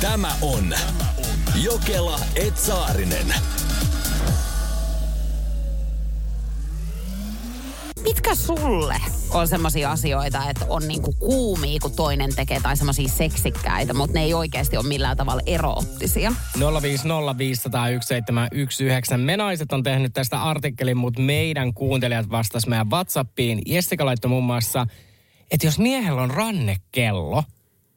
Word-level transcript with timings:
Tämä 0.00 0.32
on 0.42 0.74
Jokela 1.62 2.20
Etsaarinen. 2.36 3.34
Mitkä 8.02 8.34
sulle 8.34 8.96
on 9.30 9.48
semmoisia 9.48 9.90
asioita, 9.90 10.50
että 10.50 10.66
on 10.68 10.88
niinku 10.88 11.14
kuumia, 11.18 11.78
kun 11.82 11.92
toinen 11.96 12.34
tekee, 12.36 12.60
tai 12.60 12.76
semmoisia 12.76 13.08
seksikkäitä, 13.08 13.94
mutta 13.94 14.14
ne 14.14 14.24
ei 14.24 14.34
oikeasti 14.34 14.76
ole 14.76 14.86
millään 14.86 15.16
tavalla 15.16 15.42
eroottisia? 15.46 16.32
050501719. 16.58 16.60
Me 19.16 19.36
naiset 19.36 19.72
on 19.72 19.82
tehnyt 19.82 20.12
tästä 20.12 20.42
artikkelin, 20.42 20.96
mutta 20.96 21.20
meidän 21.20 21.74
kuuntelijat 21.74 22.30
vastas 22.30 22.66
meidän 22.66 22.90
Whatsappiin. 22.90 23.62
Jessica 23.66 24.04
laittoi 24.04 24.28
muun 24.28 24.44
muassa, 24.44 24.86
että 25.50 25.66
jos 25.66 25.78
miehellä 25.78 26.22
on 26.22 26.30
rannekello, 26.30 27.44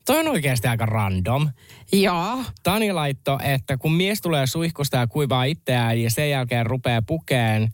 toi 0.05 0.19
on 0.19 0.27
oikeasti 0.27 0.67
aika 0.67 0.85
random. 0.85 1.49
Joo. 1.93 2.43
Tani 2.63 2.91
laitto, 2.91 3.39
että 3.43 3.77
kun 3.77 3.93
mies 3.93 4.21
tulee 4.21 4.47
suihkusta 4.47 4.97
ja 4.97 5.07
kuivaa 5.07 5.43
itseään 5.43 6.01
ja 6.01 6.11
sen 6.11 6.29
jälkeen 6.29 6.65
rupeaa 6.65 7.01
pukeen, 7.01 7.69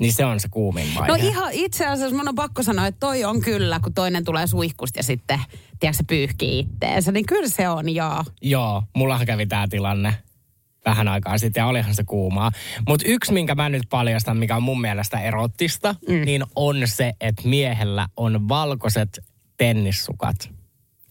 niin 0.00 0.12
se 0.12 0.24
on 0.24 0.40
se 0.40 0.48
kuumin 0.50 0.86
vaihe. 0.94 1.08
No 1.08 1.14
ihan 1.14 1.52
itse 1.52 1.86
asiassa 1.86 2.16
mun 2.16 2.28
on 2.28 2.34
pakko 2.34 2.62
sanoa, 2.62 2.86
että 2.86 3.00
toi 3.00 3.24
on 3.24 3.40
kyllä, 3.40 3.80
kun 3.80 3.94
toinen 3.94 4.24
tulee 4.24 4.46
suihkusta 4.46 4.98
ja 4.98 5.02
sitten, 5.02 5.40
tiedätkö, 5.80 5.96
se 5.96 6.04
pyyhkii 6.08 6.58
itteensä, 6.58 7.12
niin 7.12 7.26
kyllä 7.26 7.48
se 7.48 7.68
on, 7.68 7.94
joo. 7.94 8.24
Joo, 8.42 8.82
mullahan 8.94 9.26
kävi 9.26 9.46
tämä 9.46 9.66
tilanne 9.70 10.14
vähän 10.84 11.08
aikaa 11.08 11.38
sitten 11.38 11.60
ja 11.60 11.66
olihan 11.66 11.94
se 11.94 12.04
kuumaa. 12.04 12.50
Mutta 12.88 13.06
yksi, 13.08 13.32
minkä 13.32 13.54
mä 13.54 13.68
nyt 13.68 13.82
paljastan, 13.90 14.36
mikä 14.36 14.56
on 14.56 14.62
mun 14.62 14.80
mielestä 14.80 15.20
erottista, 15.20 15.94
mm. 16.08 16.24
niin 16.24 16.44
on 16.56 16.76
se, 16.84 17.12
että 17.20 17.48
miehellä 17.48 18.08
on 18.16 18.48
valkoiset 18.48 19.24
tennissukat 19.56 20.55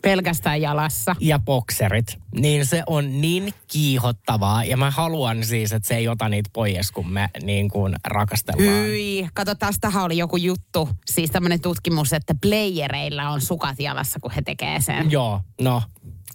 Pelkästään 0.06 0.62
jalassa. 0.62 1.16
ja 1.20 1.40
bokserit. 1.40 2.18
Niin 2.40 2.66
se 2.66 2.84
on 2.88 3.22
niin 3.22 3.54
kiihottavaa 3.68 4.64
ja 4.64 4.78
mä 4.78 4.92
haluan 4.92 5.44
siis, 5.44 5.74
että 5.74 5.88
se 5.88 5.96
ei 5.96 6.08
ota 6.08 6.30
niitä 6.30 6.50
pois, 6.54 6.92
kun 6.92 7.12
me 7.12 7.30
niin 7.44 7.70
kuin 7.70 7.96
rakastellaan. 8.04 8.86
Hyi, 8.86 9.28
kato, 9.34 9.56
tästähän 9.56 10.04
oli 10.04 10.18
joku 10.18 10.38
juttu, 10.38 10.90
siis 11.06 11.32
tämmöinen 11.32 11.62
tutkimus, 11.62 12.14
että 12.14 12.36
playereilla 12.42 13.30
on 13.30 13.42
sukat 13.42 13.80
jalassa, 13.80 14.20
kun 14.20 14.32
he 14.32 14.42
tekee 14.42 14.82
sen. 14.82 15.12
Joo, 15.12 15.42
no. 15.62 15.82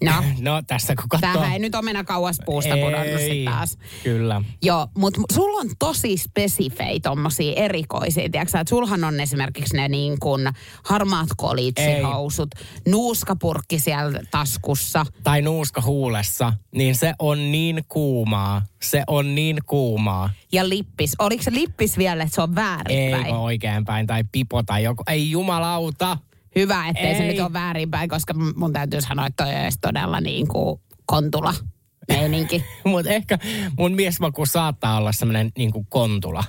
No. 0.05 0.13
no 0.51 0.63
tässä 0.67 0.95
kun 0.95 1.09
katsoo. 1.09 1.33
Tämähän 1.33 1.53
ei 1.53 1.59
nyt 1.59 1.75
ole 1.75 1.83
mennä 1.83 2.05
kauas 2.05 2.39
puusta 2.45 2.75
pudonnut 2.75 3.21
sit 3.21 3.45
taas. 3.45 3.79
Kyllä. 4.05 4.43
Joo, 4.63 4.89
mutta 4.97 5.21
sulla 5.33 5.61
on 5.61 5.71
tosi 5.79 6.17
spesifei 6.17 7.01
tommosia 7.01 7.53
erikoisia, 7.57 8.29
tiedätkö 8.31 8.59
että 8.59 8.71
sulhan 8.71 9.05
on 9.05 9.21
esimerkiksi 9.21 9.77
ne 9.77 9.89
niin 9.89 10.21
kuin 10.21 10.49
harmaat 10.85 11.29
kolitsihousut, 11.37 12.51
nuuskapurkki 12.89 13.79
siellä 13.79 14.21
taskussa. 14.31 15.07
Tai 15.23 15.43
nuuska 15.43 15.83
huulessa, 15.83 16.53
niin 16.75 16.95
se 16.95 17.15
on 17.19 17.53
niin 17.53 17.85
kuumaa. 17.89 18.63
Se 18.83 19.03
on 19.07 19.35
niin 19.35 19.59
kuumaa. 19.67 20.31
Ja 20.53 20.69
lippis. 20.69 21.15
Oliko 21.19 21.43
se 21.43 21.53
lippis 21.53 21.99
vielä, 21.99 22.23
että 22.23 22.35
se 22.35 22.43
on 22.43 22.55
väärinpäin? 22.55 23.27
Ei 23.27 23.33
oikeinpäin. 23.33 24.07
Tai 24.07 24.25
pipo 24.33 24.63
tai 24.63 24.83
joku. 24.83 25.03
Ei 25.07 25.31
jumalauta. 25.31 26.19
Hyvä, 26.57 26.89
ettei 26.89 27.15
se 27.15 27.23
Ei. 27.23 27.29
nyt 27.33 27.41
ole 27.41 27.53
väärinpäin, 27.53 28.09
koska 28.09 28.35
mun 28.35 28.73
täytyy 28.73 29.01
sanoa, 29.01 29.27
että 29.27 29.45
toi 29.45 29.63
olisi 29.63 29.79
todella 29.81 30.21
niin 30.21 30.49
kuin 30.49 30.81
kontula 31.07 31.55
meininki. 32.09 32.65
Mutta 32.85 33.11
ehkä 33.11 33.39
mun 33.79 33.93
miesmaku 33.93 34.47
saattaa 34.47 34.97
olla 34.97 35.13
semmoinen 35.13 35.51
niin 35.59 35.73
kuin 35.73 35.87
kontula. 35.89 36.45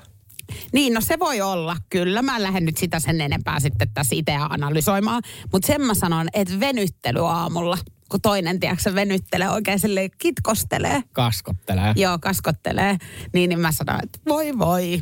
Niin, 0.74 0.94
no 0.94 1.02
se 1.02 1.20
voi 1.20 1.42
olla, 1.42 1.78
kyllä. 1.90 2.22
Mä 2.22 2.36
en 2.36 2.44
lähde 2.44 2.60
nyt 2.60 2.78
sitä 2.78 3.00
sen 3.00 3.22
enempää 3.22 3.60
sitten 3.60 3.94
tässä 3.94 4.16
itse 4.16 4.36
analysoimaan. 4.36 5.24
Mutta 5.52 5.68
sen 5.68 5.82
mä 5.82 5.94
sanon, 5.94 6.28
että 6.34 6.60
venyttely 6.60 7.28
aamulla, 7.28 7.78
kun 8.10 8.22
toinen, 8.22 8.60
tiedätkö, 8.60 8.96
venyttelee 8.96 9.50
oikein 9.50 9.80
silleen 9.80 10.10
kitkostelee. 10.18 11.04
Kaskottelee. 11.12 11.94
Joo, 11.96 12.20
kaskottelee. 12.20 12.98
Niin, 13.34 13.50
niin 13.50 13.60
mä 13.60 13.72
sanon, 13.72 14.00
että 14.04 14.20
voi 14.28 14.60
voi. 14.60 15.02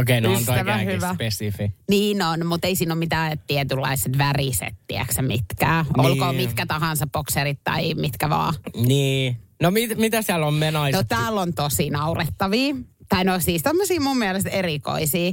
Okei, 0.00 0.20
no 0.20 0.32
on 0.32 0.38
hyvä. 0.86 1.14
spesifi. 1.14 1.72
Niin 1.88 2.22
on, 2.22 2.46
mutta 2.46 2.66
ei 2.66 2.76
siinä 2.76 2.94
ole 2.94 2.98
mitään 2.98 3.38
tietynlaiset 3.46 4.18
väriset, 4.18 4.74
tiedätkö 4.86 5.22
mitkään. 5.22 5.84
Niin. 5.96 6.06
Olkoon 6.06 6.34
mitkä 6.34 6.66
tahansa 6.66 7.06
bokserit 7.06 7.60
tai 7.64 7.94
mitkä 7.94 8.30
vaan. 8.30 8.54
Niin. 8.86 9.36
No 9.62 9.70
mit, 9.70 9.98
mitä 9.98 10.22
siellä 10.22 10.46
on 10.46 10.54
menaiset? 10.54 11.00
No 11.00 11.04
täällä 11.08 11.40
on 11.40 11.54
tosi 11.54 11.90
naurettavia. 11.90 12.74
Tai 13.08 13.24
no 13.24 13.40
siis 13.40 13.62
tämmöisiä 13.62 14.00
mun 14.00 14.18
mielestä 14.18 14.50
erikoisia. 14.50 15.32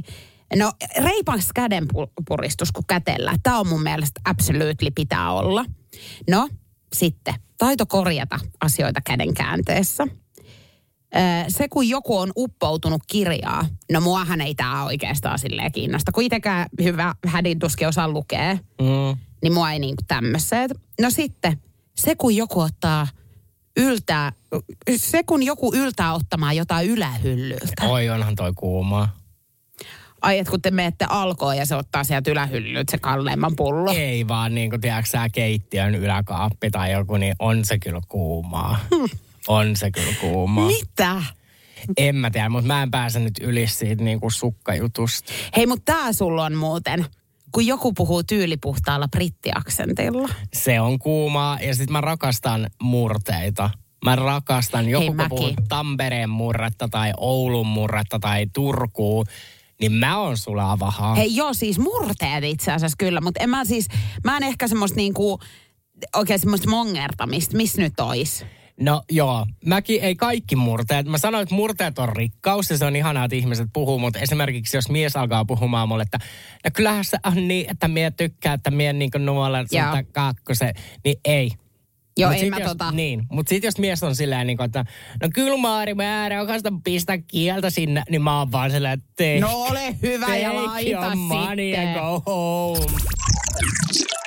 No 0.56 0.72
reipas 1.04 1.48
kädenpuristus, 1.54 2.72
kun 2.72 2.84
kätellä. 2.88 3.34
Tämä 3.42 3.58
on 3.58 3.68
mun 3.68 3.82
mielestä 3.82 4.20
absolutely 4.24 4.90
pitää 4.94 5.32
olla. 5.32 5.64
No 6.30 6.48
sitten, 6.92 7.34
taito 7.58 7.86
korjata 7.86 8.40
asioita 8.60 9.00
käden 9.06 9.34
käänteessä. 9.34 10.06
Öö, 11.16 11.44
se, 11.48 11.68
kun 11.68 11.88
joku 11.88 12.18
on 12.18 12.32
uppoutunut 12.36 13.02
kirjaa, 13.06 13.66
no 13.92 14.00
muahan 14.00 14.40
ei 14.40 14.54
tämä 14.54 14.84
oikeastaan 14.84 15.38
silleen 15.38 15.72
kiinnosta. 15.72 16.12
Kun 16.12 16.22
itsekään 16.24 16.66
hyvä 16.82 17.14
hädin 17.26 17.58
tuskin 17.58 17.88
osaa 17.88 18.08
lukea, 18.08 18.54
Mm. 18.80 19.18
niin 19.42 19.52
mua 19.52 19.72
ei 19.72 19.78
niinku 19.78 20.02
tämmöiset. 20.08 20.70
No 21.00 21.10
sitten, 21.10 21.60
se 21.96 22.14
kun 22.14 22.36
joku 22.36 22.60
ottaa 22.60 23.06
yltää, 23.76 24.32
se 24.96 25.22
kun 25.22 25.42
joku 25.42 25.74
yltää 25.74 26.14
ottamaan 26.14 26.56
jotain 26.56 26.88
ylähyllyltä. 26.88 27.86
Oi, 27.88 28.08
onhan 28.08 28.34
toi 28.36 28.52
kuumaa. 28.56 29.16
Ai, 30.22 30.38
että 30.38 30.50
kun 30.50 30.62
te 30.62 30.70
menette 30.70 31.06
alkoon 31.08 31.56
ja 31.56 31.66
se 31.66 31.74
ottaa 31.76 32.04
sieltä 32.04 32.30
ylähyllyltä 32.30 32.90
se 32.90 32.98
kalleimman 32.98 33.56
pullo. 33.56 33.92
Ei 33.92 34.28
vaan 34.28 34.54
niin 34.54 34.70
kuin 34.70 34.80
tiedätkö 34.80 35.18
keittiön 35.32 35.94
yläkaappi 35.94 36.70
tai 36.70 36.92
joku, 36.92 37.16
niin 37.16 37.34
on 37.38 37.64
se 37.64 37.78
kyllä 37.78 38.00
kuumaa. 38.08 38.78
On 39.48 39.76
se 39.76 39.90
kyllä 39.90 40.14
kuumaa. 40.20 40.66
Mitä? 40.66 41.22
En 41.96 42.16
mä 42.16 42.30
tiedä, 42.30 42.48
mutta 42.48 42.66
mä 42.66 42.82
en 42.82 42.90
pääse 42.90 43.20
nyt 43.20 43.34
yli 43.40 43.66
siitä 43.66 44.04
niin 44.04 44.20
kuin 44.20 44.32
sukkajutusta. 44.32 45.32
Hei, 45.56 45.66
mutta 45.66 45.92
tää 45.92 46.12
sulla 46.12 46.44
on 46.44 46.54
muuten, 46.54 47.06
kun 47.52 47.66
joku 47.66 47.92
puhuu 47.92 48.22
tyylipuhtaalla 48.22 49.08
brittiaksentilla. 49.08 50.28
Se 50.52 50.80
on 50.80 50.98
kuumaa 50.98 51.58
ja 51.60 51.74
sit 51.74 51.90
mä 51.90 52.00
rakastan 52.00 52.70
murteita. 52.82 53.70
Mä 54.04 54.16
rakastan, 54.16 54.88
joku 54.88 55.06
kun 55.06 55.16
mäkin. 55.16 55.28
puhuu 55.28 55.54
Tampereen 55.68 56.30
murretta 56.30 56.88
tai 56.88 57.12
Oulun 57.16 57.66
murretta 57.66 58.18
tai 58.18 58.46
Turkuun, 58.52 59.26
niin 59.80 59.92
mä 59.92 60.18
oon 60.18 60.38
sulla 60.38 60.72
avahaa. 60.72 61.14
Hei 61.14 61.36
joo, 61.36 61.54
siis 61.54 61.78
murteet 61.78 62.44
itse 62.44 62.72
asiassa 62.72 62.96
kyllä, 62.98 63.20
mutta 63.20 63.42
en 63.42 63.50
mä 63.50 63.64
siis, 63.64 63.86
mä 64.24 64.36
en 64.36 64.42
ehkä 64.42 64.68
semmoista 64.68 64.96
niinku, 64.96 65.40
oikein 66.16 66.40
semmoista 66.40 66.70
mongertamista, 66.70 67.56
missä 67.56 67.82
nyt 67.82 68.00
ois? 68.00 68.44
No 68.80 69.02
joo, 69.10 69.46
mäkin 69.66 70.02
ei 70.02 70.14
kaikki 70.14 70.56
murteet. 70.56 71.06
Mä 71.06 71.18
sanoin, 71.18 71.42
että 71.42 71.54
murteet 71.54 71.98
on 71.98 72.08
rikkaus 72.08 72.70
ja 72.70 72.78
se 72.78 72.84
on 72.84 72.96
ihanaa, 72.96 73.24
että 73.24 73.36
ihmiset 73.36 73.68
puhuu, 73.72 73.98
mutta 73.98 74.18
esimerkiksi 74.18 74.76
jos 74.76 74.90
mies 74.90 75.16
alkaa 75.16 75.44
puhumaan 75.44 75.88
mulle, 75.88 76.02
että 76.02 76.18
no 76.64 76.70
kyllähän 76.74 77.04
se 77.04 77.18
on 77.26 77.48
niin, 77.48 77.70
että 77.70 77.88
mie 77.88 78.10
tykkää, 78.10 78.54
että 78.54 78.70
mie 78.70 78.92
niinku 78.92 79.18
nuolen 79.18 79.66
sulta 79.68 80.02
kakkosen, 80.12 80.74
niin 81.04 81.16
ei. 81.24 81.50
Joo, 82.18 82.30
Mut 82.30 82.34
ei 82.34 82.40
sit 82.40 82.50
mä 82.50 82.58
jos, 82.58 82.68
tota... 82.68 82.90
Niin, 82.90 83.22
mutta 83.30 83.48
sitten 83.50 83.68
jos 83.68 83.78
mies 83.78 84.02
on 84.02 84.16
silleen, 84.16 84.46
niin 84.46 84.62
että 84.62 84.84
no 85.22 85.28
kyllä 85.34 85.56
Maari, 85.56 85.94
mä 85.94 86.28
rakastan 86.28 86.82
pistää 86.82 87.18
kieltä 87.18 87.70
sinne, 87.70 88.02
niin 88.10 88.22
mä 88.22 88.38
oon 88.38 88.52
vaan 88.52 88.70
silleen, 88.70 88.92
että 88.92 89.06
take, 89.16 89.40
No 89.40 89.62
ole 89.62 89.96
hyvä 90.02 90.36
ja 90.36 90.54
laita 90.64 91.16
money 91.16 91.70
sitten. 91.70 91.88
and 91.88 92.00
go 92.00 92.22
home. 92.26 92.86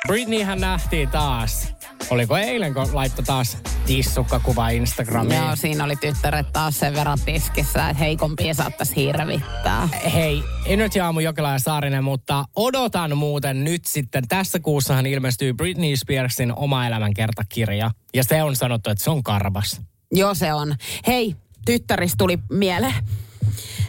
Britneyhän 0.06 0.60
nähtiin 0.60 1.08
taas. 1.08 1.73
Oliko 2.10 2.36
eilen, 2.36 2.74
kun 2.74 2.88
laittoi 2.92 3.24
taas 3.24 3.58
tissukkakuva 3.86 4.68
Instagramiin? 4.68 5.40
Joo, 5.40 5.56
siinä 5.56 5.84
oli 5.84 5.96
tyttäret 5.96 6.52
taas 6.52 6.78
sen 6.78 6.94
verran 6.94 7.18
tiskissä, 7.24 7.88
että 7.88 7.98
heikompia 8.04 8.54
saattaisi 8.54 8.96
hirvittää. 8.96 9.88
Hei, 10.14 10.42
Energy 10.66 11.00
Aamu 11.00 11.20
Jokela 11.20 11.52
ja 11.52 11.58
Saarinen, 11.58 12.04
mutta 12.04 12.44
odotan 12.56 13.16
muuten 13.16 13.64
nyt 13.64 13.84
sitten. 13.84 14.28
Tässä 14.28 14.60
kuussahan 14.60 15.06
ilmestyy 15.06 15.54
Britney 15.54 15.96
Spearsin 15.96 16.52
oma 16.56 16.86
elämänkertakirja. 16.86 17.90
Ja 18.14 18.24
se 18.24 18.42
on 18.42 18.56
sanottu, 18.56 18.90
että 18.90 19.04
se 19.04 19.10
on 19.10 19.22
karvas. 19.22 19.80
Joo, 20.12 20.34
se 20.34 20.52
on. 20.52 20.76
Hei, 21.06 21.36
tyttäris 21.64 22.14
tuli 22.18 22.38
mieleen. 22.50 22.94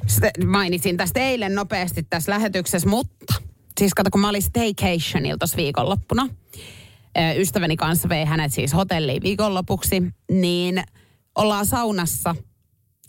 Sitä 0.08 0.32
mainitsin 0.46 0.98
tästä 0.98 1.20
eilen 1.20 1.56
nopeasti 1.56 2.04
tässä 2.04 2.32
lähetyksessä, 2.32 2.90
mutta 2.90 3.36
siis 3.80 3.94
kato, 3.94 4.10
kun 4.12 4.22
mä 4.22 4.30
olin 4.30 4.42
staycationilla 4.42 5.38
tuossa 5.38 5.58
viikonloppuna. 5.58 6.30
Ystäväni 7.38 7.76
kanssa 7.78 8.10
vei 8.10 8.26
hänet 8.26 8.54
siis 8.54 8.74
hotelliin 8.74 9.24
viikonlopuksi, 9.24 10.04
niin 10.32 10.84
ollaan 11.36 11.66
saunassa, 11.66 12.36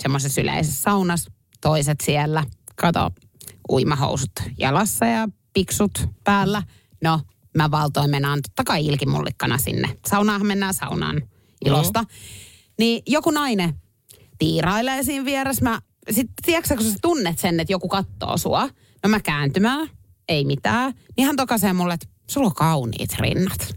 semmoisessa 0.02 0.40
yleisessä 0.40 0.82
saunassa, 0.82 1.30
toiset 1.60 2.00
siellä, 2.02 2.44
kato, 2.76 3.10
uimahousut 3.70 4.30
jalassa 4.58 5.06
ja 5.06 5.28
piksut 5.54 6.08
päällä. 6.24 6.62
No, 7.02 7.20
mä 7.56 7.70
valtoin 7.70 8.10
mennään 8.10 8.38
totta 8.42 8.64
kai 8.64 8.86
ilkimullikkana 8.86 9.58
sinne. 9.58 9.88
Saunaahan 10.06 10.46
mennään 10.46 10.74
saunaan 10.74 11.22
ilosta. 11.64 12.04
Niin 12.78 13.02
joku 13.06 13.30
nainen 13.30 13.74
tiirailee 14.38 15.02
siinä 15.02 15.24
vieressä. 15.24 15.64
Mä, 15.64 15.80
sit, 16.10 16.30
tiedätkö, 16.46 16.76
kun 16.76 16.84
sä 16.84 16.98
tunnet 17.02 17.38
sen, 17.38 17.60
että 17.60 17.72
joku 17.72 17.88
katsoo 17.88 18.36
sua. 18.36 18.68
No 19.02 19.08
mä 19.08 19.20
kääntymään, 19.20 19.88
ei 20.28 20.44
mitään. 20.44 20.94
Niin 21.16 21.26
hän 21.26 21.36
tokaisee 21.36 21.72
mulle, 21.72 21.94
että 21.94 22.06
sulla 22.30 22.46
on 22.46 22.54
kauniit 22.54 23.14
rinnat. 23.18 23.76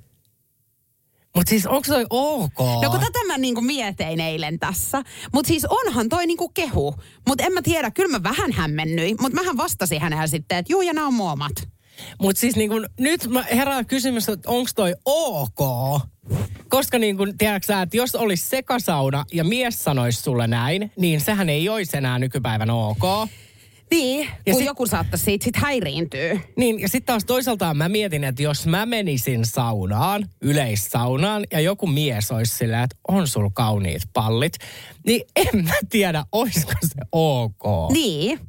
Mutta 1.39 1.49
siis 1.49 1.65
onko 1.65 1.87
toi 1.87 2.05
ok? 2.09 2.59
No 2.59 2.89
kun 2.89 2.99
tätä 2.99 3.19
mä 3.27 3.37
niinku 3.37 3.61
mietin 3.61 4.19
eilen 4.19 4.59
tässä. 4.59 5.03
Mutta 5.33 5.47
siis 5.47 5.65
onhan 5.65 6.09
toi 6.09 6.25
niinku 6.27 6.49
kehu. 6.49 6.95
Mutta 7.27 7.43
en 7.43 7.53
mä 7.53 7.61
tiedä, 7.61 7.91
kyllä 7.91 8.19
mä 8.19 8.23
vähän 8.23 8.51
hämmennyin. 8.51 9.17
Mutta 9.21 9.35
mähän 9.35 9.57
vastasin 9.57 10.01
hänelle 10.01 10.27
sitten, 10.27 10.57
että 10.57 10.71
juu 10.71 10.81
ja 10.81 10.93
nämä 10.93 11.07
on 11.07 11.13
muomat. 11.13 11.51
Mutta 12.21 12.39
siis 12.39 12.55
niin 12.55 12.69
kun, 12.69 12.89
nyt 12.99 13.27
mä 13.27 13.43
herää 13.43 13.83
kysymys, 13.83 14.29
että 14.29 14.49
onko 14.49 14.69
toi 14.75 14.95
ok? 15.05 15.59
Koska 16.69 16.99
niin 16.99 17.17
kun, 17.17 17.37
tiedätkö 17.37 17.81
että 17.81 17.97
jos 17.97 18.15
olisi 18.15 18.49
sekasauna 18.49 19.25
ja 19.33 19.43
mies 19.43 19.83
sanoisi 19.83 20.21
sulle 20.21 20.47
näin, 20.47 20.91
niin 20.97 21.21
sehän 21.21 21.49
ei 21.49 21.69
olisi 21.69 21.97
enää 21.97 22.19
nykypäivän 22.19 22.69
ok. 22.69 23.29
Niin, 23.91 24.29
Ja 24.45 24.53
kun 24.53 24.55
sit- 24.61 24.65
joku 24.65 24.87
saattaisi 24.87 25.25
siitä 25.25 25.43
sit 25.43 25.55
häiriintyä. 25.55 26.39
Niin, 26.57 26.79
ja 26.79 26.89
sitten 26.89 27.05
taas 27.05 27.25
toisaalta 27.25 27.73
mä 27.73 27.89
mietin, 27.89 28.23
että 28.23 28.43
jos 28.43 28.67
mä 28.67 28.85
menisin 28.85 29.45
saunaan, 29.45 30.25
yleissaunaan, 30.41 31.43
ja 31.51 31.59
joku 31.59 31.87
mies 31.87 32.31
olisi 32.31 32.55
silleen, 32.57 32.83
että 32.83 32.95
on 33.07 33.27
sul 33.27 33.49
kauniit 33.53 34.01
pallit, 34.13 34.53
niin 35.05 35.21
en 35.35 35.63
mä 35.65 35.73
tiedä, 35.89 36.23
olisiko 36.31 36.71
se 36.81 37.01
ok. 37.11 37.91
Niin, 37.93 38.39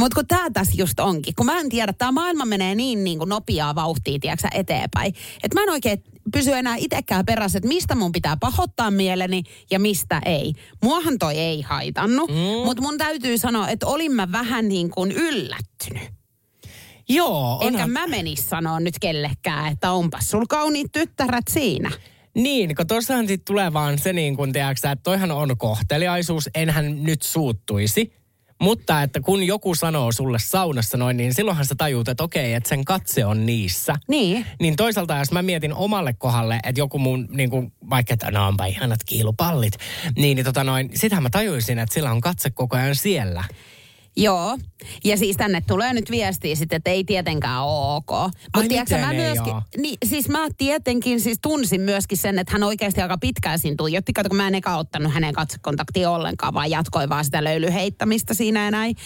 mutta 0.00 0.14
kun 0.14 0.26
tämä 0.28 0.50
tässä 0.50 0.72
just 0.76 1.00
onkin, 1.00 1.34
kun 1.34 1.46
mä 1.46 1.60
en 1.60 1.68
tiedä, 1.68 1.92
tämä 1.92 2.12
maailma 2.12 2.44
menee 2.44 2.74
niin, 2.74 3.04
niin 3.04 3.18
kuin 3.18 3.28
nopeaa 3.28 3.74
vauhtia, 3.74 4.18
tiedätkö, 4.20 4.48
eteenpäin, 4.54 5.14
että 5.42 5.54
mä 5.54 5.62
en 5.62 5.70
oikein 5.70 6.02
pysy 6.32 6.52
enää 6.52 6.76
itsekään 6.76 7.26
perässä, 7.26 7.58
että 7.58 7.68
mistä 7.68 7.94
mun 7.94 8.12
pitää 8.12 8.36
pahoittaa 8.36 8.90
mieleni 8.90 9.42
ja 9.70 9.78
mistä 9.78 10.20
ei. 10.24 10.52
Muahan 10.82 11.18
toi 11.18 11.38
ei 11.38 11.62
haitannut, 11.62 12.30
mm. 12.30 12.64
mutta 12.64 12.82
mun 12.82 12.98
täytyy 12.98 13.38
sanoa, 13.38 13.68
että 13.68 13.86
olin 13.86 14.12
mä 14.12 14.32
vähän 14.32 14.68
niin 14.68 14.90
kuin 14.90 15.12
yllättynyt. 15.12 16.16
Joo, 17.08 17.60
Enkä 17.62 17.74
onhan, 17.74 17.90
mä 17.90 18.06
menis 18.06 18.48
sanoa 18.48 18.80
nyt 18.80 18.98
kellekään, 19.00 19.72
että 19.72 19.90
onpas 19.90 20.30
sul 20.30 20.44
kauniit 20.48 20.92
tyttärät 20.92 21.44
siinä. 21.50 21.90
Niin, 22.34 22.76
kun 22.76 22.86
tossahan 22.86 23.28
sitten 23.28 23.44
tulee 23.44 23.72
vaan 23.72 23.98
se 23.98 24.12
niin 24.12 24.36
kuin, 24.36 24.52
tiedätkö, 24.52 24.90
että 24.90 25.02
toihan 25.02 25.30
on 25.30 25.58
kohteliaisuus, 25.58 26.50
enhän 26.54 27.02
nyt 27.04 27.22
suuttuisi. 27.22 28.15
Mutta 28.60 29.02
että 29.02 29.20
kun 29.20 29.42
joku 29.42 29.74
sanoo 29.74 30.12
sulle 30.12 30.38
saunassa 30.38 30.96
noin, 30.96 31.16
niin 31.16 31.34
silloinhan 31.34 31.66
sä 31.66 31.74
tajuut, 31.74 32.08
että 32.08 32.24
okei, 32.24 32.54
että 32.54 32.68
sen 32.68 32.84
katse 32.84 33.24
on 33.24 33.46
niissä. 33.46 33.96
Niin. 34.08 34.46
Niin 34.60 34.76
toisaalta, 34.76 35.18
jos 35.18 35.32
mä 35.32 35.42
mietin 35.42 35.74
omalle 35.74 36.12
kohdalle, 36.12 36.60
että 36.62 36.80
joku 36.80 36.98
mun, 36.98 37.28
niin 37.30 37.50
kuin, 37.50 37.72
vaikka 37.90 38.14
että 38.14 38.30
no 38.30 38.48
onpa 38.48 38.64
ihanat 38.64 39.04
kiilupallit, 39.06 39.72
niin, 40.16 40.36
niin 40.36 40.44
tota 40.44 40.64
noin, 40.64 40.90
sitähän 40.94 41.22
mä 41.22 41.30
tajuisin, 41.30 41.78
että 41.78 41.94
sillä 41.94 42.10
on 42.10 42.20
katse 42.20 42.50
koko 42.50 42.76
ajan 42.76 42.94
siellä. 42.94 43.44
Joo. 44.16 44.58
Ja 45.04 45.16
siis 45.16 45.36
tänne 45.36 45.60
tulee 45.60 45.92
nyt 45.92 46.10
viestiä 46.10 46.54
sitten, 46.54 46.76
että 46.76 46.90
ei 46.90 47.04
tietenkään 47.04 47.62
ole 47.62 47.96
ok. 47.96 48.10
Mutta 48.56 48.68
tiedätkö, 48.68 48.98
mä 48.98 49.12
myöskin, 49.12 49.54
niin, 49.76 49.96
siis 50.04 50.28
mä 50.28 50.38
tietenkin 50.58 51.20
siis 51.20 51.38
tunsin 51.42 51.80
myöskin 51.80 52.18
sen, 52.18 52.38
että 52.38 52.52
hän 52.52 52.62
oikeasti 52.62 53.02
aika 53.02 53.18
pitkään 53.18 53.58
siinä 53.58 53.74
tuijotti. 53.78 54.12
Kato, 54.12 54.28
kun 54.28 54.36
mä 54.36 54.48
en 54.48 54.54
eka 54.54 54.76
ottanut 54.76 55.14
hänen 55.14 55.34
katsekontaktia 55.34 56.10
ollenkaan, 56.10 56.54
vaan 56.54 56.70
jatkoi 56.70 57.08
vaan 57.08 57.24
sitä 57.24 57.44
löylyheittämistä 57.44 58.34
siinä 58.34 58.64
ja 58.64 58.70
näin. 58.70 58.96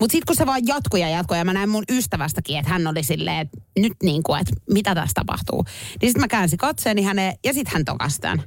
Mutta 0.00 0.12
sitten 0.12 0.26
kun 0.26 0.36
se 0.36 0.46
vaan 0.46 0.66
jatkoi 0.66 1.00
ja 1.00 1.08
jatkoi 1.08 1.38
ja 1.38 1.44
mä 1.44 1.52
näin 1.52 1.68
mun 1.68 1.84
ystävästäkin, 1.90 2.58
että 2.58 2.72
hän 2.72 2.86
oli 2.86 3.02
silleen, 3.02 3.38
että 3.38 3.58
nyt 3.78 3.92
niin 4.02 4.22
kuin, 4.22 4.40
että 4.40 4.52
mitä 4.70 4.94
tässä 4.94 5.14
tapahtuu. 5.14 5.64
Niin 6.00 6.08
sitten 6.08 6.20
mä 6.20 6.28
käänsin 6.28 6.58
katseeni 6.58 7.02
häneen 7.02 7.34
ja 7.44 7.54
sitten 7.54 7.72
hän 7.72 7.84
tokasi 7.84 8.20
tämän. 8.20 8.42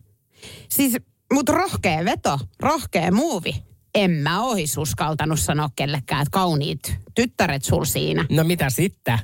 Siis, 0.69 0.93
mut 1.33 1.49
rohkea 1.49 2.05
veto, 2.05 2.39
rohkea 2.59 3.11
muuvi. 3.11 3.72
En 3.95 4.11
mä 4.11 4.43
ois 4.43 4.77
uskaltanut 4.77 5.39
sanoa 5.39 5.69
kellekään, 5.75 6.21
että 6.21 6.31
kauniit 6.31 6.95
tyttäret 7.15 7.63
sul 7.63 7.85
siinä. 7.85 8.25
No 8.29 8.43
mitä 8.43 8.69
sitten? 8.69 9.19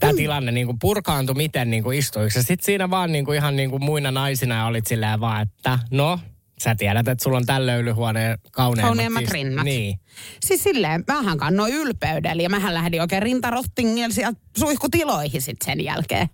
Tämä 0.00 0.12
tilanne 0.12 0.52
niin 0.52 0.66
kuin 0.66 0.78
purkaantui 0.78 1.34
miten 1.34 1.70
niin 1.70 1.82
kuin 1.82 1.98
istuiko 1.98 2.30
se 2.30 2.42
sitten 2.42 2.64
siinä 2.64 2.90
vaan 2.90 3.12
niin 3.12 3.24
kuin 3.24 3.36
ihan 3.36 3.56
niin 3.56 3.70
kuin 3.70 3.84
muina 3.84 4.10
naisina 4.10 4.54
ja 4.54 4.64
olit 4.64 4.86
silleen 4.86 5.20
vaan, 5.20 5.42
että 5.42 5.78
no, 5.90 6.18
sä 6.60 6.74
tiedät, 6.74 7.08
että 7.08 7.24
sulla 7.24 7.36
on 7.36 7.46
tällä 7.46 7.72
löylyhuoneen 7.72 8.38
kauneimmat. 8.52 8.88
Kauneimmat 8.88 9.28
rinnat. 9.28 9.64
Niin. 9.64 10.00
Siis 10.40 10.62
silleen, 10.62 11.04
mähän 11.08 11.38
kannoin 11.38 11.74
ylpeydellä 11.74 12.42
ja 12.42 12.50
mähän 12.50 12.74
lähdin 12.74 13.00
oikein 13.00 13.22
rintarottingilla 13.22 14.14
sieltä 14.14 14.40
suihkutiloihin 14.58 15.42
sit 15.42 15.62
sen 15.64 15.84
jälkeen. 15.84 16.28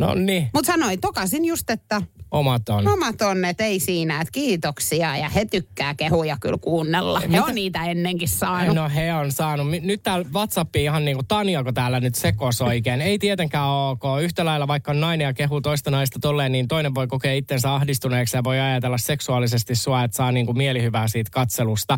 No 0.00 0.14
niin, 0.14 0.50
Mutta 0.54 0.72
sanoin 0.72 1.00
tokasin 1.00 1.44
just, 1.44 1.70
että 1.70 2.02
omat 2.30 2.68
on. 2.68 2.88
omat 2.88 3.22
on, 3.22 3.44
että 3.44 3.64
ei 3.64 3.80
siinä, 3.80 4.20
että 4.20 4.32
kiitoksia 4.32 5.16
ja 5.16 5.28
he 5.28 5.44
tykkää 5.44 5.94
kehuja 5.94 6.36
kyllä 6.40 6.58
kuunnella. 6.58 7.20
He 7.20 7.26
Mitä- 7.26 7.44
on 7.44 7.54
niitä 7.54 7.84
ennenkin 7.84 8.28
saanut. 8.28 8.74
No 8.76 8.88
he 8.94 9.14
on 9.14 9.32
saanut. 9.32 9.66
Nyt 9.82 10.02
täällä 10.02 10.26
WhatsAppiin 10.34 10.82
ihan 10.84 11.04
niin 11.04 11.16
kuin 11.16 11.26
Tanja, 11.26 11.64
kun 11.64 11.74
täällä 11.74 12.00
nyt 12.00 12.14
sekos 12.14 12.62
oikein. 12.62 13.00
Ei 13.00 13.18
tietenkään 13.18 13.66
ole 13.68 13.90
ok. 13.90 14.22
Yhtä 14.22 14.44
lailla 14.44 14.68
vaikka 14.68 14.90
on 14.90 15.00
nainen 15.00 15.24
ja 15.24 15.34
kehuu 15.34 15.60
toista 15.60 15.90
naista 15.90 16.18
tolleen, 16.22 16.52
niin 16.52 16.68
toinen 16.68 16.94
voi 16.94 17.06
kokea 17.06 17.32
itsensä 17.34 17.74
ahdistuneeksi 17.74 18.36
ja 18.36 18.44
voi 18.44 18.60
ajatella 18.60 18.98
seksuaalisesti 18.98 19.74
sua, 19.74 20.04
että 20.04 20.16
saa 20.16 20.32
niin 20.32 20.46
kuin 20.46 20.58
mielihyvää 20.58 21.08
siitä 21.08 21.30
katselusta. 21.32 21.96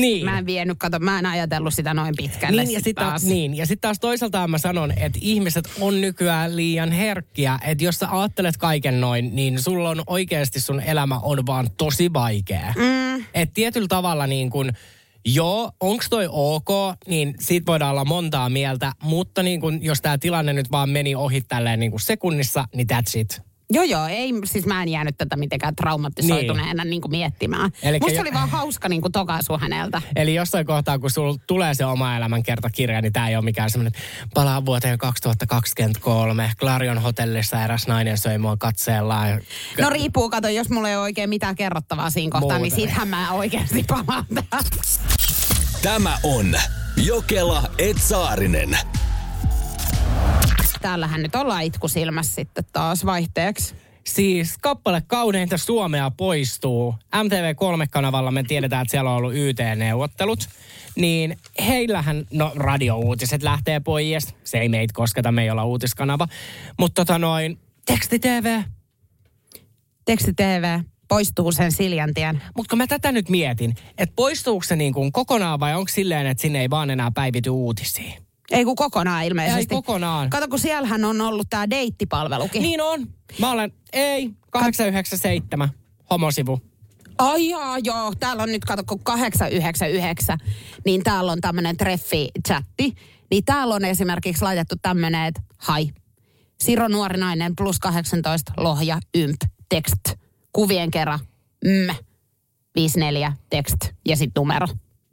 Niin. 0.00 0.24
Mä 0.24 0.38
en 0.38 0.46
vienyt, 0.46 0.78
kato, 0.78 0.98
mä 0.98 1.18
en 1.18 1.26
ajatellut 1.26 1.74
sitä 1.74 1.94
noin 1.94 2.14
pitkälle 2.16 2.64
Niin 2.64 2.72
ja, 2.72 2.78
sit 2.78 2.84
sit 2.84 2.96
taas. 2.96 3.24
niin, 3.24 3.56
ja 3.56 3.66
sitten 3.66 3.88
taas 3.88 4.00
toisaalta 4.00 4.48
mä 4.48 4.58
sanon, 4.58 4.90
että 4.90 5.18
ihmiset 5.22 5.70
on 5.80 6.00
nykyään 6.00 6.56
liian 6.56 6.92
herkkiä. 6.92 7.58
Että 7.66 7.84
jos 7.84 7.98
sä 7.98 8.08
ajattelet 8.10 8.56
kaiken 8.56 9.00
noin, 9.00 9.36
niin 9.36 9.62
sulla 9.62 9.90
on 9.90 10.02
oikeasti 10.06 10.60
sun 10.60 10.80
elämä 10.80 11.18
on 11.18 11.46
vaan 11.46 11.70
tosi 11.76 12.12
vaikea. 12.12 12.74
Mm. 12.76 13.24
Että 13.34 13.54
tietyllä 13.54 13.88
tavalla 13.88 14.26
niin 14.26 14.50
kun, 14.50 14.72
joo, 15.24 15.72
onks 15.80 16.08
toi 16.10 16.28
ok, 16.30 16.68
niin 17.06 17.34
siitä 17.40 17.66
voidaan 17.66 17.90
olla 17.90 18.04
montaa 18.04 18.50
mieltä. 18.50 18.92
Mutta 19.02 19.42
niin 19.42 19.60
kun, 19.60 19.82
jos 19.82 20.00
tämä 20.00 20.18
tilanne 20.18 20.52
nyt 20.52 20.70
vaan 20.70 20.90
meni 20.90 21.14
ohi 21.14 21.40
tälleen 21.40 21.80
niin 21.80 21.90
kun 21.90 22.00
sekunnissa, 22.00 22.64
niin 22.74 22.86
that's 22.92 23.18
it. 23.20 23.42
Joo, 23.70 23.84
joo, 23.84 24.06
ei, 24.06 24.32
siis 24.44 24.66
mä 24.66 24.82
en 24.82 24.88
jäänyt 24.88 25.18
tätä 25.18 25.36
mitenkään 25.36 25.76
traumatisoituneena 25.76 26.84
niin. 26.84 26.90
niin 26.90 27.10
miettimään. 27.10 27.70
Elikkä 27.82 28.04
Musta 28.06 28.16
jo- 28.16 28.22
oli 28.22 28.32
vaan 28.34 28.48
hauska 28.50 28.88
niin 28.88 29.02
tokaisu 29.12 29.58
häneltä. 29.58 30.02
Eli 30.16 30.34
jossain 30.34 30.66
kohtaa, 30.66 30.98
kun 30.98 31.10
sulla 31.10 31.36
tulee 31.46 31.74
se 31.74 31.84
oma 31.84 32.16
elämän 32.16 32.42
kertakirja, 32.42 33.00
niin 33.02 33.12
tämä 33.12 33.28
ei 33.28 33.36
ole 33.36 33.44
mikään 33.44 33.70
semmoinen, 33.70 33.92
palaa 34.34 34.64
vuoteen 34.66 34.98
2023, 34.98 36.50
Clarion 36.58 36.98
hotellissa 36.98 37.64
eräs 37.64 37.86
nainen 37.86 38.18
söi 38.18 38.38
mua 38.38 38.56
katseellaan. 38.56 39.30
ja- 39.30 39.38
No 39.80 39.90
riippuu, 39.90 40.30
kato, 40.30 40.48
jos 40.48 40.70
mulla 40.70 40.88
ei 40.88 40.96
ole 40.96 41.02
oikein 41.02 41.28
mitään 41.30 41.54
kerrottavaa 41.54 42.10
siinä 42.10 42.30
kohtaa, 42.30 42.58
niin 42.58 42.62
Muuta. 42.62 42.76
siitähän 42.76 43.08
mä 43.08 43.32
oikeasti 43.32 43.84
palaan 43.88 44.26
tähän. 44.34 44.64
Tämä 45.82 46.18
on 46.22 46.56
Jokela 46.96 47.62
Etsaarinen. 47.78 48.78
Täällähän 50.84 51.22
nyt 51.22 51.34
ollaan 51.34 51.62
itkusilmässä 51.62 52.34
sitten 52.34 52.64
taas 52.72 53.06
vaihteeksi. 53.06 53.74
Siis 54.06 54.58
kappale 54.60 55.02
Kauneinta 55.06 55.58
Suomea 55.58 56.10
poistuu. 56.10 56.94
MTV3-kanavalla 57.14 58.30
me 58.30 58.42
tiedetään, 58.42 58.82
että 58.82 58.90
siellä 58.90 59.10
on 59.10 59.16
ollut 59.16 59.34
YT-neuvottelut. 59.34 60.48
Niin 60.96 61.36
heillähän, 61.66 62.24
no 62.32 62.52
radiouutiset 62.54 63.42
lähtee 63.42 63.80
pois. 63.80 64.34
Se 64.44 64.58
ei 64.58 64.68
meitä 64.68 64.92
kosketa, 64.94 65.32
me 65.32 65.42
ei 65.42 65.50
olla 65.50 65.64
uutiskanava. 65.64 66.28
Mutta 66.78 67.04
tota 67.04 67.18
noin, 67.18 67.58
teksti 67.86 68.18
TV. 68.18 68.62
Teksti 70.04 70.32
TV 70.34 70.80
poistuu 71.08 71.52
sen 71.52 71.72
Siljantien. 71.72 72.42
Mutta 72.56 72.70
kun 72.70 72.78
mä 72.78 72.86
tätä 72.86 73.12
nyt 73.12 73.28
mietin, 73.28 73.74
että 73.98 74.12
poistuuko 74.16 74.64
se 74.64 74.76
niin 74.76 74.92
kuin 74.92 75.12
kokonaan 75.12 75.60
vai 75.60 75.74
onko 75.74 75.88
silleen, 75.88 76.26
että 76.26 76.42
sinne 76.42 76.60
ei 76.60 76.70
vaan 76.70 76.90
enää 76.90 77.10
päivity 77.10 77.50
uutisia? 77.50 78.23
Ei 78.50 78.64
kun 78.64 78.76
kokonaan 78.76 79.24
ilmeisesti. 79.24 79.60
Ei 79.60 79.66
kokonaan. 79.66 80.30
Kato, 80.30 80.48
kun 80.48 80.58
siellähän 80.58 81.04
on 81.04 81.20
ollut 81.20 81.46
tämä 81.50 81.70
deittipalvelukin. 81.70 82.62
Niin 82.62 82.80
on. 82.80 83.06
Mä 83.38 83.50
olen, 83.50 83.72
ei, 83.92 84.30
897, 84.50 85.70
homosivu. 86.10 86.60
Ai 87.18 87.48
jaa, 87.48 87.78
joo. 87.78 88.12
Täällä 88.20 88.42
on 88.42 88.52
nyt, 88.52 88.64
kato, 88.64 88.82
kun 88.86 89.04
899, 89.04 90.38
niin 90.84 91.02
täällä 91.02 91.32
on 91.32 91.40
tämmöinen 91.40 91.76
treffi-chatti. 91.76 92.94
Niin 93.30 93.44
täällä 93.44 93.74
on 93.74 93.84
esimerkiksi 93.84 94.42
laitettu 94.42 94.74
tämmöinen, 94.82 95.26
että 95.26 95.42
hai. 95.56 95.90
Siro 96.60 96.88
nuori 96.88 97.18
nainen 97.18 97.56
plus 97.56 97.78
18, 97.78 98.52
lohja, 98.56 98.98
ymp, 99.14 99.36
text. 99.68 100.00
Kuvien 100.52 100.90
kerran, 100.90 101.18
mm, 101.64 101.94
54, 102.74 103.32
text 103.50 103.76
ja 104.08 104.16
sitten 104.16 104.40
numero. 104.40 104.66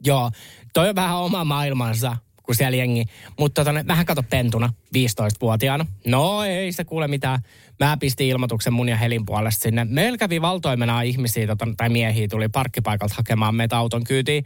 Joo, 0.04 0.30
toi 0.74 0.88
on 0.88 0.94
vähän 0.94 1.16
oma 1.16 1.44
maailmansa, 1.44 2.16
kun 2.42 2.54
siellä 2.54 2.76
jengi. 2.76 3.04
Mutta 3.38 3.64
tota, 3.64 3.86
vähän 3.86 4.06
kato 4.06 4.22
pentuna, 4.22 4.72
15-vuotiaana. 4.98 5.86
No 6.06 6.44
ei 6.44 6.72
se 6.72 6.84
kuule 6.84 7.08
mitään. 7.08 7.40
Mä 7.80 7.96
pistin 8.00 8.26
ilmoituksen 8.26 8.72
mun 8.72 8.88
ja 8.88 8.96
Helin 8.96 9.26
puolesta 9.26 9.62
sinne. 9.62 9.84
Meillä 9.84 10.18
kävi 10.18 10.40
valtoimenaan 10.40 11.04
ihmisiä 11.04 11.46
tota, 11.46 11.68
tai 11.76 11.88
miehiä 11.88 12.28
tuli 12.28 12.48
parkkipaikalta 12.48 13.14
hakemaan 13.16 13.54
meitä 13.54 13.78
auton 13.78 14.04
kyytiin. 14.04 14.44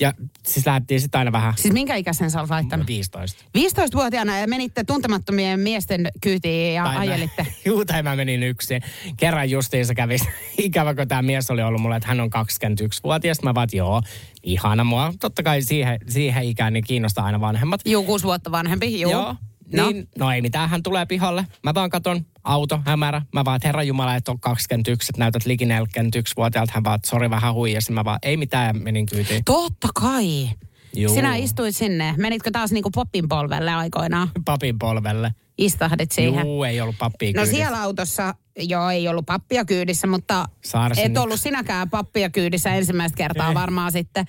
Ja 0.00 0.12
siis 0.46 0.66
lähdettiin 0.66 1.00
sitten 1.00 1.18
aina 1.18 1.32
vähän 1.32 1.54
Siis 1.56 1.74
minkä 1.74 1.94
ikäisen 1.96 2.30
sä 2.30 2.38
olet 2.40 2.50
laittanut? 2.50 2.86
15. 2.86 3.44
15-vuotiaana 3.58 4.38
ja 4.38 4.46
menitte 4.48 4.84
tuntemattomien 4.84 5.60
miesten 5.60 6.08
kyytiin 6.20 6.74
ja 6.74 6.84
Tai 6.84 6.94
mä- 6.94 7.00
ajelitte. 7.00 7.46
Juu, 7.66 7.84
tai 7.84 8.02
mä 8.02 8.16
menin 8.16 8.42
yksin. 8.42 8.82
Kerran 9.16 9.50
justiinsa 9.50 9.94
kävi 9.94 10.16
ikävä, 10.58 10.94
kun 10.94 11.08
tämä 11.08 11.22
mies 11.22 11.50
oli 11.50 11.62
ollut 11.62 11.80
mulle, 11.82 11.96
että 11.96 12.08
hän 12.08 12.20
on 12.20 12.30
21-vuotias. 12.34 13.42
Mä 13.42 13.54
vaan, 13.54 13.68
joo, 13.72 14.02
ihana 14.42 14.84
mua. 14.84 15.12
Totta 15.20 15.42
kai 15.42 15.62
siihen, 15.62 15.98
siihen 16.08 16.44
ikään 16.44 16.72
niin 16.72 16.84
kiinnostaa 16.84 17.24
aina 17.24 17.40
vanhemmat. 17.40 17.80
Juu, 17.84 18.04
kuusi 18.04 18.24
vuotta 18.24 18.50
vanhempi, 18.50 19.00
juu. 19.00 19.12
Joo. 19.12 19.36
No. 19.72 19.90
Niin, 19.90 20.08
no 20.18 20.30
ei 20.32 20.42
mitään, 20.42 20.68
hän 20.70 20.82
tulee 20.82 21.06
pihalle. 21.06 21.46
Mä 21.62 21.74
vaan 21.74 21.90
katon, 21.90 22.26
auto, 22.44 22.80
hämärä. 22.86 23.22
Mä 23.32 23.44
vaan, 23.44 23.56
että 23.56 23.68
herra 23.68 23.82
Jumala, 23.82 24.14
että 24.14 24.30
on 24.30 24.40
21, 24.40 25.10
että 25.10 25.18
näytät 25.18 25.46
liki 25.46 25.64
41-vuotiaalta. 25.64 26.72
Hän 26.74 26.84
vaan, 26.84 26.94
että 26.96 27.10
sori 27.10 27.30
vähän 27.30 27.54
huijasi. 27.54 27.92
Mä 27.92 28.04
vaan, 28.04 28.18
ei 28.22 28.36
mitään, 28.36 28.66
ja 28.76 28.82
menin 28.82 29.06
kyytiin. 29.06 29.44
Totta 29.44 29.88
kai. 29.94 30.50
Juu. 30.96 31.14
Sinä 31.14 31.36
istuit 31.36 31.76
sinne. 31.76 32.14
Menitkö 32.18 32.50
taas 32.50 32.72
niinku 32.72 32.90
popin 32.90 33.28
polvelle 33.28 33.72
aikoinaan? 33.74 34.28
Papin 34.44 34.78
polvelle. 34.78 35.34
Istahdit 35.58 36.12
siihen. 36.12 36.46
Juu, 36.46 36.64
ei 36.64 36.80
ollut 36.80 36.98
pappia 36.98 37.28
No 37.28 37.32
kyydissä. 37.32 37.56
siellä 37.56 37.82
autossa, 37.82 38.34
joo, 38.58 38.90
ei 38.90 39.08
ollut 39.08 39.26
pappia 39.26 39.64
kyydissä, 39.64 40.06
mutta 40.06 40.44
Saarisen 40.64 41.10
et 41.10 41.18
ollut 41.18 41.40
sinäkään 41.40 41.90
pappia 41.90 42.30
kyydissä 42.30 42.74
ensimmäistä 42.74 43.16
kertaa 43.16 43.48
Ei. 43.48 43.54
varmaan 43.54 43.92
sitten. 43.92 44.26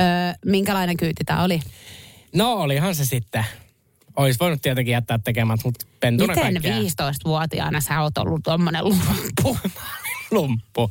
Öö, 0.00 0.04
minkälainen 0.44 0.96
kyyti 0.96 1.24
tämä 1.24 1.44
oli? 1.44 1.60
No 2.34 2.52
olihan 2.54 2.94
se 2.94 3.04
sitten. 3.04 3.44
Olisi 4.16 4.38
voinut 4.38 4.62
tietenkin 4.62 4.92
jättää 4.92 5.18
tekemät, 5.18 5.60
mutta 5.64 5.86
pentuna 6.00 6.34
Miten 6.34 6.52
kaikkea. 6.62 6.78
15-vuotiaana 6.78 7.80
sä 7.80 8.02
oot 8.02 8.18
ollut 8.18 8.40
tommonen 8.44 8.84
lumppu? 8.84 9.58
lumppu. 10.30 10.90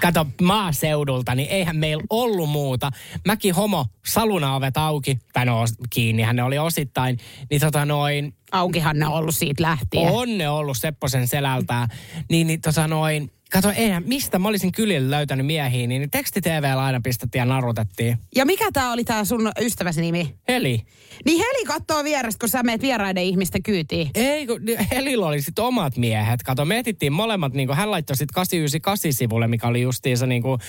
Kato, 0.00 0.26
maaseudulta, 0.42 1.34
niin 1.34 1.48
eihän 1.48 1.76
meillä 1.76 2.04
ollut 2.10 2.50
muuta. 2.50 2.90
Mäkin 3.26 3.54
homo, 3.54 3.86
salunaovet 4.06 4.76
auki, 4.76 5.18
tai 5.32 5.46
no 5.46 5.64
kiinnihän 5.90 6.36
ne 6.36 6.42
oli 6.42 6.58
osittain, 6.58 7.18
niin 7.50 7.60
tota 7.60 7.84
noin, 7.84 8.34
Aukihan 8.52 8.98
ne 8.98 9.06
on 9.06 9.12
ollut 9.12 9.34
siitä 9.34 9.62
lähtien. 9.62 10.10
on 10.10 10.38
ne 10.38 10.48
ollut 10.48 10.76
Sepposen 10.76 11.28
selältä. 11.28 11.88
Niin, 12.30 12.46
niin 12.46 12.60
tota 12.60 12.88
noin, 12.88 13.30
kato, 13.52 13.70
eihän, 13.70 14.02
mistä 14.06 14.38
mä 14.38 14.48
olisin 14.48 14.72
kylillä 14.72 15.16
löytänyt 15.16 15.46
miehiä, 15.46 15.86
niin 15.86 16.10
teksti 16.10 16.40
TVllä 16.40 16.84
aina 16.84 17.00
pistettiin 17.04 17.40
ja 17.40 17.44
narutettiin. 17.44 18.18
Ja 18.34 18.46
mikä 18.46 18.64
tää 18.72 18.92
oli 18.92 19.04
tää 19.04 19.24
sun 19.24 19.52
ystäväsi 19.60 20.00
nimi? 20.00 20.34
Heli. 20.48 20.82
Niin 21.24 21.38
Heli 21.38 21.64
kattoo 21.64 22.04
vierestä, 22.04 22.38
kun 22.40 22.48
sä 22.48 22.62
meet 22.62 22.82
vieraiden 22.82 23.24
ihmisten 23.24 23.62
kyytiin. 23.62 24.10
Ei, 24.14 24.46
kun 24.46 24.60
Helillä 24.90 25.26
oli 25.26 25.42
sitten 25.42 25.64
omat 25.64 25.96
miehet. 25.96 26.42
Kato, 26.42 26.64
me 26.64 26.78
etittiin 26.78 27.12
molemmat, 27.12 27.52
niin 27.52 27.74
hän 27.74 27.90
laittoi 27.90 28.16
sitten 28.16 28.34
898 28.34 29.12
sivulle, 29.12 29.46
mikä 29.46 29.66
oli 29.66 29.82
justiinsa 29.82 30.26
niin 30.26 30.42
kuin, 30.42 30.60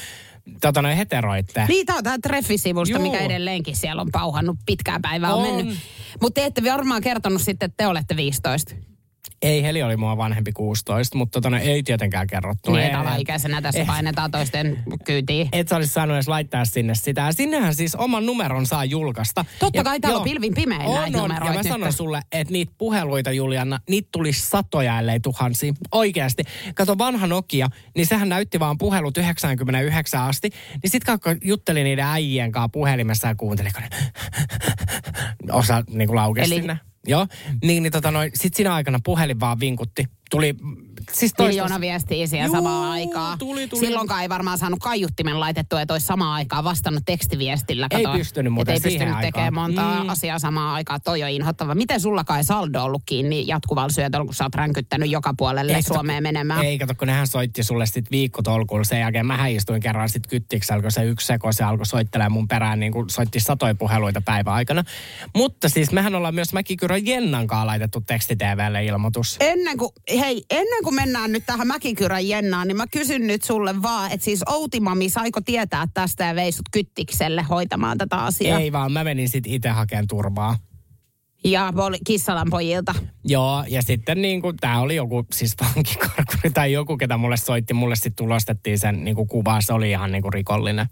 tota 0.62 0.82
noin 0.82 0.98
heteroitte. 0.98 1.66
Niin, 1.68 1.86
tää 1.86 1.96
on 1.96 2.04
tää 2.04 2.18
Treffisivusta, 2.24 2.98
Juu. 2.98 3.12
mikä 3.12 3.24
edelleenkin 3.24 3.76
siellä 3.76 4.02
on 4.02 4.10
pauhannut 4.12 4.58
pitkää 4.66 5.00
päivää 5.02 5.34
on, 5.34 5.46
On. 5.48 5.56
mennyt. 5.56 5.78
Mutta 6.22 6.42
te 6.42 6.46
ette 6.46 6.64
varmaan 6.64 7.02
kertonut 7.02 7.42
sitten, 7.42 7.66
että 7.66 7.84
te 7.84 7.88
olette 7.88 8.16
15. 8.16 8.76
Ei, 9.42 9.64
Heli 9.64 9.84
oli 9.84 9.98
mua 9.98 10.18
vanhempi 10.18 10.52
16, 10.52 11.18
mutta 11.18 11.42
tota, 11.42 11.60
ei 11.60 11.84
tietenkään 11.84 12.28
kerrottu. 12.28 12.72
Niin, 12.74 12.86
että 12.86 13.00
alaikäisenä 13.00 13.62
tässä 13.62 13.82
Eh. 13.82 13.88
painetaan 13.88 14.32
toisten 14.32 14.84
kyytiin. 15.06 15.50
Et 15.52 15.68
sä 15.68 15.76
olisi 15.76 15.92
saanut 15.94 16.16
edes 16.16 16.28
laittaa 16.28 16.66
sinne 16.66 16.96
sitä. 16.96 17.22
Ja 17.22 17.32
Sinnehän 17.32 17.76
siis 17.76 17.96
oman 17.96 18.26
numeron 18.26 18.66
saa 18.66 18.86
julkaista. 18.86 19.46
Totta 19.60 19.80
ja, 19.80 19.84
kai 19.84 20.00
täällä 20.00 20.18
on 20.18 20.24
pilvin 20.24 20.54
pimein 20.54 20.82
on, 20.82 20.96
näitä 20.96 21.18
on. 21.18 21.22
numeroita 21.30 21.46
Ja 21.54 21.58
mä 21.58 21.64
nyt. 21.64 21.72
sanon 21.72 21.94
sulle, 21.94 22.22
että 22.32 22.52
niitä 22.52 22.72
puheluita, 22.78 23.32
Juliana, 23.32 23.80
niitä 23.90 24.10
tuli 24.12 24.34
satoja, 24.34 25.00
ellei 25.00 25.20
tuhansia. 25.20 25.74
Oikeasti. 25.92 26.44
Kato 26.76 26.98
vanha 26.98 27.28
Nokia, 27.28 27.68
niin 27.96 28.06
sehän 28.08 28.30
näytti 28.30 28.60
vaan 28.60 28.78
puhelut 28.78 29.18
99 29.18 30.22
asti. 30.22 30.50
Niin 30.84 30.92
sit 30.92 31.04
kun 31.24 31.38
jutteli 31.44 31.84
niiden 31.84 32.06
äijien 32.06 32.52
kanssa 32.52 32.70
puhelimessa 32.70 33.28
ja 33.28 33.36
kuunteli, 33.36 33.70
kun 33.74 33.82
ne 33.84 33.90
osa 35.54 35.84
niin 35.90 36.08
kuin 36.08 36.16
laukesi 36.16 36.54
Eli- 36.54 36.60
sinne. 36.62 36.80
Joo, 37.08 37.28
niin, 37.64 37.84
niin 37.84 37.92
tota 37.92 38.12
noin, 38.12 38.32
sit 38.34 38.54
siinä 38.54 38.74
aikana 38.74 39.00
puhelin 39.04 39.40
vaan 39.40 39.60
vinkutti. 39.60 40.06
Tuli, 40.32 40.56
siis 41.14 41.34
toista- 41.34 41.48
Miljoona 41.48 41.82
viestiä 41.82 42.28
siellä 42.28 42.46
Juu, 42.46 42.56
samaan 42.56 42.92
aikaan. 42.92 43.38
tuli, 43.38 43.68
tuli. 43.68 43.80
Silloinkaan 43.80 44.22
ei 44.22 44.30
varmaan 44.30 44.58
saanut 44.58 44.80
kaiuttimen 44.80 45.40
laitettua, 45.40 45.82
että 45.82 45.94
olisi 45.94 46.06
samaan 46.08 46.34
aikaan 46.34 46.64
vastannut 46.64 47.04
tekstiviestillä. 47.06 47.88
Ei 47.92 48.04
Kato, 48.04 48.18
pystynyt 48.18 48.50
et 48.52 48.54
muuten 48.54 48.74
Ei 48.74 48.80
siihen 48.80 49.08
pystynyt 49.08 49.22
tekemään 49.22 49.48
aikaan. 49.48 49.54
montaa 49.54 50.04
Mm. 50.04 50.10
asiaa 50.10 50.40
samaan 50.40 50.74
aikaan. 50.76 51.00
Toi 51.04 51.24
on 51.24 51.30
inhottava. 51.30 51.76
Miten 51.76 52.02
sulla 52.02 52.24
kai 52.24 52.44
saldo 52.44 52.84
ollut 52.84 53.02
kiinni 53.06 53.48
jatkuvalla 53.48 53.90
syötöllä, 53.90 54.26
kun 54.26 54.34
sä 54.36 54.44
oot 54.44 54.56
ränkyttänyt 54.56 55.10
joka 55.10 55.34
puolelle 55.38 55.72
Ei, 55.74 55.84
kato, 55.84 55.94
Suomeen 55.94 56.24
menemään? 56.24 56.66
Ei, 56.66 56.78
kato, 56.80 56.94
kun 56.96 57.08
nehän 57.08 57.28
soitti 57.28 57.64
sulle 57.64 57.86
sit 57.86 58.12
viikkotolkulla. 58.12 58.84
Sen 58.84 59.00
jälkeen 59.00 59.26
mä 59.26 59.48
istuin 59.48 59.82
kerran 59.82 60.10
sit 60.10 60.28
kyttiksellä, 60.28 60.82
kun 60.82 60.92
se 60.92 61.04
yksi 61.04 61.28
seko, 61.28 61.52
se 61.52 61.64
alkoi 61.64 61.86
soittelemaan 61.86 62.32
mun 62.32 62.48
perään, 62.48 62.80
niin 62.80 62.92
kuin 62.92 63.10
soitti 63.10 63.40
satoja 63.40 63.76
puheluita 63.76 64.22
päivän 64.22 64.54
aikana. 64.54 64.84
Mutta 65.36 65.70
siis 65.70 65.92
mehän 65.92 66.16
ollaan 66.16 66.36
myös 66.36 66.54
Mäkikyrön 66.54 67.06
Jennan 67.06 67.48
kanssa 67.48 67.66
laitettu 67.68 68.02
teksti-TVlle 68.02 68.86
ilmoitus. 68.86 69.38
Ennen 69.40 69.78
kuin, 69.78 69.92
hei, 70.10 70.44
ennen 70.50 70.84
kuin 70.84 70.96
mennään 70.98 71.32
nyt 71.32 71.44
tähän 71.46 71.68
Mäkikyrän 71.68 72.28
Jennaan, 72.28 72.68
niin 72.68 72.78
mä 72.78 72.88
kysyn 72.92 73.28
nyt 73.28 73.44
sulle 73.44 73.82
vaan, 73.82 74.12
että 74.12 74.26
siis 74.26 74.44
Outimami 74.48 75.10
saiko 75.10 75.42
tietää 75.42 75.88
tästä 75.94 76.26
ja 76.26 76.36
vei 76.36 76.52
sut 76.52 76.66
kyttikselle 76.72 77.42
hoitamaan 77.44 77.98
tätä 77.98 78.16
asiaa. 78.18 78.60
Ei 78.60 78.72
vaan, 78.72 78.92
mä 78.92 79.04
menin 79.04 79.30
sit 79.30 79.48
itse 79.48 79.70
hakemaan 79.70 80.08
turvaa. 80.08 80.58
Ja 81.44 81.74
poli- 81.76 82.00
Kissalan 82.06 82.48
pojilta. 82.50 82.96
Joo, 83.24 83.64
ja 83.68 83.82
sitten 83.82 84.22
niin 84.22 84.42
kuin, 84.42 84.58
tää 84.58 84.80
oli 84.80 84.96
joku 84.96 85.26
siis 85.34 85.56
vankikarkuri 85.64 86.50
tai 86.54 86.72
joku, 86.72 86.98
ketä 86.98 87.18
mulle 87.18 87.38
soitti. 87.38 87.74
Mulle 87.74 87.96
sitten 87.96 88.16
tulostettiin 88.16 88.80
sen 88.80 89.04
niin 89.04 89.16
kuin 89.16 89.28
kuva, 89.28 89.62
se 89.62 89.74
oli 89.74 89.90
ihan 89.90 90.12
niin 90.12 90.22
kuin 90.22 90.34
rikollinen. 90.34 90.88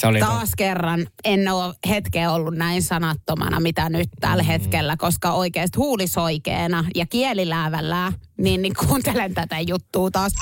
Se 0.00 0.06
oli 0.06 0.18
Taas 0.18 0.50
kerran 0.56 1.06
en 1.24 1.48
ole 1.48 1.74
hetkeä 1.88 2.32
ollut 2.32 2.54
näin 2.54 2.82
sanattomana, 2.82 3.60
mitä 3.60 3.88
nyt 3.88 4.08
tällä 4.20 4.42
Mm. 4.42 4.46
hetkellä, 4.46 4.96
koska 4.96 5.32
oikeasti 5.32 5.76
huulisoikeena 5.76 6.84
ja 6.94 7.06
kieliläävällä, 7.06 8.12
niin, 8.38 8.62
niin 8.62 8.74
kuuntelen 8.86 9.34
tätä 9.34 9.60
juttua 9.60 10.10
taas. 10.10 10.32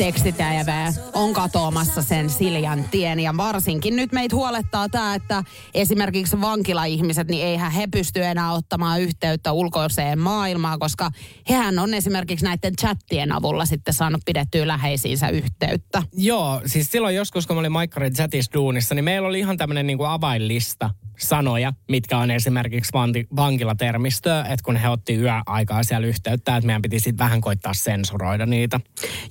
Tekstitäjävää 0.00 0.92
on 1.12 1.32
katoamassa 1.32 2.02
sen 2.02 2.30
Siljan 2.30 2.84
tien 2.90 3.20
ja 3.20 3.36
varsinkin 3.36 3.96
nyt 3.96 4.12
meitä 4.12 4.36
huolettaa 4.36 4.88
tämä, 4.88 5.14
että 5.14 5.44
esimerkiksi 5.74 6.40
vankilaihmiset, 6.40 7.28
niin 7.28 7.46
eihän 7.46 7.72
he 7.72 7.86
pysty 7.86 8.24
enää 8.24 8.52
ottamaan 8.52 9.00
yhteyttä 9.00 9.52
ulkoiseen 9.52 10.18
maailmaan, 10.18 10.78
koska 10.78 11.10
hehän 11.48 11.78
on 11.78 11.94
esimerkiksi 11.94 12.44
näiden 12.44 12.76
chattien 12.76 13.32
avulla 13.32 13.66
sitten 13.66 13.94
saanut 13.94 14.22
pidettyä 14.26 14.66
läheisiinsä 14.66 15.28
yhteyttä. 15.28 16.02
Joo, 16.12 16.60
siis 16.66 16.90
silloin 16.90 17.16
joskus, 17.16 17.46
kun 17.46 17.56
mä 17.56 17.60
olin 17.60 17.72
Maikkarin 17.72 18.12
chatissa 18.12 18.52
duunissa, 18.54 18.94
niin 18.94 19.04
meillä 19.04 19.28
oli 19.28 19.38
ihan 19.38 19.56
tämmöinen 19.56 19.86
niin 19.86 19.98
avainlista 20.06 20.90
sanoja, 21.18 21.72
mitkä 21.88 22.18
on 22.18 22.30
esimerkiksi 22.30 22.92
vankilatermistöä, 23.36 24.40
että 24.40 24.64
kun 24.64 24.76
he 24.76 24.88
otti 24.88 25.14
yöaikaa 25.14 25.82
siellä 25.82 26.06
yhteyttä, 26.06 26.56
että 26.56 26.66
meidän 26.66 26.82
piti 26.82 27.00
sitten 27.00 27.24
vähän 27.24 27.40
koittaa 27.40 27.74
sensuroida 27.74 28.46
niitä. 28.46 28.80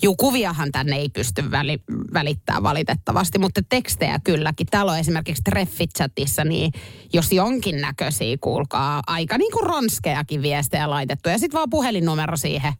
Juu, 0.01 0.15
kuviahan 0.59 0.71
tänne 0.71 0.95
ei 0.95 1.09
pysty 1.09 1.51
väli, 1.51 1.79
välittämään 2.13 2.63
valitettavasti, 2.63 3.39
mutta 3.39 3.61
tekstejä 3.69 4.19
kylläkin. 4.23 4.67
Täällä 4.67 4.91
on 4.91 4.99
esimerkiksi 4.99 5.43
Treffit-chatissa, 5.49 6.43
niin 6.43 6.71
jos 7.13 7.31
jonkinnäköisiä, 7.31 8.37
kuulkaa, 8.41 9.01
aika 9.07 9.37
niin 9.37 9.51
kuin 9.51 9.65
ronskejakin 9.65 10.41
viestejä 10.41 10.89
laitettu. 10.89 11.29
Ja 11.29 11.37
sitten 11.37 11.57
vaan 11.57 11.69
puhelinnumero 11.69 12.37
siihen 12.37 12.73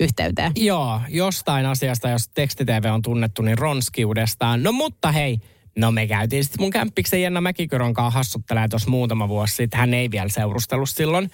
yhteyteen. 0.00 0.52
Joo, 0.56 1.00
jostain 1.08 1.66
asiasta, 1.66 2.08
jos 2.08 2.28
tekstitv 2.28 2.84
on 2.92 3.02
tunnettu, 3.02 3.42
niin 3.42 3.58
ronskiudestaan. 3.58 4.62
No 4.62 4.72
mutta 4.72 5.12
hei, 5.12 5.38
no 5.78 5.92
me 5.92 6.06
käytiin 6.06 6.44
sitten 6.44 6.62
mun 6.62 6.70
kämppiksen 6.70 7.22
Jenna 7.22 7.40
Mäkikyron 7.40 7.94
kanssa 7.94 8.18
hassuttelee 8.18 8.68
tuossa 8.68 8.90
muutama 8.90 9.28
vuosi 9.28 9.54
sitten. 9.54 9.80
Hän 9.80 9.94
ei 9.94 10.10
vielä 10.10 10.28
seurustellut 10.28 10.90
silloin. 10.90 11.30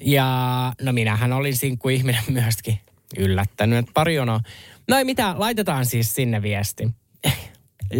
Ja 0.00 0.72
no 0.82 0.92
minähän 0.92 1.32
olin 1.32 1.56
sinkku 1.56 1.88
ihminen 1.88 2.22
myöskin 2.42 2.78
yllättänyt, 3.18 3.78
että 3.78 3.92
pari 3.94 4.14
jonoa. 4.14 4.40
No 4.88 4.96
ei 4.98 5.04
mitään, 5.04 5.40
laitetaan 5.40 5.86
siis 5.86 6.14
sinne 6.14 6.42
viesti. 6.42 6.88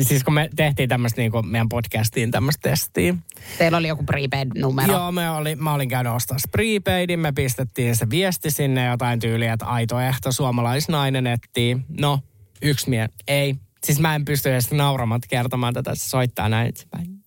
siis 0.09 0.25
kun 0.25 0.35
me 0.35 0.51
tehtiin 0.57 0.89
tämmöistä 0.89 1.21
niin 1.21 1.47
meidän 1.47 1.69
podcastiin 1.69 2.31
tämmöistä 2.31 2.71
testiä. 2.71 3.15
Teillä 3.59 3.79
oli 3.79 3.89
joku 3.89 4.05
prepaid-numero. 4.05 4.93
Joo, 4.93 5.13
me 5.13 5.31
oli, 5.31 5.57
mä 5.57 5.75
olin 5.75 5.89
käynyt 5.89 6.13
ostaa 6.13 6.37
prepaidin, 6.51 7.21
me 7.21 7.33
pistettiin 7.33 7.97
se 7.97 8.11
viesti 8.11 8.51
sinne 8.51 8.87
jotain 8.87 9.21
tyyliä, 9.21 9.53
että 9.53 9.67
aito 9.67 10.01
ehto 10.01 10.33
suomalaisnainen 10.33 11.27
etsii. 11.27 11.77
No, 12.01 12.21
yksi 12.63 12.91
mie, 12.91 13.09
ei. 13.29 13.57
Siis 13.85 14.01
mä 14.01 14.15
en 14.15 14.25
pysty 14.25 14.53
edes 14.53 14.71
nauramat 14.71 15.23
kertomaan 15.29 15.75
tätä, 15.75 15.95
se 15.95 16.09
soittaa 16.09 16.49
näin. 16.49 16.75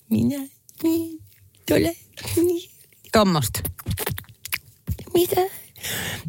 Minä, 0.10 0.38
niin, 0.84 1.20
tule, 1.68 1.96
niin, 2.36 2.72
Tuommoista. 3.12 3.60
mitä? 5.14 5.42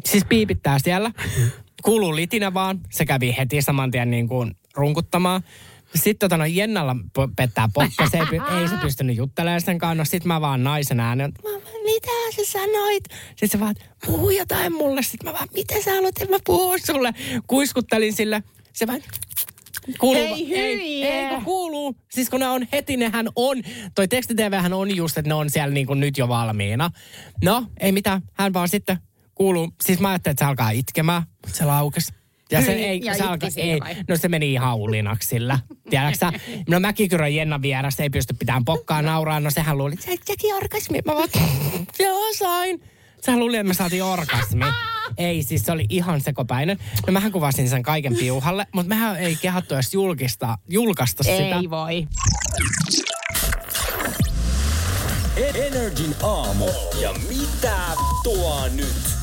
Siis 0.05 0.25
piipittää 0.25 0.79
siellä. 0.79 1.11
Kuuluu 1.83 2.15
litinä 2.15 2.53
vaan. 2.53 2.79
Se 2.91 3.05
kävi 3.05 3.35
heti 3.37 3.61
saman 3.61 3.91
tien 3.91 4.11
niin 4.11 4.27
kuin 4.27 4.55
runkuttamaan. 4.75 5.43
Sitten 5.95 6.29
tota, 6.29 6.37
no, 6.37 6.45
Jennalla 6.45 6.95
po- 7.19 7.33
pettää 7.35 7.69
pokka, 7.73 8.09
se 8.09 8.17
ei, 8.17 8.23
py- 8.23 8.53
ei 8.61 8.67
se 8.67 8.75
pystynyt 8.81 9.17
juttelemaan 9.17 9.61
sen 9.61 9.77
kanssa. 9.77 9.95
No 9.95 10.05
sit 10.05 10.25
mä 10.25 10.41
vaan 10.41 10.63
naisen 10.63 10.99
äänen, 10.99 11.33
mitä 11.83 12.11
sä 12.35 12.51
sanoit? 12.51 13.03
Sitten 13.29 13.49
se 13.49 13.59
vaan, 13.59 13.75
puhu 14.05 14.29
jotain 14.29 14.73
mulle. 14.73 15.03
Sitten 15.03 15.29
mä 15.29 15.33
vaan, 15.33 15.47
mitä 15.53 15.81
sä 15.81 15.91
haluat, 15.91 16.21
että 16.21 16.33
mä 16.33 16.39
puhun 16.45 16.79
sulle? 16.85 17.13
Kuiskuttelin 17.47 18.13
sille. 18.13 18.43
Se 18.73 18.87
vaan, 18.87 19.01
Kuuluu, 19.99 20.21
ei, 20.21 20.47
hyi, 20.49 21.03
ei, 21.03 21.29
kun 21.29 21.43
kuuluu. 21.43 21.95
Siis 22.11 22.29
kun 22.29 22.39
ne 22.39 22.47
on 22.47 22.67
heti, 22.71 22.97
nehän 22.97 23.29
on. 23.35 23.57
Toi 23.95 24.07
tekstitvhän 24.07 24.73
on 24.73 24.95
just, 24.95 25.17
että 25.17 25.29
ne 25.29 25.33
on 25.33 25.49
siellä 25.49 25.73
niin 25.73 25.87
kuin 25.87 25.99
nyt 25.99 26.17
jo 26.17 26.27
valmiina. 26.27 26.91
No, 27.43 27.65
ei 27.79 27.91
mitään. 27.91 28.21
Hän 28.33 28.53
vaan 28.53 28.69
sitten 28.69 28.97
kuuluu. 29.37 29.69
Siis 29.83 29.99
mä 29.99 30.09
ajattelin, 30.09 30.33
että 30.33 30.45
se 30.45 30.49
alkaa 30.49 30.69
itkemään. 30.69 31.23
mutta 31.45 31.57
Se 31.57 31.65
laukesi. 31.65 32.13
Ja 32.51 32.61
se, 32.61 32.71
ei, 32.73 33.01
ja 33.03 33.13
se, 33.13 33.49
siinä 33.49 33.73
ei, 33.73 33.79
vai? 33.79 33.95
no 34.07 34.17
se 34.17 34.29
meni 34.29 34.53
ihan 34.53 34.77
hullinaksi 34.77 35.29
sillä. 35.29 35.59
Tiedätkö 35.89 36.17
sä? 36.17 36.31
No 36.69 36.79
Mäkikyrön 36.79 37.35
Jenna 37.35 37.61
vieressä 37.61 38.03
ei 38.03 38.09
pysty 38.09 38.33
pitämään 38.33 38.65
pokkaa 38.65 39.01
nauraa. 39.01 39.39
No 39.39 39.51
sehän 39.51 39.77
luuli, 39.77 39.93
että 39.93 40.05
sä 40.05 40.11
teki 40.25 40.53
orgasmi. 40.53 40.99
Mä 41.05 41.15
vaan, 41.15 41.29
joo 41.99 42.33
sain. 42.37 42.83
Sehän 43.21 43.39
luuli, 43.39 43.57
että 43.57 43.67
me 43.67 43.73
saatiin 43.73 44.03
orgasmi. 44.03 44.65
Ei, 45.17 45.43
siis 45.43 45.65
se 45.65 45.71
oli 45.71 45.85
ihan 45.89 46.21
sekopäinen. 46.21 46.77
No 47.07 47.13
mähän 47.13 47.31
kuvasin 47.31 47.69
sen 47.69 47.83
kaiken 47.83 48.15
piuhalle, 48.15 48.67
mutta 48.71 48.89
mehän 48.89 49.17
ei 49.17 49.35
kehattu 49.35 49.73
edes 49.73 49.93
julkista, 49.93 50.57
julkaista 50.69 51.23
sitä. 51.23 51.57
Ei 51.59 51.69
voi. 51.69 52.07
Energin 55.55 56.15
aamu. 56.23 56.65
Ja 57.01 57.13
mitä 57.29 57.77
tuo 58.23 58.67
nyt? 58.75 59.16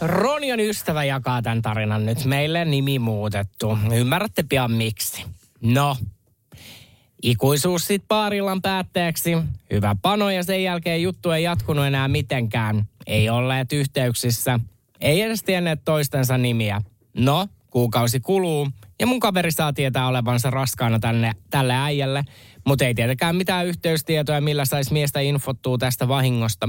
Ronion 0.00 0.60
ystävä 0.60 1.04
jakaa 1.04 1.42
tämän 1.42 1.62
tarinan 1.62 2.06
nyt 2.06 2.24
meille 2.24 2.64
nimi 2.64 2.98
muutettu. 2.98 3.78
Ymmärrätte 3.94 4.42
pian 4.42 4.72
miksi. 4.72 5.24
No, 5.60 5.96
ikuisuus 7.22 7.86
sit 7.86 8.04
paarillan 8.08 8.62
päätteeksi. 8.62 9.36
Hyvä 9.70 9.96
pano 10.02 10.30
ja 10.30 10.42
sen 10.42 10.62
jälkeen 10.62 11.02
juttu 11.02 11.30
ei 11.30 11.42
jatkunut 11.42 11.86
enää 11.86 12.08
mitenkään. 12.08 12.84
Ei 13.06 13.30
olleet 13.30 13.72
yhteyksissä. 13.72 14.60
Ei 15.00 15.22
edes 15.22 15.42
tienneet 15.42 15.80
toistensa 15.84 16.38
nimiä. 16.38 16.82
No, 17.14 17.48
kuukausi 17.70 18.20
kuluu 18.20 18.68
ja 19.00 19.06
mun 19.06 19.20
kaveri 19.20 19.52
saa 19.52 19.72
tietää 19.72 20.08
olevansa 20.08 20.50
raskaana 20.50 20.98
tänne, 20.98 21.32
tälle 21.50 21.74
äijälle, 21.74 22.24
mutta 22.64 22.84
ei 22.84 22.94
tietenkään 22.94 23.36
mitään 23.36 23.66
yhteystietoja, 23.66 24.40
millä 24.40 24.64
saisi 24.64 24.92
miestä 24.92 25.20
infottua 25.20 25.78
tästä 25.78 26.08
vahingosta. 26.08 26.68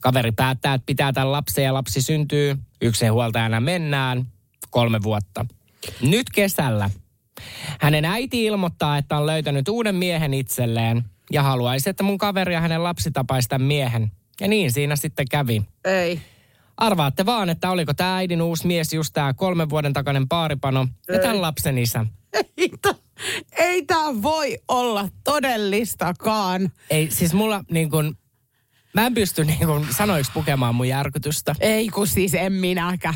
Kaveri 0.00 0.32
päättää, 0.32 0.74
että 0.74 0.86
pitää 0.86 1.12
tämän 1.12 1.32
lapsen 1.32 1.64
ja 1.64 1.74
lapsi 1.74 2.02
syntyy. 2.02 2.56
Yksinhuoltajana 2.82 3.60
mennään 3.60 4.26
kolme 4.70 5.02
vuotta. 5.02 5.46
Nyt 6.00 6.30
kesällä 6.34 6.90
hänen 7.80 8.04
äiti 8.04 8.44
ilmoittaa, 8.44 8.98
että 8.98 9.16
on 9.16 9.26
löytänyt 9.26 9.68
uuden 9.68 9.94
miehen 9.94 10.34
itselleen 10.34 11.04
ja 11.30 11.42
haluaisi, 11.42 11.90
että 11.90 12.02
mun 12.02 12.18
kaveri 12.18 12.54
ja 12.54 12.60
hänen 12.60 12.84
lapsi 12.84 13.10
tapaisi 13.10 13.48
tämän 13.48 13.66
miehen. 13.66 14.12
Ja 14.40 14.48
niin 14.48 14.72
siinä 14.72 14.96
sitten 14.96 15.26
kävi. 15.30 15.62
Ei. 15.84 16.20
Arvaatte 16.76 17.26
vaan, 17.26 17.48
että 17.50 17.70
oliko 17.70 17.94
tämä 17.94 18.16
äidin 18.16 18.42
uusi 18.42 18.66
mies 18.66 18.92
just 18.92 19.14
tämä 19.14 19.34
kolmen 19.34 19.70
vuoden 19.70 19.92
takainen 19.92 20.28
paaripano 20.28 20.88
ja 21.08 21.18
tämän 21.18 21.42
lapsen 21.42 21.78
isä. 21.78 22.06
Ei, 22.32 22.70
ei 23.58 23.84
tämä 23.84 24.22
voi 24.22 24.58
olla 24.68 25.08
todellistakaan. 25.24 26.72
Ei, 26.90 27.10
siis 27.10 27.34
mulla 27.34 27.64
niin 27.70 27.90
kuin, 27.90 28.18
mä 28.94 29.06
en 29.06 29.14
pysty 29.14 29.44
niin 29.44 29.66
kuin 29.66 29.86
sanoiksi 29.90 30.32
pukemaan 30.32 30.74
mun 30.74 30.88
järkytystä. 30.88 31.54
Ei 31.60 31.88
kun 31.88 32.06
siis 32.06 32.34
en 32.34 32.52
minäkään. 32.52 33.14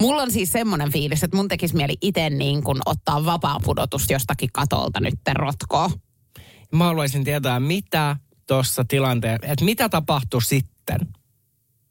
Mulla 0.00 0.22
on 0.22 0.30
siis 0.30 0.52
semmoinen 0.52 0.92
fiilis, 0.92 1.22
että 1.22 1.36
mun 1.36 1.48
tekisi 1.48 1.76
mieli 1.76 1.94
itse 2.00 2.30
niin 2.30 2.62
kuin 2.62 2.78
ottaa 2.86 3.24
vapaa 3.24 3.60
pudotus 3.64 4.10
jostakin 4.10 4.48
katolta 4.52 5.00
nyt 5.00 5.14
rotkoa. 5.34 5.90
Mä 6.72 6.84
haluaisin 6.84 7.24
tietää, 7.24 7.60
mitä 7.60 8.16
tuossa 8.46 8.84
tilanteessa, 8.88 9.46
että 9.46 9.64
mitä 9.64 9.88
tapahtui 9.88 10.42
sitten. 10.42 10.98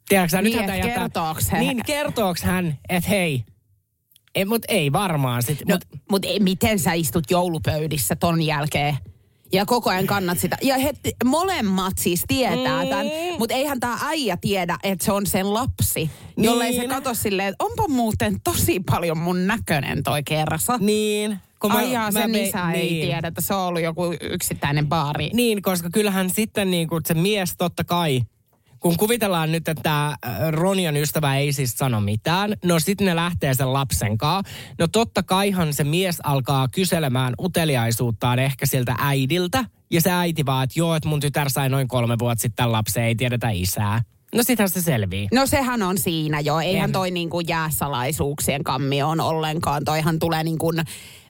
Tiedätkö 0.07 0.41
Niin, 0.41 0.57
nythän 0.57 0.69
et 0.69 0.81
tää 0.81 0.95
kertooks 0.95 1.49
hän? 1.49 1.61
Niin, 1.61 1.81
kertooks 1.85 2.43
hän, 2.43 2.79
että 2.89 3.09
hei, 3.09 3.43
ei, 4.35 4.45
mut 4.45 4.61
ei 4.67 4.91
varmaan 4.91 5.43
sit. 5.43 5.59
No, 5.67 5.75
mut, 5.75 6.01
mutta 6.11 6.27
miten 6.39 6.79
sä 6.79 6.93
istut 6.93 7.31
joulupöydissä 7.31 8.15
ton 8.15 8.41
jälkeen? 8.41 8.97
Ja 9.53 9.65
koko 9.65 9.89
ajan 9.89 10.07
kannat 10.07 10.39
sitä. 10.39 10.57
Ja 10.61 10.77
he 10.77 10.93
molemmat 11.25 11.93
siis 11.97 12.23
tietää 12.27 12.83
Mm. 12.83 12.89
tämän, 12.89 13.05
mutta 13.39 13.55
eihän 13.55 13.79
tämä 13.79 13.97
äijä 14.03 14.37
tiedä, 14.37 14.77
että 14.83 15.05
se 15.05 15.11
on 15.11 15.25
sen 15.25 15.53
lapsi. 15.53 16.09
Jollei 16.37 16.73
se 16.73 16.79
Niin. 16.79 16.89
katso 16.89 17.13
silleen, 17.13 17.49
että 17.49 17.65
onpa 17.65 17.87
muuten 17.87 18.41
tosi 18.43 18.79
paljon 18.79 19.17
mun 19.17 19.47
näköinen 19.47 20.03
toi 20.03 20.23
kerrassa. 20.23 20.77
niin. 20.77 21.39
Kun 21.59 21.71
Ai 21.71 21.91
jaa, 21.93 22.11
sen 22.11 22.31
vein- 22.33 22.45
isä 22.47 22.71
ei 22.71 22.89
niin. 22.89 23.05
tiedä, 23.07 23.27
että 23.27 23.41
se 23.41 23.53
on 23.53 23.61
ollut 23.61 23.81
joku 23.81 24.01
yksittäinen 24.21 24.87
baari. 24.87 25.29
Niin, 25.33 25.61
koska 25.61 25.89
kyllähän 25.93 26.29
sitten 26.29 26.71
niin 26.71 26.87
kuin 26.87 27.01
se 27.05 27.13
mies 27.13 27.53
totta 27.57 27.83
kai, 27.83 28.21
kun 28.81 28.97
kuvitellaan 28.97 29.51
nyt, 29.51 29.67
että 29.67 29.83
tämä 29.83 30.15
Ronion 30.49 30.97
ystävä 30.97 31.37
ei 31.37 31.53
siis 31.53 31.71
sano 31.77 32.01
mitään, 32.01 32.53
no 32.65 32.79
sitten 32.79 33.07
ne 33.07 33.15
lähtee 33.15 33.53
sen 33.53 33.73
lapsen 33.73 34.17
kanssa. 34.17 34.53
No 34.79 34.87
totta 34.87 35.23
kaihan 35.23 35.73
se 35.73 35.83
mies 35.83 36.17
alkaa 36.23 36.67
kyselemään 36.67 37.33
uteliaisuuttaan 37.41 38.39
ehkä 38.39 38.65
siltä 38.65 38.95
äidiltä. 38.97 39.65
Ja 39.91 40.01
se 40.01 40.11
äiti 40.11 40.45
vaan, 40.45 40.63
että 40.63 40.79
joo, 40.79 40.95
että 40.95 41.09
mun 41.09 41.19
tytär 41.19 41.49
sai 41.49 41.69
noin 41.69 41.87
kolme 41.87 42.19
vuotta 42.19 42.41
sitten 42.41 42.71
lapsen, 42.71 43.03
ei 43.03 43.15
tiedetä 43.15 43.49
isää. 43.49 44.03
No 44.35 44.43
sitähän 44.43 44.69
se 44.69 44.81
selvii. 44.81 45.27
No 45.33 45.45
sehän 45.45 45.81
on 45.81 45.97
siinä 45.97 46.39
jo. 46.39 46.59
Eihän 46.59 46.89
En. 46.89 46.91
toi 46.91 47.11
niinku 47.11 47.39
jää 47.39 47.69
salaisuuksien 47.69 48.63
kammioon 48.63 49.19
ollenkaan. 49.19 49.83
Toihan 49.85 50.19
tulee 50.19 50.43
niin 50.43 50.57
kuin 50.57 50.81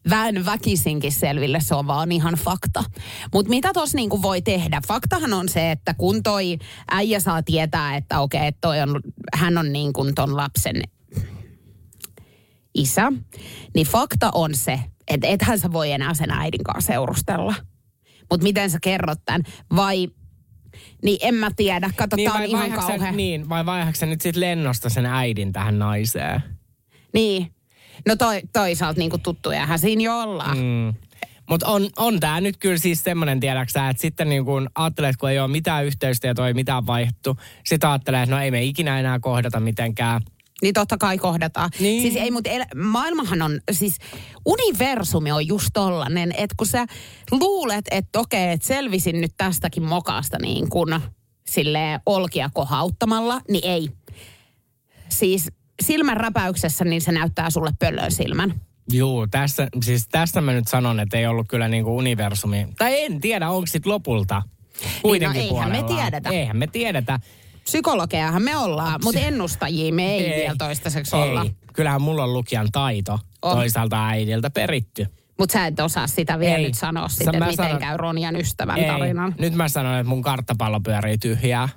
väen 0.09 0.45
väkisinkin 0.45 1.11
selville, 1.11 1.59
se 1.59 1.75
on 1.75 1.87
vaan 1.87 2.11
ihan 2.11 2.33
fakta. 2.33 2.83
Mutta 3.33 3.49
mitä 3.49 3.73
tos 3.73 3.93
niinku 3.93 4.21
voi 4.21 4.41
tehdä? 4.41 4.81
Faktahan 4.87 5.33
on 5.33 5.49
se, 5.49 5.71
että 5.71 5.93
kun 5.93 6.23
toi 6.23 6.57
äijä 6.91 7.19
saa 7.19 7.43
tietää, 7.43 7.95
että 7.95 8.19
okei, 8.19 8.47
että 8.47 8.61
toi 8.61 8.81
on, 8.81 8.99
hän 9.33 9.57
on 9.57 9.73
niin 9.73 9.93
kuin 9.93 10.15
ton 10.15 10.37
lapsen 10.37 10.81
isä, 12.73 13.11
niin 13.75 13.87
fakta 13.87 14.31
on 14.33 14.55
se, 14.55 14.79
että 15.07 15.27
ethän 15.27 15.59
sä 15.59 15.73
voi 15.73 15.91
enää 15.91 16.13
sen 16.13 16.31
äidin 16.31 16.63
kanssa 16.63 16.93
seurustella. 16.93 17.55
Mutta 18.29 18.43
miten 18.43 18.69
sä 18.69 18.77
kerrot 18.81 19.19
tämän? 19.25 19.41
Vai, 19.75 20.07
niin 21.03 21.17
en 21.21 21.35
mä 21.35 21.51
tiedä. 21.55 21.89
On 22.01 22.09
vai 22.33 22.49
ihan 22.49 22.61
vaihdatko 22.61 22.87
sä- 22.87 22.87
kauhea. 22.87 23.11
Niin, 23.11 23.49
vai 23.49 23.65
vaihdatko 23.65 23.99
sä 23.99 24.05
nyt 24.05 24.21
sit 24.21 24.35
lennosta 24.35 24.89
sen 24.89 25.05
äidin 25.05 25.53
tähän 25.53 25.79
naiseen? 25.79 26.41
Niin. 27.13 27.53
No 28.07 28.15
toi, 28.15 28.41
toisaalta 28.53 28.99
niin 28.99 29.09
kuin 29.09 29.21
tuttujahan 29.21 29.79
siinä 29.79 30.03
jo 30.03 30.19
ollaan. 30.19 30.57
Mm. 30.57 30.93
Mutta 31.49 31.67
on, 31.67 31.89
on 31.97 32.19
tämä 32.19 32.41
nyt 32.41 32.57
kyllä 32.57 32.77
siis 32.77 33.03
semmoinen, 33.03 33.39
tiedäksä, 33.39 33.89
että 33.89 34.01
sitten 34.01 34.29
niin 34.29 34.45
kun 34.45 34.69
ajattelee, 34.75 35.09
että 35.09 35.19
kun 35.19 35.29
ei 35.29 35.39
ole 35.39 35.47
mitään 35.47 35.85
yhteystietoa, 35.85 36.47
ei 36.47 36.53
mitään 36.53 36.87
vaihdettu, 36.87 37.37
sitten 37.65 37.89
ajattelee, 37.89 38.23
että 38.23 38.35
no 38.35 38.41
ei 38.41 38.51
me 38.51 38.63
ikinä 38.63 38.99
enää 38.99 39.19
kohdata 39.19 39.59
mitenkään. 39.59 40.21
Niin 40.61 40.73
totta 40.73 40.97
kai 40.97 41.17
kohdataan. 41.17 41.69
Niin. 41.79 42.01
Siis 42.01 42.15
ei, 42.15 42.31
mutta 42.31 42.49
el- 42.49 42.65
maailmahan 42.75 43.41
on, 43.41 43.59
siis 43.71 43.97
universumi 44.45 45.31
on 45.31 45.47
just 45.47 45.69
tollanen, 45.73 46.31
että 46.37 46.55
kun 46.57 46.67
sä 46.67 46.85
luulet, 47.31 47.85
että 47.91 48.19
okei, 48.19 48.51
että 48.51 48.67
selvisin 48.67 49.21
nyt 49.21 49.31
tästäkin 49.37 49.83
mokasta 49.83 50.37
niin 50.41 50.69
kuin 50.69 51.01
sille 51.47 51.99
olkia 52.05 52.49
kohauttamalla, 52.53 53.41
niin 53.49 53.69
ei. 53.69 53.89
Siis 55.09 55.47
silmän 55.81 56.17
räpäyksessä 56.17 56.85
niin 56.85 57.01
se 57.01 57.11
näyttää 57.11 57.49
sulle 57.49 57.71
pöllön 57.79 58.11
silmän. 58.11 58.53
Juu, 58.91 59.27
tässä, 59.27 59.67
siis 59.83 60.07
tästä 60.07 60.41
mä 60.41 60.53
nyt 60.53 60.67
sanon, 60.67 60.99
että 60.99 61.17
ei 61.17 61.27
ollut 61.27 61.47
kyllä 61.47 61.67
niin 61.67 61.83
kuin 61.83 61.93
universumi. 61.93 62.67
Tai 62.77 63.01
en 63.03 63.21
tiedä, 63.21 63.49
onko 63.49 63.67
sit 63.67 63.85
lopulta 63.85 64.41
kuitenkin 65.01 65.39
Niin, 65.41 65.49
no 65.49 65.61
eihän 65.61 65.71
me 65.71 65.83
tiedetä. 65.83 66.29
Eihän 66.29 66.57
me 66.57 66.67
tiedetä. 66.67 67.19
Psykologeahan 67.63 68.41
me 68.41 68.57
ollaan, 68.57 68.99
mutta 69.03 69.19
ennustajia 69.19 69.93
me 69.93 70.13
ei, 70.13 70.25
ei 70.27 70.41
vielä 70.41 70.55
toistaiseksi 70.57 71.15
olla. 71.15 71.41
Ei. 71.43 71.51
Kyllähän 71.73 72.01
mulla 72.01 72.23
on 72.23 72.33
lukijan 72.33 72.67
taito 72.71 73.19
On. 73.41 73.57
toisaalta 73.57 74.07
äidiltä 74.07 74.49
peritty. 74.49 75.07
Mutta 75.39 75.53
sä 75.53 75.67
et 75.67 75.79
osaa 75.79 76.07
sitä 76.07 76.39
vielä 76.39 76.55
Ei. 76.57 76.63
nyt 76.63 76.73
sanoa 76.75 77.07
sitten, 77.07 77.35
että 77.35 77.45
miten 77.45 77.65
sanon- 77.65 77.79
käy 77.79 77.97
Ronian 77.97 78.35
ystävän 78.35 78.77
Ei. 78.77 78.87
tarinan. 78.87 79.35
Nyt 79.39 79.53
mä 79.53 79.67
sanon, 79.69 79.95
että 79.99 80.09
mun 80.09 80.21
karttapallo 80.21 80.79
pyörii 80.79 81.17
tyhjää. 81.17 81.69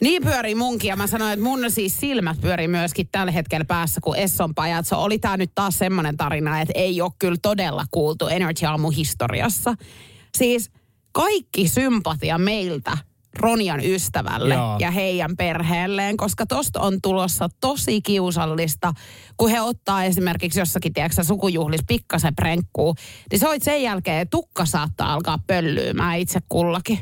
Niin 0.00 0.22
pyörii 0.22 0.54
munkin 0.54 0.88
ja 0.88 0.96
mä 0.96 1.06
sanoin, 1.06 1.32
että 1.32 1.44
mun 1.44 1.70
siis 1.70 2.00
silmät 2.00 2.40
pyörii 2.40 2.68
myöskin 2.68 3.08
tällä 3.12 3.32
hetkellä 3.32 3.64
päässä, 3.64 4.00
kun 4.00 4.16
Esson 4.16 4.54
Pajatso. 4.54 5.02
Oli 5.02 5.18
tää 5.18 5.36
nyt 5.36 5.50
taas 5.54 5.78
semmoinen 5.78 6.16
tarina, 6.16 6.60
että 6.60 6.72
ei 6.76 7.00
ole 7.00 7.12
kyllä 7.18 7.38
todella 7.42 7.84
kuultu 7.90 8.26
Energy 8.26 8.66
Aamu 8.66 8.90
historiassa. 8.90 9.74
Siis 10.38 10.70
kaikki 11.12 11.68
sympatia 11.68 12.38
meiltä 12.38 12.98
Ronian 13.38 13.80
ystävälle 13.84 14.54
Joo. 14.54 14.76
ja 14.78 14.90
heidän 14.90 15.36
perheelleen, 15.36 16.16
koska 16.16 16.46
tosta 16.46 16.80
on 16.80 17.00
tulossa 17.02 17.48
tosi 17.60 18.02
kiusallista, 18.02 18.92
kun 19.36 19.50
he 19.50 19.60
ottaa 19.60 20.04
esimerkiksi 20.04 20.60
jossakin, 20.60 20.92
tiedätkö, 20.92 21.24
sukujuhlissa 21.24 21.84
pikkasen 21.88 22.34
prenkkuu, 22.34 22.94
niin 23.30 23.38
se 23.38 23.48
on 23.48 23.56
sen 23.62 23.82
jälkeen 23.82 24.28
tukka 24.28 24.66
saattaa 24.66 25.12
alkaa 25.12 25.38
pöllyymään 25.46 26.18
itse 26.18 26.40
kullakin. 26.48 27.00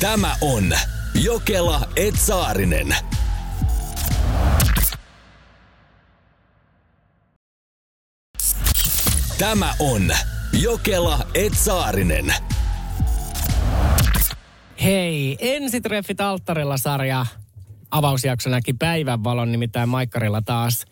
Tämä 0.00 0.36
on 0.40 0.72
Jokela 1.14 1.88
Etsaarinen. 1.96 2.96
Tämä 9.38 9.74
on 9.78 10.10
Jokela 10.52 11.26
Etsaarinen. 11.34 12.34
Hei, 14.82 15.36
ensitreffit 15.40 16.20
alttarilla 16.20 16.76
sarja 16.76 17.26
avausjakso 17.90 18.50
näki 18.50 18.72
päivänvalon, 18.72 19.52
nimittäin 19.52 19.88
Maikkarilla 19.88 20.42
taas 20.42 20.84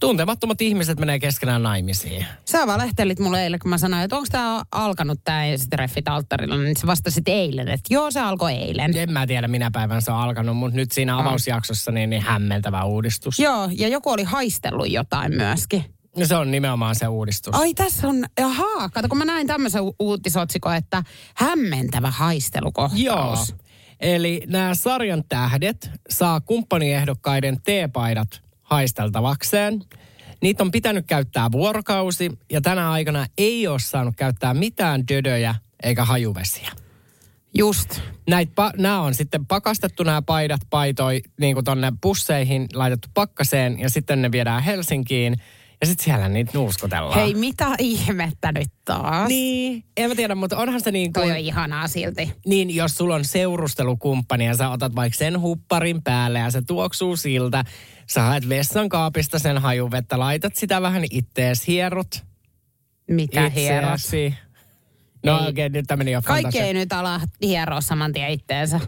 Tuntemattomat 0.00 0.60
ihmiset 0.60 0.98
menee 0.98 1.18
keskenään 1.18 1.62
naimisiin. 1.62 2.26
Sä 2.44 2.66
valehtelit 2.66 3.18
mulle 3.18 3.42
eilen, 3.42 3.60
kun 3.60 3.70
mä 3.70 3.78
sanoin, 3.78 4.02
että 4.02 4.16
onko 4.16 4.28
tämä 4.32 4.62
alkanut 4.72 5.20
tämä 5.24 5.44
ensitreffit 5.44 6.08
alttarilla, 6.08 6.56
niin 6.56 6.76
sä 6.76 6.86
vastasit 6.86 7.28
eilen, 7.28 7.68
että 7.68 7.94
joo, 7.94 8.10
se 8.10 8.20
alkoi 8.20 8.52
eilen. 8.52 8.96
En 8.96 9.12
mä 9.12 9.26
tiedä, 9.26 9.48
minä 9.48 9.70
päivän 9.70 10.02
se 10.02 10.12
on 10.12 10.18
alkanut, 10.18 10.56
mutta 10.56 10.76
nyt 10.76 10.92
siinä 10.92 11.18
avausjaksossa 11.18 11.92
niin, 11.92 12.10
niin 12.10 12.22
hämmentävä 12.22 12.84
uudistus. 12.84 13.38
Joo, 13.38 13.68
ja 13.72 13.88
joku 13.88 14.10
oli 14.10 14.22
haistellut 14.22 14.90
jotain 14.90 15.36
myöskin. 15.36 15.84
Ja 16.16 16.26
se 16.26 16.36
on 16.36 16.50
nimenomaan 16.50 16.94
se 16.94 17.08
uudistus. 17.08 17.54
Ai 17.54 17.74
tässä 17.74 18.08
on, 18.08 18.24
ahaa, 18.42 18.88
kato 18.88 19.08
kun 19.08 19.18
mä 19.18 19.24
näin 19.24 19.46
tämmöisen 19.46 19.82
u- 19.82 19.96
uutisotsikon, 19.98 20.76
että 20.76 21.02
hämmentävä 21.34 22.10
haistelukohtaus. 22.10 23.02
Joo. 23.02 23.36
Eli 24.00 24.42
nämä 24.46 24.74
sarjan 24.74 25.24
tähdet 25.28 25.90
saa 26.10 26.40
kumppaniehdokkaiden 26.40 27.62
teepaidat 27.62 28.44
haisteltavakseen. 28.64 29.84
Niitä 30.42 30.62
on 30.62 30.70
pitänyt 30.70 31.06
käyttää 31.06 31.52
vuorokausi 31.52 32.30
ja 32.52 32.60
tänä 32.60 32.90
aikana 32.90 33.26
ei 33.38 33.66
ole 33.66 33.78
saanut 33.78 34.14
käyttää 34.16 34.54
mitään 34.54 35.08
dödöjä 35.08 35.54
eikä 35.82 36.04
hajuvesiä. 36.04 36.70
Just. 37.58 38.00
Näitä 38.28 38.52
pa- 38.52 38.80
nämä 38.82 39.00
on 39.00 39.14
sitten 39.14 39.46
pakastettu 39.46 40.02
nämä 40.02 40.22
paidat 40.22 40.60
paitoi 40.70 41.22
niin 41.40 41.54
kuin 41.54 41.64
tonne 41.64 41.92
busseihin, 42.02 42.66
laitettu 42.74 43.08
pakkaseen 43.14 43.78
ja 43.78 43.90
sitten 43.90 44.22
ne 44.22 44.32
viedään 44.32 44.62
Helsinkiin 44.62 45.36
ja 45.80 45.86
sitten 45.86 46.04
siellä 46.04 46.28
niitä 46.28 46.50
nuuskutellaan. 46.54 47.20
Hei, 47.20 47.34
mitä 47.34 47.66
ihmettä 47.78 48.52
nyt 48.52 48.70
taas? 48.84 49.28
Niin, 49.28 49.84
en 49.96 50.08
mä 50.08 50.14
tiedä, 50.14 50.34
mutta 50.34 50.56
onhan 50.56 50.80
se 50.80 50.90
niin 50.90 51.12
Toi 51.12 51.22
kuin... 51.22 51.32
on 51.32 51.38
ihanaa 51.38 51.88
silti. 51.88 52.32
Niin, 52.46 52.74
jos 52.74 52.96
sulla 52.96 53.14
on 53.14 53.24
seurustelukumppani 53.24 54.46
ja 54.46 54.54
sä 54.54 54.70
otat 54.70 54.94
vaikka 54.96 55.18
sen 55.18 55.40
hupparin 55.40 56.02
päälle 56.02 56.38
ja 56.38 56.50
se 56.50 56.62
tuoksuu 56.62 57.16
siltä, 57.16 57.64
sä 58.06 58.22
haet 58.22 58.48
vessan 58.48 58.88
kaapista 58.88 59.38
sen 59.38 59.58
hajuvettä, 59.58 60.18
laitat 60.18 60.56
sitä 60.56 60.82
vähän 60.82 61.04
ittees, 61.10 61.66
hierot 61.66 62.24
Mitä 63.10 63.48
hierot? 63.48 64.00
No 65.24 65.38
Ei. 65.40 65.48
okei, 65.48 65.66
okay, 65.66 65.68
nyt 65.68 65.86
tämä 65.86 65.98
meni 65.98 66.12
jo 66.12 66.22
Kaikki 66.22 66.60
ei 66.60 66.74
nyt 66.74 66.92
ala 66.92 67.20
hieroa 67.42 67.80
saman 67.80 68.12
tien 68.12 68.30
itteensä. 68.30 68.80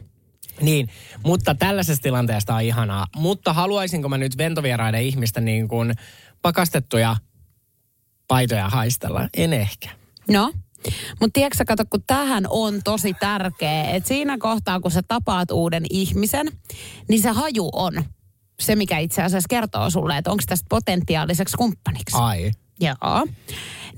Niin, 0.60 0.88
mutta 1.24 1.54
tällaisesta 1.54 2.02
tilanteesta 2.02 2.54
on 2.54 2.62
ihanaa. 2.62 3.06
Mutta 3.16 3.52
haluaisinko 3.52 4.08
mä 4.08 4.18
nyt 4.18 4.38
ventovieraiden 4.38 5.02
ihmisten 5.02 5.44
niin 5.44 5.68
kuin 5.68 5.94
pakastettuja 6.42 7.16
paitoja 8.28 8.68
haistella? 8.68 9.28
En 9.36 9.52
ehkä. 9.52 9.88
No, 10.28 10.52
mutta 11.20 11.32
tiedätkö 11.32 11.64
kato, 11.64 11.84
kun 11.90 12.02
tähän 12.06 12.44
on 12.50 12.80
tosi 12.84 13.14
tärkeä, 13.20 13.90
että 13.90 14.08
siinä 14.08 14.38
kohtaa, 14.38 14.80
kun 14.80 14.90
sä 14.90 15.02
tapaat 15.08 15.50
uuden 15.50 15.84
ihmisen, 15.90 16.46
niin 17.08 17.22
se 17.22 17.30
haju 17.30 17.68
on 17.72 18.04
se, 18.60 18.76
mikä 18.76 18.98
itse 18.98 19.22
asiassa 19.22 19.48
kertoo 19.48 19.90
sulle, 19.90 20.18
että 20.18 20.30
onko 20.30 20.42
tästä 20.46 20.66
potentiaaliseksi 20.68 21.56
kumppaniksi. 21.56 22.16
Ai. 22.16 22.50
Joo. 22.80 23.26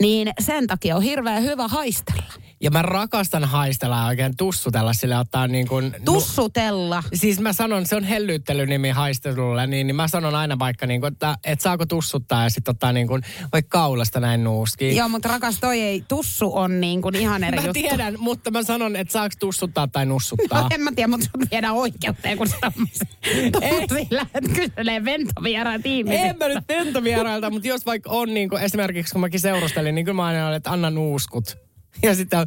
Niin 0.00 0.30
sen 0.40 0.66
takia 0.66 0.96
on 0.96 1.02
hirveän 1.02 1.42
hyvä 1.42 1.68
haistella. 1.68 2.32
Ja 2.60 2.70
mä 2.70 2.82
rakastan 2.82 3.44
haistella 3.44 3.96
ja 3.96 4.06
oikein 4.06 4.36
tussutella 4.36 4.92
sille 4.92 5.18
ottaa 5.18 5.46
niin 5.46 5.68
kuin... 5.68 5.96
Tussutella. 6.04 7.02
Siis 7.14 7.40
mä 7.40 7.52
sanon, 7.52 7.86
se 7.86 7.96
on 7.96 8.04
hellyyttelynimi 8.04 8.90
haistelulle, 8.90 9.66
niin, 9.66 9.86
niin 9.86 9.96
mä 9.96 10.08
sanon 10.08 10.34
aina 10.34 10.58
vaikka, 10.58 10.86
niin 10.86 11.00
kuin, 11.00 11.12
että, 11.12 11.36
että 11.44 11.62
saako 11.62 11.86
tussuttaa 11.86 12.42
ja 12.42 12.50
sitten 12.50 12.72
ottaa 12.72 12.92
niin 12.92 13.08
kuin, 13.08 13.22
vaikka 13.52 13.78
kaulasta 13.78 14.20
näin 14.20 14.44
nuuskiin. 14.44 14.96
Joo, 14.96 15.08
mutta 15.08 15.28
rakas 15.28 15.60
toi 15.60 15.80
ei, 15.80 16.04
tussu 16.08 16.56
on 16.56 16.80
niin 16.80 17.02
kuin 17.02 17.14
ihan 17.14 17.44
eri 17.44 17.56
Mä 17.56 17.62
juttu. 17.62 17.72
tiedän, 17.80 18.14
mutta 18.18 18.50
mä 18.50 18.62
sanon, 18.62 18.96
että 18.96 19.12
saako 19.12 19.34
tussuttaa 19.40 19.88
tai 19.88 20.06
nussuttaa. 20.06 20.62
No, 20.62 20.68
en 20.74 20.80
mä 20.80 20.92
tiedä, 20.92 21.08
mutta 21.08 21.26
sut 21.26 21.50
viedään 21.50 21.74
oikeuteen, 21.74 22.38
kun 22.38 22.48
sä 22.48 22.56
tommosia 22.60 24.06
lähdet 24.10 24.52
kyselee 24.54 25.04
ventovieraat 25.04 25.86
ihmiset. 25.86 26.20
En 26.20 26.38
mä 26.38 26.48
nyt 26.48 26.66
tentovierailta, 26.66 27.50
mutta 27.50 27.68
jos 27.68 27.86
vaikka 27.86 28.10
on 28.10 28.34
niin 28.34 28.48
kuin, 28.48 28.62
esimerkiksi 28.62 29.12
kun 29.12 29.20
mäkin 29.20 29.40
seurustelin, 29.40 29.94
niin 29.94 30.04
kyllä 30.04 30.16
mä 30.16 30.24
aina 30.24 30.46
olen, 30.46 30.56
että 30.56 30.70
anna 30.70 30.90
nuuskut. 30.90 31.67
Ja 32.02 32.14
sitten 32.14 32.46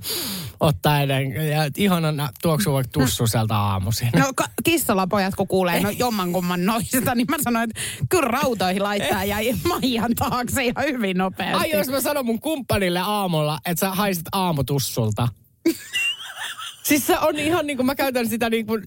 ottaa 0.60 1.01
eden, 1.01 1.32
ja 1.32 1.69
ihana 1.77 2.30
tuoksuu 2.41 2.73
vaikka 2.73 2.91
tussu 2.91 3.27
sieltä 3.27 3.58
aamuisin. 3.58 4.10
No 4.15 4.32
ka- 4.36 4.49
kissalapojat, 4.63 5.36
kun 5.36 5.47
kuulee 5.47 5.80
no, 5.80 5.89
jommankumman 5.89 6.65
noista, 6.65 7.15
niin 7.15 7.27
mä 7.30 7.38
sanoin, 7.43 7.69
että 7.69 7.82
kyllä 8.10 8.27
rautoihin 8.27 8.84
laittaa 8.84 9.23
ja 9.23 9.38
Maijan 9.67 10.15
taakse 10.15 10.65
ihan 10.65 10.86
hyvin 10.86 11.17
nopeasti. 11.17 11.58
Ai 11.58 11.71
jos 11.71 11.88
mä 11.88 12.01
sanon 12.01 12.25
mun 12.25 12.39
kumppanille 12.39 12.99
aamulla, 12.99 13.60
että 13.65 13.80
sä 13.80 13.91
haisit 13.91 14.25
aamutussulta. 14.32 15.27
siis 16.88 17.08
se 17.08 17.19
on 17.19 17.39
ihan 17.39 17.67
niin 17.67 17.77
kuin 17.77 17.86
mä 17.86 17.95
käytän 17.95 18.30
sitä 18.30 18.49
niin 18.49 18.65
kuin, 18.65 18.84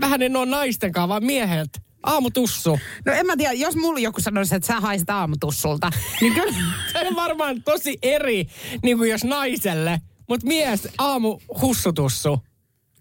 vähän 0.00 0.22
en 0.22 0.36
ole 0.36 0.46
naistenkaan, 0.46 1.08
vaan 1.08 1.24
miehet. 1.24 1.85
Aamutussu. 2.06 2.78
No 3.06 3.12
en 3.12 3.26
mä 3.26 3.36
tiedä, 3.36 3.52
jos 3.52 3.76
mulla 3.76 3.98
joku 3.98 4.20
sanoisi, 4.20 4.54
että 4.54 4.66
sä 4.66 4.80
haisit 4.80 5.10
aamutussulta, 5.10 5.90
niin 6.20 6.34
kyllä... 6.34 6.54
Se 6.92 7.08
on 7.08 7.16
varmaan 7.16 7.62
tosi 7.62 7.98
eri, 8.02 8.46
niin 8.82 8.98
kuin 8.98 9.10
jos 9.10 9.24
naiselle. 9.24 10.00
Mutta 10.28 10.46
mies, 10.46 10.88
aamu 10.98 11.38
hussutussu. 11.60 12.38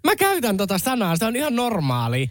Mä 0.03 0.15
käytän 0.15 0.57
tota 0.57 0.77
sanaa, 0.77 1.15
se 1.15 1.25
on 1.25 1.35
ihan 1.35 1.55
normaali. 1.55 2.29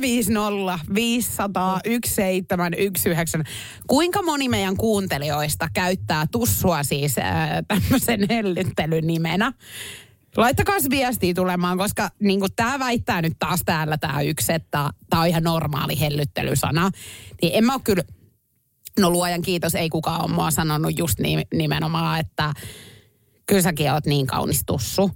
050 0.00 0.78
500 0.94 1.80
1719. 1.84 3.38
Kuinka 3.86 4.22
moni 4.22 4.48
meidän 4.48 4.76
kuuntelijoista 4.76 5.68
käyttää 5.74 6.26
tussua 6.30 6.82
siis 6.82 7.18
äh, 7.18 7.48
tämmöisen 7.68 8.20
hellyttelyn 8.30 9.06
nimenä? 9.06 9.52
Laittakaa 10.36 10.76
viestiä 10.90 11.34
tulemaan, 11.34 11.78
koska 11.78 12.10
niin 12.20 12.40
tämä 12.56 12.78
väittää 12.78 13.22
nyt 13.22 13.32
taas 13.38 13.62
täällä 13.66 13.98
tämä 13.98 14.20
yksi, 14.20 14.52
että 14.52 14.90
tämä 15.10 15.22
on 15.22 15.28
ihan 15.28 15.42
normaali 15.42 16.00
hellyttelysana. 16.00 16.90
Niin 17.42 17.54
en 17.54 17.64
mä 17.64 17.72
ole 17.72 17.80
kyllä, 17.84 18.02
no 19.00 19.10
luojan 19.10 19.42
kiitos, 19.42 19.74
ei 19.74 19.88
kukaan 19.88 20.24
ole 20.24 20.34
mua 20.34 20.50
sanonut 20.50 20.98
just 20.98 21.18
niin, 21.20 21.42
nimenomaan, 21.54 22.20
että 22.20 22.52
kyllä 23.46 23.62
säkin 23.62 23.92
oot 23.92 24.06
niin 24.06 24.26
kaunis 24.26 24.62
tussu. 24.66 25.10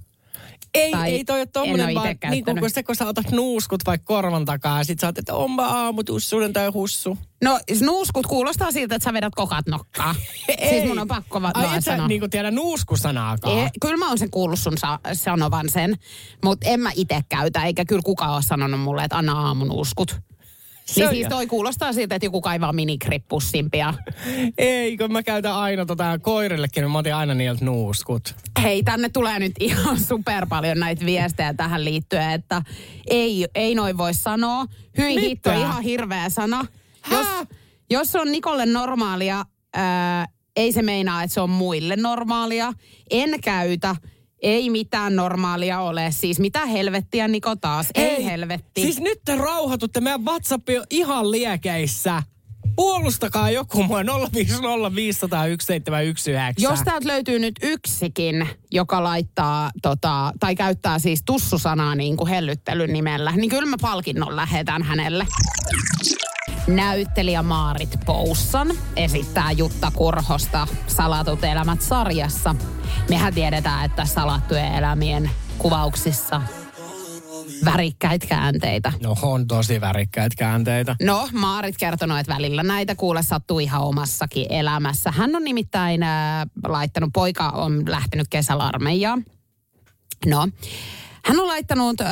Ei, 0.75 0.91
Tai 0.91 1.11
ei 1.11 1.23
toi 1.23 1.35
ole 1.35 1.41
en 1.41 1.49
tommonen, 1.51 1.95
vaan 1.95 2.07
niin 2.29 2.45
kuin, 2.45 2.59
kun 2.59 2.69
se, 2.69 2.83
kun 2.83 2.95
sä 2.95 3.07
otat 3.07 3.31
nuuskut 3.31 3.81
vaikka 3.85 4.05
korvan 4.05 4.45
takaa, 4.45 4.77
ja 4.77 4.83
sit 4.83 4.99
sä 4.99 5.07
oot, 5.07 5.17
että 5.17 5.33
onpa 5.33 5.65
aamutussuuden 5.65 6.53
tai 6.53 6.69
hussu. 6.69 7.17
No 7.43 7.59
nuuskut 7.81 8.25
kuulostaa 8.27 8.71
siltä, 8.71 8.95
että 8.95 9.03
sä 9.03 9.13
vedät 9.13 9.35
kokat 9.35 9.67
nokkaa. 9.67 10.15
Siis 10.69 10.85
mun 10.87 10.99
on 10.99 11.07
pakko 11.07 11.41
va- 11.41 11.51
Ai 11.53 11.77
et 11.77 11.83
sä 11.83 12.07
niin 12.07 12.19
kuin 12.19 12.29
tiedä 12.31 12.51
nuuskusanaakaan. 12.51 13.57
E, 13.59 13.69
kyllä 13.81 13.97
mä 13.97 14.07
oon 14.07 14.17
sen 14.17 14.31
kuullut 14.31 14.59
sun 14.59 14.77
sa- 14.77 14.99
sanovan 15.13 15.69
sen, 15.69 15.95
mutta 16.43 16.67
en 16.69 16.79
mä 16.79 16.91
itse 16.95 17.21
käytä, 17.29 17.63
eikä 17.63 17.85
kyllä 17.85 18.01
kukaan 18.05 18.33
ole 18.33 18.41
sanonut 18.41 18.79
mulle, 18.79 19.03
että 19.03 19.17
anna 19.17 19.33
aamunuuskut. 19.47 20.19
Niin 20.95 21.09
siis 21.09 21.27
toi 21.27 21.47
kuulostaa 21.47 21.93
siltä, 21.93 22.15
että 22.15 22.25
joku 22.25 22.41
kaivaa 22.41 22.73
minikrippussimpia. 22.73 23.93
Ei, 24.57 24.97
kun 24.97 25.11
mä 25.11 25.23
käytän 25.23 25.53
aina 25.53 25.85
tota 25.85 26.19
koirillekin, 26.19 26.81
niin 26.81 26.91
mä 26.91 26.97
otin 26.97 27.15
aina 27.15 27.33
niiltä 27.33 27.65
nuuskut. 27.65 28.35
Hei, 28.61 28.83
tänne 28.83 29.09
tulee 29.09 29.39
nyt 29.39 29.53
ihan 29.59 29.99
super 30.09 30.45
paljon 30.49 30.79
näitä 30.79 31.05
viestejä 31.05 31.53
tähän 31.53 31.85
liittyen, 31.85 32.31
että 32.31 32.61
ei, 33.07 33.47
ei 33.55 33.75
noin 33.75 33.97
voi 33.97 34.13
sanoa. 34.13 34.65
Hyi 34.97 35.15
Mitä? 35.15 35.27
hitto, 35.27 35.51
ihan 35.51 35.83
hirveä 35.83 36.29
sana. 36.29 36.65
Jos, 37.11 37.27
jos 37.89 38.15
on 38.15 38.31
Nikolle 38.31 38.65
normaalia, 38.65 39.45
ää, 39.73 40.25
ei 40.55 40.71
se 40.71 40.81
meinaa, 40.81 41.23
että 41.23 41.33
se 41.33 41.41
on 41.41 41.49
muille 41.49 41.95
normaalia. 41.95 42.73
En 43.11 43.41
käytä, 43.43 43.95
ei 44.45 44.69
mitään 44.69 45.15
normaalia 45.15 45.79
ole. 45.79 46.07
Siis 46.11 46.39
mitä 46.39 46.65
helvettiä 46.65 47.27
Niko 47.27 47.55
taas? 47.55 47.87
Ei, 47.95 48.25
helvetti. 48.25 48.81
Siis 48.81 48.99
nyt 48.99 49.19
te 49.25 49.35
rauhoitutte, 49.35 50.01
meidän 50.01 50.25
WhatsApp 50.25 50.69
on 50.69 50.83
ihan 50.89 51.31
liekeissä. 51.31 52.23
Puolustakaa 52.75 53.49
joku 53.49 53.83
mua 53.83 54.01
050501719. 54.03 54.05
Jos 56.57 56.79
täältä 56.85 57.07
löytyy 57.07 57.39
nyt 57.39 57.55
yksikin, 57.61 58.47
joka 58.71 59.03
laittaa 59.03 59.71
tota, 59.81 60.31
tai 60.39 60.55
käyttää 60.55 60.99
siis 60.99 61.23
tussusanaa 61.25 61.95
niin 61.95 62.17
kuin 62.17 62.27
hellyttelyn 62.27 62.93
nimellä, 62.93 63.31
niin 63.31 63.49
kyllä 63.49 63.65
mä 63.65 63.77
palkinnon 63.81 64.35
lähetän 64.35 64.83
hänelle. 64.83 65.27
Näyttelijä 66.67 67.43
Maarit 67.43 67.99
Poussan 68.05 68.67
esittää 68.95 69.51
Jutta 69.51 69.91
Kurhosta 69.91 70.67
Salatut 70.87 71.43
elämät 71.43 71.81
sarjassa. 71.81 72.55
Mehän 73.09 73.33
tiedetään, 73.33 73.85
että 73.85 74.05
salattujen 74.05 74.73
elämien 74.73 75.29
kuvauksissa 75.57 76.41
värikkäitä 77.65 78.27
käänteitä. 78.27 78.93
No 79.03 79.15
on 79.21 79.47
tosi 79.47 79.81
värikkäitä 79.81 80.35
käänteitä. 80.37 80.95
No, 81.01 81.29
Maarit 81.33 81.77
kertonut, 81.77 82.19
että 82.19 82.33
välillä 82.33 82.63
näitä 82.63 82.95
kuule 82.95 83.23
sattuu 83.23 83.59
ihan 83.59 83.81
omassakin 83.81 84.45
elämässä. 84.49 85.11
Hän 85.11 85.35
on 85.35 85.43
nimittäin 85.43 86.03
äh, 86.03 86.45
laittanut, 86.67 87.09
poika 87.13 87.49
on 87.49 87.83
lähtenyt 87.87 88.27
kesällä 88.27 88.63
armeijaan. 88.63 89.25
No, 90.25 90.47
hän 91.25 91.39
on 91.39 91.47
laittanut 91.47 92.01
äh, 92.01 92.07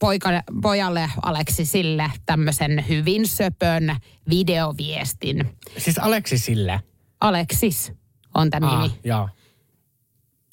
poika, 0.00 0.28
pojalle 0.62 1.10
Aleksisille 1.22 2.10
tämmöisen 2.26 2.84
hyvin 2.88 3.28
söpön 3.28 3.96
videoviestin. 4.30 5.58
Siis 5.78 5.98
Aleksi 5.98 6.38
sille. 6.38 6.80
Aleksis 7.20 7.92
on 8.34 8.50
tämän 8.50 8.70
Ah, 8.70 8.82
nimi. 8.82 9.00
joo. 9.04 9.28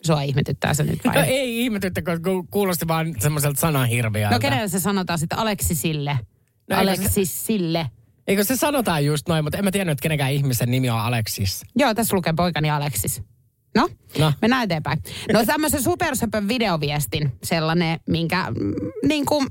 Sua 0.05 0.21
ihmetyttää 0.21 0.73
se 0.73 0.83
nyt 0.83 0.99
No 1.05 1.13
vai? 1.13 1.23
ei 1.27 1.61
ihmetyttä, 1.61 2.01
kun 2.01 2.21
ku- 2.23 2.47
kuulosti 2.51 2.87
vaan 2.87 3.15
semmoiselta 3.19 3.59
sanahirviöltä. 3.59 4.35
No 4.35 4.39
kenelle 4.39 4.67
se 4.67 4.79
sanotaan 4.79 5.19
sitten? 5.19 5.39
Aleksisille. 5.39 6.11
No 6.69 6.77
eikö 6.79 6.95
se- 6.95 7.01
Aleksisille. 7.01 7.89
Eikö 8.27 8.43
se 8.43 8.55
sanotaan 8.55 9.05
just 9.05 9.27
noin, 9.27 9.43
mutta 9.43 9.57
en 9.57 9.63
mä 9.63 9.71
tiennyt, 9.71 9.91
että 9.91 10.01
kenenkään 10.01 10.31
ihmisen 10.33 10.71
nimi 10.71 10.89
on 10.89 10.99
Alexis. 10.99 11.63
Joo, 11.75 11.93
tässä 11.93 12.15
lukee 12.15 12.33
poikani 12.37 12.69
Aleksis. 12.69 13.21
No, 13.77 13.89
No. 14.19 14.33
mennään 14.41 14.63
eteenpäin. 14.63 15.03
No 15.33 15.45
tämmöisen 15.45 15.83
supersöpön 15.83 16.47
videoviestin, 16.47 17.31
sellainen, 17.43 17.99
minkä 18.09 18.45
mm, 18.51 18.73
niin 19.07 19.25
kuin 19.25 19.47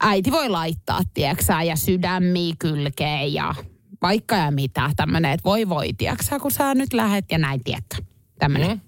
äiti 0.00 0.32
voi 0.32 0.48
laittaa, 0.48 1.00
tieksää, 1.14 1.62
ja 1.62 1.76
sydämiä 1.76 2.54
kylkeen 2.58 3.34
ja 3.34 3.54
vaikka 4.02 4.36
ja 4.36 4.50
mitä. 4.50 4.90
Tämmöinen, 4.96 5.32
että 5.32 5.44
voi 5.44 5.68
voi, 5.68 5.92
tieksää, 5.92 6.38
kun 6.38 6.50
sä 6.50 6.74
nyt 6.74 6.92
lähet 6.92 7.24
ja 7.32 7.38
näin, 7.38 7.64
tiekkä. 7.64 7.96
Tämmöinen. 8.38 8.70
Mm. 8.70 8.80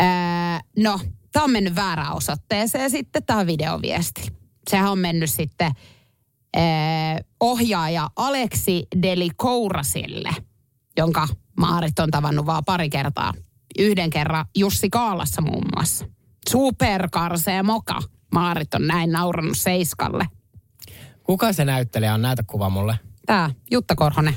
Öö, 0.00 0.58
no, 0.78 1.00
tämä 1.32 1.44
on 1.44 1.50
mennyt 1.50 1.74
väärään 1.74 2.12
osoitteeseen 2.16 2.90
sitten, 2.90 3.24
tämä 3.24 3.46
videoviesti. 3.46 4.32
Sehän 4.70 4.90
on 4.92 4.98
mennyt 4.98 5.30
sitten 5.30 5.72
öö, 6.56 6.62
ohjaaja 7.40 8.10
Aleksi 8.16 8.86
Deli 9.02 9.28
Kourasille, 9.36 10.30
jonka 10.96 11.28
Maarit 11.60 11.98
on 11.98 12.10
tavannut 12.10 12.46
vaan 12.46 12.64
pari 12.64 12.90
kertaa. 12.90 13.32
Yhden 13.78 14.10
kerran 14.10 14.46
Jussi 14.54 14.90
Kaalassa 14.90 15.42
muun 15.42 15.64
muassa. 15.76 16.04
Superkarsee 16.50 17.62
moka. 17.62 17.98
Maarit 18.32 18.74
on 18.74 18.86
näin 18.86 19.12
naurannut 19.12 19.58
Seiskalle. 19.58 20.26
Kuka 21.22 21.52
se 21.52 21.64
näyttelijä 21.64 22.14
on? 22.14 22.22
Näytä 22.22 22.42
kuva 22.46 22.70
mulle. 22.70 22.98
Tää, 23.26 23.50
Jutta 23.70 23.94
Korhonen. 23.94 24.36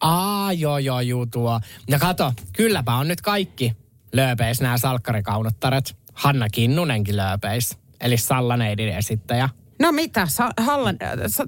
Aa, 0.00 0.52
joo, 0.52 0.78
joo, 0.78 1.00
juu 1.00 1.26
tuo. 1.26 1.60
Ja 1.88 1.98
kato, 1.98 2.32
kylläpä 2.56 2.94
on 2.94 3.08
nyt 3.08 3.20
kaikki 3.20 3.72
lööpeis 4.12 4.60
nämä 4.60 4.78
salkkarikaunottaret. 4.78 5.96
Hanna 6.12 6.48
Kinnunenkin 6.48 7.16
lööpeis. 7.16 7.78
Eli 8.00 8.16
Sallaneidin 8.16 8.88
esittäjä. 8.88 9.48
No 9.80 9.92
mitä, 9.92 10.26
Sa- 10.26 10.52
Hallan, 10.60 10.96
sa- 11.26 11.46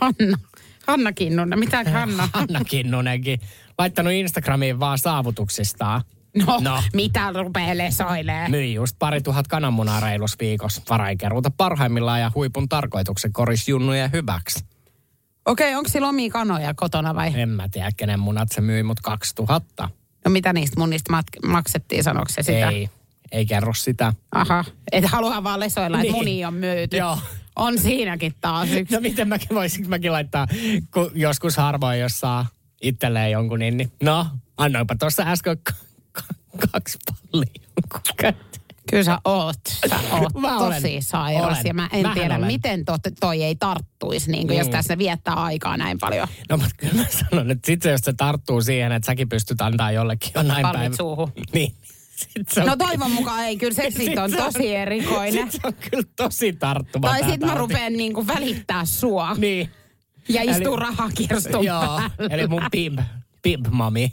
Hanna, 0.00 0.38
Hanna 0.86 1.12
Kinnunen, 1.12 1.58
mitä 1.58 1.84
Hanna? 1.92 2.28
Hanna 2.32 2.64
Kinnunenkin. 2.64 3.40
Laittanut 3.78 4.12
Instagramiin 4.12 4.80
vaan 4.80 4.98
saavutuksistaan. 4.98 6.02
No, 6.46 6.58
No. 6.60 6.82
mitä 6.94 7.32
rupee 7.32 7.78
lesoilee? 7.78 8.48
Myi 8.48 8.74
just 8.74 8.96
pari 8.98 9.20
tuhat 9.20 9.48
kananmunaa 9.48 10.00
reilus 10.00 10.38
viikossa. 10.40 10.82
Varaikeruuta 10.90 11.50
parhaimmillaan 11.56 12.20
ja 12.20 12.32
huipun 12.34 12.68
tarkoituksen 12.68 13.32
korisjunnujen 13.32 14.12
hyväksi. 14.12 14.64
Okei, 15.46 15.74
onko 15.74 15.88
sillä 15.88 16.08
omia 16.08 16.30
kanoja 16.30 16.74
kotona 16.74 17.14
vai? 17.14 17.40
En 17.40 17.48
mä 17.48 17.68
tiedä, 17.68 17.90
kenen 17.96 18.20
munat 18.20 18.48
se 18.52 18.60
myi, 18.60 18.82
mutta 18.82 19.02
2000. 19.04 19.88
No 20.24 20.30
mitä 20.30 20.52
niistä 20.52 20.80
munista 20.80 21.12
mat- 21.16 21.48
maksettiin, 21.48 22.04
sanoiko 22.04 22.28
se 22.32 22.42
sitä? 22.42 22.68
Ei, 22.70 22.90
ei 23.32 23.46
kerro 23.46 23.74
sitä. 23.74 24.12
Aha, 24.32 24.64
et 24.92 25.04
halua 25.04 25.44
vaan 25.44 25.60
lesoilla, 25.60 25.96
että 25.98 26.02
Niin. 26.02 26.14
muni 26.14 26.44
on 26.44 26.54
myyty. 26.54 26.96
Joo. 26.96 27.18
On 27.56 27.78
siinäkin 27.78 28.34
taas 28.40 28.68
yksi. 28.72 28.94
No 28.94 29.00
miten 29.00 29.28
mäkin 29.28 29.48
voisinko 29.54 29.88
mäkin 29.88 30.12
laittaa, 30.12 30.46
kun 30.94 31.10
joskus 31.14 31.56
harvoin, 31.56 32.00
jos 32.00 32.20
saa 32.20 32.46
itselleen 32.82 33.30
jonkun, 33.30 33.58
niin, 33.58 33.76
niin 33.76 33.92
no, 34.02 34.26
annoinpa 34.56 34.94
tuossa 34.98 35.22
äsken 35.26 35.56
kaksi 36.72 36.98
pallia 37.32 37.50
jonkun 37.76 38.00
käteen. 38.16 38.48
Kyllä 38.90 39.02
sä 39.04 39.18
oot, 39.24 39.56
sä 39.88 39.96
oot 40.12 40.34
Mä 40.40 40.58
olen. 40.58 40.82
tosi 40.82 40.98
sairas 41.00 41.44
Olen. 41.52 41.66
ja 41.66 41.74
mä 41.74 41.88
en 41.92 42.02
Mähän 42.02 42.18
tiedä, 42.18 42.36
olen. 42.36 42.46
miten 42.46 42.84
tot, 42.84 43.00
toi 43.20 43.42
ei 43.42 43.56
tarttuisi, 43.56 44.30
niin 44.30 44.56
jos 44.56 44.66
Mm. 44.66 44.70
tässä 44.70 44.98
viettää 44.98 45.34
aikaa 45.34 45.76
näin 45.76 45.98
paljon. 45.98 46.28
No 46.50 46.56
mutta 46.56 46.70
kyllä 46.76 46.94
mä 46.94 47.04
sanon, 47.30 47.50
että 47.50 47.66
sit 47.66 47.82
se, 47.82 47.90
jos 47.90 48.00
se 48.00 48.12
tarttuu 48.12 48.62
siihen, 48.62 48.92
että 48.92 49.06
säkin 49.06 49.28
pystyt 49.28 49.60
antaa 49.60 49.92
jollekin 49.92 50.30
jo 50.34 50.42
näin 50.42 50.66
päivä. 50.72 50.96
suuhun. 50.96 51.32
Niin. 51.54 51.74
Sit 52.16 52.48
se 52.48 52.60
on, 52.60 52.66
No 52.66 52.76
toivon 52.76 53.10
mukaan 53.10 53.44
ei, 53.44 53.56
kyllä 53.56 53.74
se 53.74 53.90
sit 53.90 54.18
on 54.18 54.30
se 54.30 54.36
tosi 54.36 54.74
erikoinen. 54.76 55.52
Sit 55.52 55.60
se 55.62 55.68
on 55.68 55.74
kyllä 55.90 56.04
tosi 56.16 56.52
tarttuva 56.52 57.08
Tai 57.08 57.20
tää 57.20 57.30
sit 57.30 57.40
mä 57.40 57.54
rupeen 57.54 57.92
niinku 57.92 58.26
välittää 58.26 58.84
sua 58.84 59.34
Niin. 59.34 59.70
ja 60.28 60.40
Eli- 60.42 60.50
istuu 60.50 60.76
rahakirstun 60.76 61.64
Joo, 61.64 61.80
päällä. 61.80 62.10
eli 62.30 62.46
mun 62.46 62.62
pimp, 62.70 63.00
pimp 63.42 63.66
mami. 63.70 64.12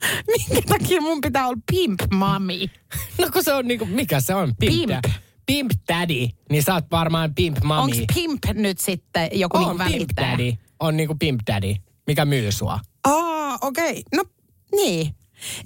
Minkä 0.30 0.68
takia 0.68 1.00
mun 1.00 1.20
pitää 1.20 1.46
olla 1.46 1.60
pimp 1.72 2.00
mami? 2.14 2.70
No 3.18 3.28
kun 3.32 3.44
se 3.44 3.54
on 3.54 3.68
niinku, 3.68 3.86
mikä 3.86 4.20
se 4.20 4.34
on? 4.34 4.56
Pimp. 4.58 4.72
Pimp. 4.72 5.04
Pimp 5.46 5.70
daddy. 5.88 6.28
Niin 6.50 6.62
sä 6.62 6.74
oot 6.74 6.84
varmaan 6.90 7.34
pimp 7.34 7.58
mami. 7.64 7.92
Onko 7.92 8.04
pimp 8.14 8.44
nyt 8.54 8.78
sitten 8.78 9.28
joku 9.32 9.56
on 9.56 9.62
niinku 9.62 9.78
pimp 9.78 9.94
välittäjä? 9.94 10.30
daddy. 10.30 10.52
On 10.80 10.96
niinku 10.96 11.14
pimp 11.18 11.40
daddy, 11.46 11.74
mikä 12.06 12.24
myy 12.24 12.52
sua. 12.52 12.80
Aa, 13.04 13.58
okei. 13.62 13.90
Okay. 13.90 14.02
No, 14.14 14.24
niin. 14.76 15.14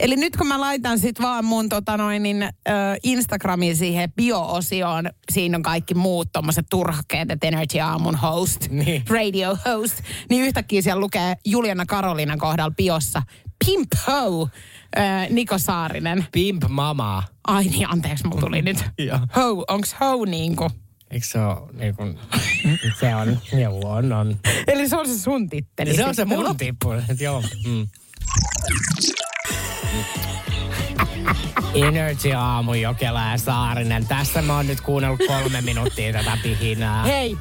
Eli 0.01 0.17
nyt 0.17 0.37
kun 0.37 0.47
mä 0.47 0.61
laitan 0.61 0.99
sit 0.99 1.21
vaan 1.21 1.45
mun 1.45 1.69
tota 1.69 1.97
noin, 1.97 2.23
niin, 2.23 2.43
ö, 2.43 2.49
Instagramiin 3.03 3.77
siihen 3.77 4.13
bio-osioon, 4.13 5.11
siinä 5.33 5.57
on 5.57 5.63
kaikki 5.63 5.95
muut 5.95 6.29
tommoset 6.33 6.67
turhakkeet, 6.71 7.31
että 7.31 7.47
Energy 7.47 7.81
Aamun 7.81 8.15
host, 8.17 8.69
Niin. 8.71 9.03
radio 9.09 9.57
host, 9.67 9.95
niin 10.31 10.43
yhtäkkiä 10.45 10.83
siellä 10.83 11.01
lukee 11.01 11.37
Juliana 11.47 11.87
Karolinan 11.87 12.39
kohdalla 12.39 12.75
biossa 12.77 13.23
Pimp 13.67 13.89
Ho, 14.07 14.43
ö, 14.43 15.01
Niko 15.31 15.59
Saarinen. 15.59 16.27
Pimp 16.33 16.63
mama. 16.69 17.23
Ai 17.47 17.65
niin, 17.65 17.89
anteeksi, 17.91 18.27
mulla 18.27 18.41
tuli 18.41 18.63
nyt. 18.63 18.85
Ho, 19.37 19.65
onks 19.69 19.97
ho 20.01 20.25
niinku? 20.25 20.71
Eikö 21.11 21.27
se 21.27 21.39
ole 21.41 21.71
niinku, 21.73 22.03
se 23.01 23.15
on, 23.15 23.39
joo 23.61 23.81
on, 23.93 24.13
on. 24.13 24.37
Eli 24.67 24.89
se 24.89 24.97
on 24.97 25.07
se 25.09 25.19
sun 25.19 25.49
titteli. 25.49 25.97
se 25.97 26.05
on 26.05 26.15
se 26.15 26.25
mun 26.25 26.57
tippu, 26.57 26.91
että 26.93 27.25
joo. 27.25 27.43
Mm. 27.67 27.87
Energy 31.75 32.33
aamu 32.33 32.75
Jokela 32.75 33.23
ja 33.31 33.39
Saarinen. 33.39 34.07
Tässä 34.07 34.43
mä 34.43 34.57
oon 34.57 34.67
nyt 34.67 34.81
kuunnellut 34.81 35.21
kolme 35.27 35.61
minuuttia 35.61 36.13
tätä 36.13 36.39
pihinää. 36.43 37.05
Hei, 37.05 37.37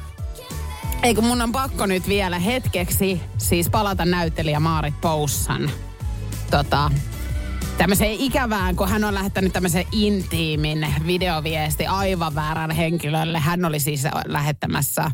eikö 1.02 1.20
mun 1.20 1.42
on 1.42 1.52
pakko 1.52 1.86
nyt 1.86 2.08
vielä 2.08 2.38
hetkeksi 2.38 3.20
siis 3.38 3.70
palata 3.70 4.04
näyttelijä 4.04 4.60
Maarit 4.60 5.00
Poussan 5.00 5.70
tota, 6.50 6.90
tämmöiseen 7.78 8.12
ikävään, 8.12 8.76
kun 8.76 8.88
hän 8.88 9.04
on 9.04 9.14
lähettänyt 9.14 9.52
tämmöisen 9.52 9.84
intiimin 9.92 10.86
videoviesti 11.06 11.86
aivan 11.86 12.34
väärän 12.34 12.70
henkilölle. 12.70 13.38
Hän 13.38 13.64
oli 13.64 13.80
siis 13.80 14.04
lähettämässä 14.26 15.10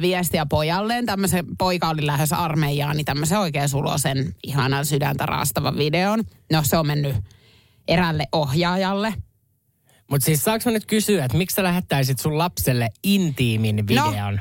viestiä 0.00 0.46
pojalleen. 0.46 1.06
Tämmöisen 1.06 1.44
poika 1.58 1.88
oli 1.88 2.06
lähdössä 2.06 2.36
armeijaan, 2.36 2.96
niin 2.96 3.04
tämmöisen 3.04 3.38
oikein 3.38 3.68
sulosen 3.68 4.34
ihanan 4.46 4.86
sydäntä 4.86 5.26
raastavan 5.26 5.76
videon. 5.76 6.24
No 6.52 6.62
se 6.64 6.76
on 6.76 6.86
mennyt 6.86 7.16
erälle 7.88 8.26
ohjaajalle. 8.32 9.14
Mutta 10.10 10.24
siis 10.24 10.44
saanko 10.44 10.62
mä 10.66 10.72
nyt 10.72 10.86
kysyä, 10.86 11.24
että 11.24 11.38
miksi 11.38 11.54
sä 11.54 11.62
lähettäisit 11.62 12.18
sun 12.18 12.38
lapselle 12.38 12.88
intiimin 13.04 13.86
videon? 13.88 14.40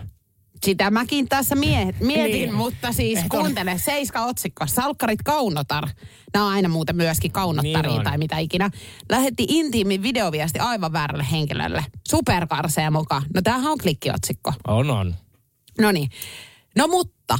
Sitä 0.66 0.92
mäkin 0.92 1.30
tässä 1.30 1.56
mie- 1.56 1.86
mietin, 2.00 2.24
Niin. 2.24 2.32
niin. 2.32 2.54
mutta 2.54 2.92
siis 2.92 3.20
Et 3.20 3.24
on- 3.24 3.30
kuuntele, 3.40 3.78
Seiska 3.78 4.26
otsikko, 4.26 4.68
Salkkarit 4.68 5.22
Kaunotar. 5.24 5.88
Nämä 6.34 6.46
on 6.46 6.52
aina 6.54 6.70
muuten 6.70 6.96
myöskin 6.96 7.32
kaunottariin 7.32 7.82
Niin 7.82 8.00
on. 8.00 8.04
tai 8.04 8.18
mitä 8.18 8.38
ikinä. 8.38 8.70
Lähetti 9.10 9.46
intiimin 9.50 10.02
videoviesti 10.04 10.60
aivan 10.60 10.94
väärälle 10.94 11.26
henkilölle. 11.32 11.86
Superkarseen 12.10 12.94
mukaan. 12.94 13.24
No 13.34 13.42
tämähän 13.42 13.72
on 13.72 13.78
klikkiotsikko. 13.78 14.54
On, 14.68 14.90
on. 14.92 15.16
No 15.80 15.92
niin. 15.92 16.10
No 16.76 16.88
mutta 16.88 17.38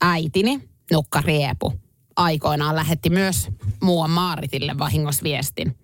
äitini, 0.00 0.68
Nukka 0.92 1.20
Riepu, 1.20 1.72
aikoinaan 2.16 2.76
lähetti 2.76 3.10
myös 3.10 3.48
muuan 3.82 4.10
Maaritille 4.10 4.78
vahingosviestin. 4.78 5.76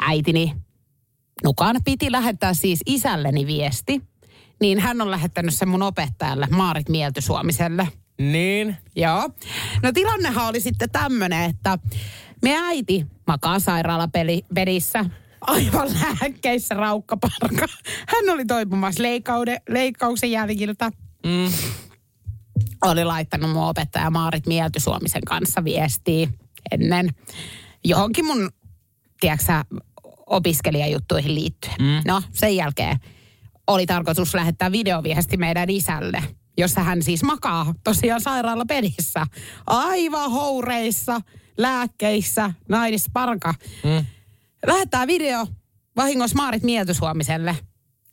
Äitini 0.00 0.54
Nukan 1.44 1.76
piti 1.84 2.12
lähettää 2.12 2.54
siis 2.54 2.80
isälleni 2.86 3.46
viesti, 3.46 4.02
niin 4.60 4.78
hän 4.78 5.00
on 5.00 5.10
lähettänyt 5.10 5.54
sen 5.54 5.68
mun 5.68 5.82
opettajalle, 5.82 6.46
Maarit 6.50 6.88
Mieltysuomiselle. 6.88 7.88
Niin? 8.18 8.76
Joo. 8.96 9.30
No 9.82 9.92
tilannehan 9.92 10.48
oli 10.48 10.60
sitten 10.60 10.90
tämmönen, 10.90 11.50
että 11.50 11.78
me 12.42 12.56
äiti 12.66 13.06
makaa 13.26 13.58
sairaalapedissä 13.58 15.04
aivan 15.40 15.88
lääkkeissä 15.88 16.74
raukkaparka. 16.74 17.66
Hän 18.08 18.30
oli 18.30 18.44
toipumassa 18.44 19.02
leikaude, 19.02 19.62
leikkauksen 19.68 20.30
jäljiltä. 20.30 20.90
Mm. 21.26 21.52
Oli 22.82 23.04
laittanut 23.04 23.50
mun 23.50 23.68
opettaja 23.68 24.10
Maarit 24.10 24.46
Mieltysuomisen 24.46 25.22
kanssa 25.24 25.64
viestiä 25.64 26.28
ennen 26.70 27.08
johonkin 27.84 28.26
mun, 28.26 28.50
tiedätkö 29.20 29.44
sä, 29.44 29.64
opiskelijajuttuihin 30.26 31.34
liittyen. 31.34 31.76
Mm. 31.78 32.00
No, 32.06 32.22
sen 32.32 32.56
jälkeen 32.56 32.96
oli 33.66 33.86
tarkoitus 33.86 34.34
lähettää 34.34 34.72
videoviesti 34.72 35.36
meidän 35.36 35.70
isälle, 35.70 36.22
jossa 36.58 36.82
hän 36.82 37.02
siis 37.02 37.22
makaa 37.22 37.74
tosiaan 37.84 38.20
sairaalapedissä. 38.20 39.26
Aivan 39.66 40.30
houreissa, 40.30 41.20
lääkkeissä, 41.58 42.52
naidis 42.68 43.06
parka. 43.12 43.54
Mm. 43.84 44.06
Lähettää 44.66 45.06
video 45.06 45.46
vahingossa 45.96 46.36
Maarit 46.36 46.62
Mieltysuomiselle. 46.62 47.56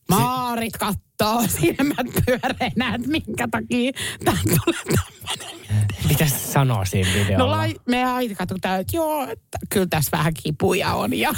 Maarit 0.09 0.77
kattoo 0.77 1.43
silmät 1.47 2.07
pyöreinä, 2.25 2.95
että 2.95 3.07
minkä 3.07 3.47
takia 3.51 3.91
tämä 4.25 4.37
tulee 4.43 4.83
tämmöinen. 4.83 5.87
Mitä 6.09 6.25
se 6.27 6.37
sanoo 6.37 6.85
siinä 6.85 7.09
videolla? 7.13 7.45
No 7.45 7.51
lai, 7.51 7.75
äiti 8.05 8.35
katsoi 8.35 8.59
tää, 8.59 8.77
että 8.77 8.97
joo, 8.97 9.23
että 9.23 9.57
kyllä 9.69 9.87
tässä 9.89 10.17
vähän 10.17 10.33
kipuja 10.43 10.93
on 10.93 11.13
ja 11.13 11.35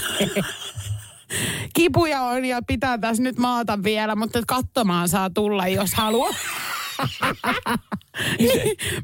kipuja 1.76 2.22
on 2.22 2.46
ja 2.46 2.62
pitää 2.68 2.98
tässä 2.98 3.24
nyt 3.24 3.38
maata 3.38 3.84
vielä, 3.84 4.16
mutta 4.16 4.40
katsomaan 4.48 5.10
saa 5.10 5.30
tulla, 5.30 5.68
jos 5.68 5.94
haluaa. 5.94 6.34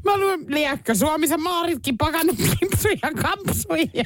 Mä 0.04 0.16
luin, 0.16 0.44
liekkä 0.48 0.94
Suomisen 0.94 1.42
Maaritkin 1.42 1.98
pakannut 1.98 2.36
pimpsuja 2.36 3.22
kampsuja. 3.22 4.04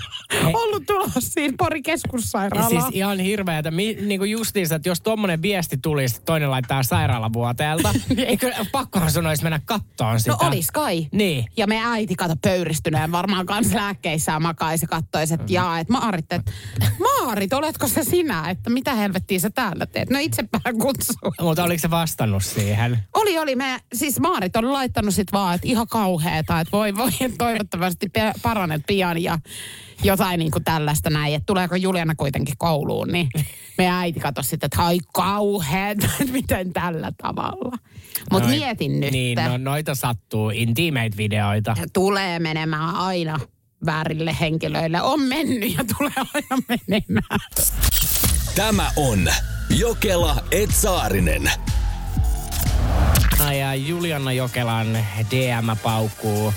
Ollut 0.54 0.86
tulossa 0.86 1.20
siinä 1.20 1.54
Pori 1.58 1.82
keskussairaalaan. 1.82 2.70
Siis 2.70 2.84
ihan 2.92 3.18
hirveetä. 3.18 3.70
Mi, 3.70 3.98
niin 4.00 4.20
kuin 4.20 4.30
justiinsa, 4.30 4.74
että 4.74 4.88
jos 4.88 5.00
tuommoinen 5.00 5.42
viesti 5.42 5.76
tulisi, 5.76 6.16
että 6.16 6.26
toinen 6.26 6.50
laittaa 6.50 6.82
sairaalavuoteelta, 6.82 7.94
eikö 8.16 8.52
pakkohan 8.72 9.10
sun 9.10 9.26
olisi 9.26 9.42
mennä 9.42 9.60
kattoon 9.64 10.20
sitä? 10.20 10.30
No 10.30 10.38
olis 10.48 10.70
kai. 10.70 11.06
Niin. 11.12 11.44
Ja 11.56 11.66
me 11.66 11.80
äiti 11.84 12.14
kato 12.14 12.34
pöyristyneen 12.42 13.12
varmaan 13.12 13.46
kans 13.46 13.74
lääkkeissään 13.74 14.42
makaisi 14.42 14.84
ja 14.84 14.88
kattoisi, 14.88 15.34
että 15.34 15.52
jaa, 15.52 15.78
että 15.78 15.92
Maarit, 15.92 16.32
että 16.32 16.52
Maarit, 16.98 17.52
oletko 17.52 17.88
se 17.88 18.04
sinä? 18.04 18.50
Että 18.50 18.70
mitä 18.70 18.94
helvettiä 18.94 19.38
sä 19.38 19.50
täällä 19.50 19.86
teet? 19.86 20.10
No 20.10 20.18
itsepä 20.18 20.60
kutsuu. 20.80 21.32
Mutta 21.40 21.64
oliko 21.64 21.80
se 21.80 21.90
vastannut 21.90 22.44
siihen? 22.44 22.98
Oli, 23.14 23.38
oli. 23.38 23.56
Me, 23.56 23.77
siis 23.94 24.20
Maarit 24.20 24.56
on 24.56 24.72
laittanut 24.72 25.14
sit 25.14 25.32
vaan, 25.32 25.54
että 25.54 25.66
ihan 25.68 25.86
kauheeta, 25.88 26.60
että 26.60 26.72
voi 26.72 26.96
voi, 26.96 27.10
että 27.20 27.38
toivottavasti 27.38 28.10
paranet 28.42 28.82
pian 28.86 29.22
ja 29.22 29.38
jotain 30.04 30.38
niin 30.38 30.50
kuin 30.50 30.64
tällaista 30.64 31.10
näin, 31.10 31.34
että 31.34 31.46
tuleeko 31.46 31.76
Juliana 31.76 32.14
kuitenkin 32.14 32.54
kouluun, 32.58 33.08
niin 33.08 33.28
me 33.78 33.90
äiti 33.90 34.20
katsoi 34.20 34.44
sitten, 34.44 34.66
että 34.66 34.82
ai 34.82 34.98
kauheeta, 35.12 36.06
että 36.20 36.32
miten 36.32 36.72
tällä 36.72 37.12
tavalla. 37.22 37.78
Mutta 38.32 38.48
Noi- 38.48 38.58
mietin 38.58 39.00
nyt, 39.00 39.12
Niin, 39.12 39.38
no, 39.48 39.56
noita 39.56 39.94
sattuu. 39.94 40.50
Intimate-videoita. 40.50 41.74
tulee 41.92 42.38
menemään 42.38 42.94
aina 42.94 43.40
väärille 43.86 44.36
henkilöille. 44.40 45.02
On 45.02 45.22
mennyt 45.22 45.74
ja 45.78 45.84
tulee 45.98 46.12
aina 46.34 46.62
menemään. 46.68 47.40
Tämä 48.54 48.90
on 48.96 49.28
Jokela 49.78 50.36
Etsaarinen. 50.50 51.50
Ja 53.58 53.74
Juliana 53.74 54.32
Jokelan 54.32 54.98
DM 55.30 55.76
paukkuu 55.82 56.54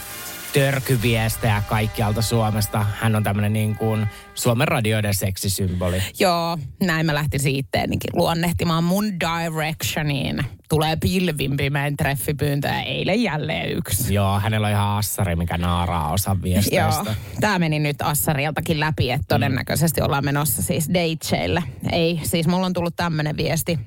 törkyviestejä 0.53 1.63
kaikkialta 1.69 2.21
Suomesta. 2.21 2.85
Hän 2.99 3.15
on 3.15 3.23
tämmöinen 3.23 3.53
niin 3.53 3.75
kuin 3.75 4.07
Suomen 4.35 4.67
radioiden 4.67 5.13
seksisymboli. 5.13 6.03
Joo, 6.19 6.57
näin 6.83 7.05
mä 7.05 7.13
lähtisin 7.13 7.55
itteenikin 7.55 8.09
luonnehtimaan 8.13 8.83
mun 8.83 9.05
directioniin. 9.05 10.45
Tulee 10.69 10.95
pilvin 10.95 11.57
pimeän 11.57 11.97
treffipyyntö 11.97 12.67
ja 12.67 12.81
eilen 12.81 13.23
jälleen 13.23 13.71
yksi. 13.71 14.13
Joo, 14.13 14.39
hänellä 14.39 14.67
on 14.67 14.73
ihan 14.73 14.97
assari, 14.97 15.35
mikä 15.35 15.57
naaraa 15.57 16.11
osa 16.11 16.31
Joo, 16.31 16.43
viesteistä. 16.43 17.15
tämä 17.39 17.59
meni 17.59 17.79
nyt 17.79 18.01
Assariltakin 18.01 18.79
läpi, 18.79 19.11
että 19.11 19.25
todennäköisesti 19.27 20.01
ollaan 20.01 20.25
menossa 20.25 20.61
siis 20.61 20.89
dateille. 20.89 21.63
Ei, 21.91 22.19
siis 22.23 22.47
mulla 22.47 22.65
on 22.65 22.73
tullut 22.73 22.95
tämmöinen 22.95 23.37
viesti 23.37 23.79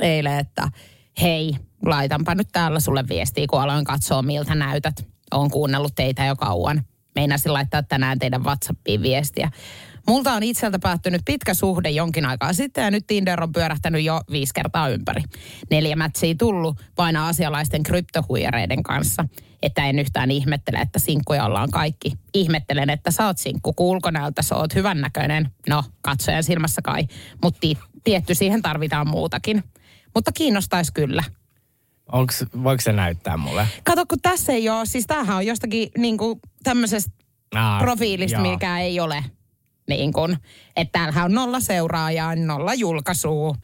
eilen, 0.00 0.38
että 0.38 0.68
hei, 1.22 1.56
laitanpa 1.86 2.34
nyt 2.34 2.48
täällä 2.52 2.80
sulle 2.80 3.04
viestiä, 3.08 3.46
kun 3.50 3.60
aloin 3.60 3.84
katsoa 3.84 4.22
miltä 4.22 4.54
näytät. 4.54 5.06
Oon 5.34 5.50
kuunnellut 5.50 5.94
teitä 5.94 6.24
jo 6.24 6.36
kauan. 6.36 6.84
Meinasin 7.14 7.52
laittaa 7.52 7.82
tänään 7.82 8.18
teidän 8.18 8.44
WhatsAppiin 8.44 9.02
viestiä. 9.02 9.50
Multa 10.06 10.32
on 10.32 10.42
itseltä 10.42 10.78
päättynyt 10.78 11.22
pitkä 11.24 11.54
suhde 11.54 11.90
jonkin 11.90 12.26
aikaa 12.26 12.52
sitten 12.52 12.84
ja 12.84 12.90
nyt 12.90 13.06
Tinder 13.06 13.42
on 13.42 13.52
pyörähtänyt 13.52 14.04
jo 14.04 14.20
viisi 14.30 14.54
kertaa 14.54 14.88
ympäri. 14.88 15.22
Neljä 15.70 15.96
mätsiä 15.96 16.34
tullut 16.38 16.80
vain 16.98 17.16
aasialaisten 17.16 17.82
kryptohuijareiden 17.82 18.82
kanssa. 18.82 19.24
Että 19.62 19.86
en 19.86 19.98
yhtään 19.98 20.30
ihmettele, 20.30 20.78
että 20.78 20.98
sinkkuja 20.98 21.44
ollaan 21.44 21.70
kaikki. 21.70 22.12
Ihmettelen, 22.34 22.90
että 22.90 23.10
sä 23.10 23.26
oot 23.26 23.38
sinkku, 23.38 23.72
kun 23.72 23.86
ulkonäöltä 23.86 24.42
sä 24.42 24.56
oot 24.56 24.74
hyvännäköinen. 24.74 25.50
No, 25.68 25.84
katsojan 26.00 26.44
silmässä 26.44 26.82
kai. 26.82 27.06
Mutta 27.42 27.66
tietty 28.04 28.34
siihen 28.34 28.62
tarvitaan 28.62 29.08
muutakin. 29.08 29.64
Mutta 30.14 30.32
kiinnostaisi 30.32 30.92
kyllä. 30.92 31.24
Onks, 32.12 32.44
voiko 32.62 32.80
se 32.80 32.92
näyttää 32.92 33.36
mulle? 33.36 33.68
Kato, 33.84 34.06
kun 34.06 34.18
tässä 34.22 34.52
ei 34.52 34.68
ole, 34.68 34.86
siis 34.86 35.06
tämähän 35.06 35.36
on 35.36 35.46
jostakin 35.46 35.88
niin 35.98 36.18
kuin 36.18 36.40
tämmöisestä 36.62 37.12
Aa, 37.54 37.80
profiilista, 37.80 38.38
joo. 38.38 38.50
mikä 38.50 38.78
ei 38.80 39.00
ole 39.00 39.24
niin 39.88 40.12
kuin, 40.12 40.36
että 40.76 40.92
täällähän 40.92 41.24
on 41.24 41.34
nolla 41.34 41.60
seuraajaa, 41.60 42.36
nolla 42.36 42.74
julkaisua. 42.74 43.54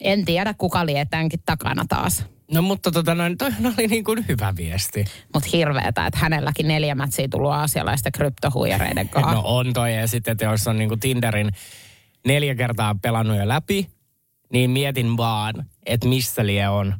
En 0.00 0.24
tiedä, 0.24 0.54
kuka 0.54 0.86
lietäänkin 0.86 1.40
takana 1.46 1.84
taas. 1.88 2.24
No 2.52 2.62
mutta 2.62 2.90
tota 2.90 3.14
noin, 3.14 3.38
toi 3.38 3.50
oli 3.78 3.86
niin 3.86 4.04
kuin 4.04 4.28
hyvä 4.28 4.54
viesti. 4.56 5.04
Mutta 5.34 5.48
hirveetä, 5.52 6.06
että 6.06 6.18
hänelläkin 6.18 6.68
neljä 6.68 6.94
mätsiä 6.94 7.28
tullut 7.30 7.52
aasialaisten 7.52 8.12
kryptohuijareiden 8.12 9.08
kanssa. 9.14 9.32
No 9.32 9.42
on 9.44 9.72
toi 9.72 9.96
ja 9.96 10.06
sitten, 10.06 10.32
että 10.32 10.44
jos 10.44 10.68
on 10.68 10.78
niin 10.78 10.88
kuin 10.88 11.00
Tinderin 11.00 11.50
neljä 12.26 12.54
kertaa 12.54 12.96
pelannut 13.02 13.36
jo 13.36 13.48
läpi, 13.48 13.90
niin 14.52 14.70
mietin 14.70 15.16
vaan, 15.16 15.54
että 15.86 16.08
missä 16.08 16.46
lie 16.46 16.68
on. 16.68 16.94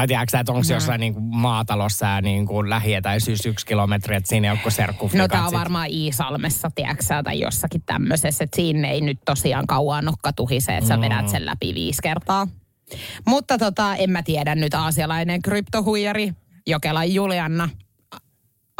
Tai 0.00 0.06
tiedätkö 0.06 0.38
että 0.38 0.52
onko 0.52 0.64
se 0.64 0.74
jossain 0.74 1.00
niin 1.00 1.14
kuin 1.14 1.24
maatalossa 1.24 2.06
ja 2.06 2.20
niin 2.20 2.46
kuin 2.46 2.70
lähietäisyys 2.70 3.46
yksi 3.46 3.66
kilometri, 3.66 4.16
että 4.16 4.28
siinä 4.28 4.52
ei 4.52 4.58
ole 4.64 4.70
serkku. 4.70 5.10
No 5.14 5.28
tämä 5.28 5.46
on 5.46 5.52
varmaan 5.52 5.90
Iisalmessa, 5.90 6.70
tiedätkö 6.74 7.04
tai 7.24 7.40
jossakin 7.40 7.82
tämmöisessä, 7.86 8.44
että 8.44 8.56
siinä 8.56 8.88
ei 8.88 9.00
nyt 9.00 9.18
tosiaan 9.24 9.66
kauan 9.66 10.04
nokka 10.04 10.32
tuhise, 10.32 10.76
että 10.76 10.88
sä 10.88 10.96
Mm. 10.96 11.02
vedät 11.02 11.28
sen 11.28 11.46
läpi 11.46 11.74
viisi 11.74 12.02
kertaa. 12.02 12.48
Mutta 13.26 13.58
tota, 13.58 13.96
en 13.96 14.10
mä 14.10 14.22
tiedä 14.22 14.54
nyt 14.54 14.74
aasialainen 14.74 15.42
kryptohuijari, 15.42 16.32
Jokelan 16.66 17.14
Julianna, 17.14 17.68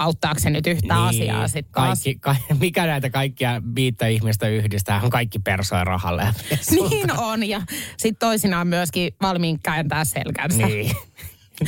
auttaako 0.00 0.40
se 0.40 0.50
nyt 0.50 0.66
yhtään 0.66 1.02
asiaa 1.02 1.48
sitten? 1.48 1.82
Niin, 1.82 1.88
kaikki, 1.88 2.14
ka, 2.14 2.36
mikä 2.60 2.86
näitä 2.86 3.10
kaikkia 3.10 3.62
viittä 3.74 4.06
ihmistä 4.06 4.48
yhdistää, 4.48 5.00
on 5.02 5.10
kaikki 5.10 5.38
persoja 5.38 5.84
rahalle. 5.84 6.22
Niin 6.70 7.18
on, 7.18 7.48
ja 7.48 7.62
sitten 7.96 8.18
toisinaan 8.18 8.66
myöskin 8.66 9.12
valmiin 9.22 9.60
kääntää 9.62 10.04
selkänsä. 10.04 10.66
Niin. 10.66 10.96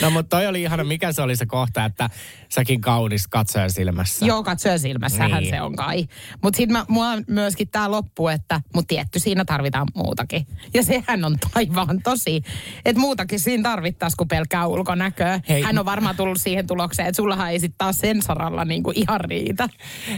No 0.01 0.11
mutta 0.11 0.37
toi 0.37 0.47
oli 0.47 0.63
ihana, 0.63 0.85
mikä 0.85 1.13
se 1.13 1.23
oli 1.23 1.37
se 1.37 1.47
kohta, 1.47 1.85
että 1.85 2.11
säkin 2.49 2.81
kaunis 2.81 3.29
katsojan 3.29 3.71
silmässä. 3.71 4.27
Joo, 4.27 4.43
katsoja 4.43 4.79
silmässähän 4.79 5.43
Niin. 5.43 5.51
se 5.55 5.61
on 5.61 5.77
kai. 5.77 6.07
Mutta 6.43 6.57
sitten 6.57 6.85
mua 6.89 7.07
myöskin 7.29 7.69
tämä 7.69 7.91
loppu, 7.91 8.29
että 8.29 8.61
mut 8.75 8.87
tietty 8.87 9.19
siinä 9.19 9.45
tarvitaan 9.45 9.87
muutakin. 9.95 10.47
Ja 10.75 10.83
sehän 10.83 11.25
on 11.25 11.37
taivaan 11.55 12.03
tosi, 12.03 12.43
että 12.85 13.01
muutakin 13.01 13.41
siinä 13.41 13.63
tarvittaisiin 13.63 14.17
kuin 14.17 14.29
pelkkää 14.29 14.67
ulkonäköä. 14.67 15.41
Hei. 15.49 15.63
Hän 15.63 15.79
on 15.79 15.85
varmaan 15.85 16.17
tullut 16.17 16.41
siihen 16.41 16.67
tulokseen, 16.67 17.09
että 17.09 17.17
sullahan 17.17 17.51
ei 17.51 17.61
sitten 17.61 17.79
taas 17.79 17.99
sen 17.99 18.23
saralla 18.23 18.65
niinku 18.65 18.93
ihan 18.95 19.21
riitä. 19.21 19.69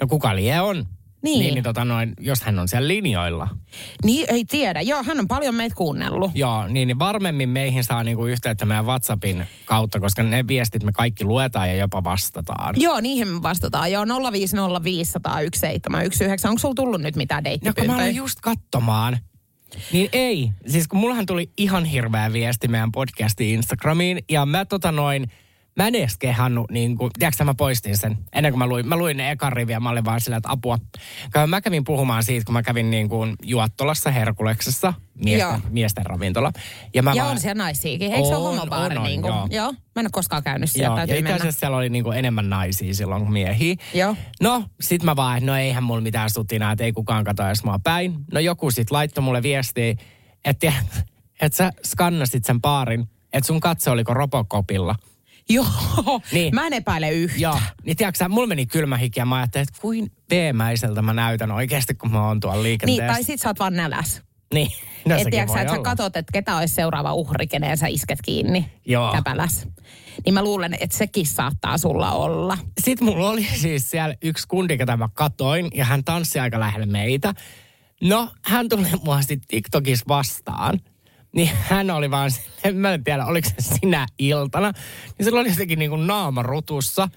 No 0.00 0.06
kuka 0.06 0.36
lie 0.36 0.60
on? 0.60 0.86
Niin. 1.22 1.40
Niin, 1.40 1.54
niin 1.54 1.64
tota 1.64 1.84
noin, 1.84 2.12
jos 2.20 2.42
hän 2.42 2.58
on 2.58 2.68
siellä 2.68 2.88
linjoilla. 2.88 3.48
Niin 4.04 4.26
ei 4.28 4.44
tiedä. 4.44 4.80
Joo, 4.80 5.02
hän 5.02 5.18
on 5.20 5.28
paljon 5.28 5.54
meitä 5.54 5.74
kuunnellut. 5.76 6.30
Joo, 6.34 6.68
niin, 6.68 6.88
niin 6.88 6.98
varmemmin 6.98 7.48
meihin 7.48 7.84
saa 7.84 8.04
niinku 8.04 8.26
yhteyttä 8.26 8.64
meidän 8.66 8.86
WhatsAppin 8.86 9.46
kautta, 9.64 10.00
koska 10.00 10.22
ne 10.22 10.44
viestit 10.48 10.82
me 10.82 10.92
kaikki 10.92 11.24
luetaan 11.24 11.68
ja 11.68 11.74
jopa 11.76 12.04
vastataan. 12.04 12.74
Joo, 12.78 13.00
niihin 13.00 13.28
me 13.28 13.42
vastataan. 13.42 13.92
Joo, 13.92 14.04
050501719. 14.04 14.08
Onko 16.48 16.58
sulla 16.58 16.74
tullut 16.74 17.00
nyt 17.00 17.16
mitään 17.16 17.44
No 17.44 17.50
kun 17.50 17.52
mä 17.52 17.62
deittipyyntöjä? 17.64 17.94
aloin 17.96 18.16
just 18.16 18.38
katsomaan. 18.42 19.18
Niin 19.92 20.08
ei. 20.12 20.50
Siis 20.66 20.88
kun 20.88 21.00
mullahan 21.00 21.26
tuli 21.26 21.50
ihan 21.56 21.84
hirveä 21.84 22.32
viesti 22.32 22.68
meidän 22.68 22.92
podcastiin 22.92 23.54
Instagramiin. 23.54 24.18
Ja 24.30 24.46
mä 24.46 24.64
tota 24.64 24.92
noin, 24.92 25.30
mä 25.76 25.86
en 25.86 25.94
edes 25.94 26.18
kehannut, 26.18 26.70
niin 26.70 26.96
kuin, 26.96 27.10
tiedätkö 27.18 27.44
mä 27.44 27.54
poistin 27.54 27.96
sen. 27.98 28.18
Ennen 28.32 28.52
kuin 28.52 28.58
mä 28.58 28.66
luin, 28.66 28.88
mä 28.88 28.96
luin 28.96 29.16
ne 29.16 29.30
ekan 29.30 29.52
riviä, 29.52 29.80
mä 29.80 29.90
olin 29.90 30.04
vaan 30.04 30.20
sillä, 30.20 30.36
että 30.36 30.50
apua. 30.52 30.78
Mä 31.46 31.60
kävin 31.60 31.84
puhumaan 31.84 32.22
siitä, 32.22 32.44
kun 32.44 32.52
mä 32.52 32.62
kävin 32.62 32.90
niin 32.90 33.08
kuin 33.08 33.36
Juottolassa 33.42 34.10
Herkuleksessa, 34.10 34.92
miesten, 35.24 35.48
Joo. 35.48 35.60
miesten 35.70 36.06
ravintola. 36.06 36.52
Ja 36.94 37.02
mä 37.02 37.12
Ja 37.14 37.22
vaan, 37.22 37.32
on 37.34 37.40
siellä 37.40 37.64
naisiakin. 37.64 38.12
Eikö 38.12 38.28
se 38.28 38.34
ole 38.36 38.44
homobaari? 38.44 38.96
on, 38.96 39.02
on, 39.02 39.08
niin 39.08 39.22
kuin? 39.22 39.34
joo. 39.34 39.46
joo. 39.50 39.72
Mä 39.72 40.00
en 40.00 40.06
ole 40.06 40.10
koskaan 40.12 40.42
käynyt 40.42 40.70
siellä, 40.70 40.86
Joo, 40.86 40.98
ja 40.98 41.06
täytyy 41.06 41.18
itse 41.18 41.32
mennä. 41.32 41.52
siellä 41.52 41.76
oli 41.76 41.88
niinku 41.88 42.10
enemmän 42.10 42.50
naisia 42.50 42.94
silloin 42.94 43.22
kuin 43.22 43.32
miehiä. 43.32 43.74
Joo. 43.94 44.16
No, 44.42 44.64
sit 44.80 45.02
mä 45.02 45.16
vaan, 45.16 45.36
että 45.38 45.46
no 45.50 45.56
eihän 45.56 45.82
mulla 45.82 46.00
mitään 46.00 46.30
sutinaa, 46.30 46.72
että 46.72 46.84
ei 46.84 46.92
kukaan 46.92 47.24
katso 47.24 47.46
edes 47.46 47.64
mua 47.64 47.78
päin. 47.84 48.14
No 48.32 48.40
joku 48.40 48.70
sit 48.70 48.90
laittoi 48.90 49.24
mulle 49.24 49.42
viestiä, 49.42 49.94
että 50.44 50.72
et 51.40 51.52
sä 51.52 51.72
skannasit 51.84 52.44
sen 52.44 52.60
baarin, 52.60 53.06
että 53.32 53.46
sun 53.46 53.60
katse 53.60 53.90
oliko 53.90 54.14
Robocopilla. 54.14 54.94
Joo, 55.48 55.66
Niin. 56.06 56.20
niin. 56.32 56.54
mä 56.54 56.66
en 56.66 56.72
epäile 56.72 57.10
yhtään. 57.10 57.40
Joo, 57.40 57.60
niin 57.84 57.96
tiedätkö 57.96 58.28
mulla 58.28 58.46
meni 58.46 58.66
kylmä 58.66 58.96
hiki 58.96 59.20
ja 59.20 59.26
mä 59.26 59.36
ajattelin, 59.36 59.66
että 59.68 59.80
kuin 59.80 60.12
veemäiseltä 60.30 61.02
mä 61.02 61.12
näytän 61.12 61.50
oikeasti, 61.52 61.94
kun 61.94 62.10
mä 62.12 62.26
oon 62.28 62.40
tuolla 62.40 62.56
Niin, 62.56 62.62
liikenteessä. 62.62 63.06
tai 63.12 63.24
sit 63.24 63.40
sä 63.40 63.48
oot 63.48 63.58
vaan 63.58 63.76
näläs. 63.76 64.22
Niin, 64.54 64.70
no 65.08 65.16
et 65.16 65.26
tiedätkö, 65.30 65.60
että 65.60 65.74
sä 65.74 65.80
katot, 65.82 66.16
että 66.16 66.32
ketä 66.32 66.56
olisi 66.56 66.74
seuraava 66.74 67.12
uhri, 67.14 67.46
keneen 67.46 67.76
sä 67.76 67.86
isket 67.86 68.18
kiinni 68.22 68.70
Joo. 68.86 69.12
käpäläs. 69.12 69.68
Niin 70.24 70.34
mä 70.34 70.42
luulen, 70.42 70.76
että 70.80 70.96
sekin 70.96 71.26
saattaa 71.26 71.78
sulla 71.78 72.12
olla. 72.12 72.58
Sitten 72.80 73.06
mulla 73.08 73.30
oli 73.30 73.44
siis 73.60 73.90
siellä 73.90 74.14
yksi 74.22 74.48
kundi, 74.48 74.78
ketä 74.78 74.96
mä 74.96 75.08
katoin, 75.14 75.70
ja 75.74 75.84
hän 75.84 76.04
tanssi 76.04 76.38
aika 76.38 76.60
lähellä 76.60 76.86
meitä. 76.86 77.34
No, 78.02 78.30
hän 78.42 78.68
tuli 78.68 78.86
mua 79.04 79.22
sitten 79.22 79.48
TikTokissa 79.48 80.04
vastaan. 80.08 80.80
Niin 81.36 81.50
hän 81.54 81.90
oli 81.90 82.10
vaan 82.10 82.30
silleen, 82.30 82.76
mä 82.76 82.94
en 82.94 83.04
tiedä, 83.04 83.26
oliko 83.26 83.48
se 83.48 83.78
sinä 83.80 84.06
iltana. 84.18 84.72
Niin 85.18 85.24
sillä 85.24 85.40
oli 85.40 85.48
jotenkin 85.48 85.78
niin 85.78 85.90
kuin 85.90 86.06
naama 86.06 86.42
rutussa, 86.42 87.08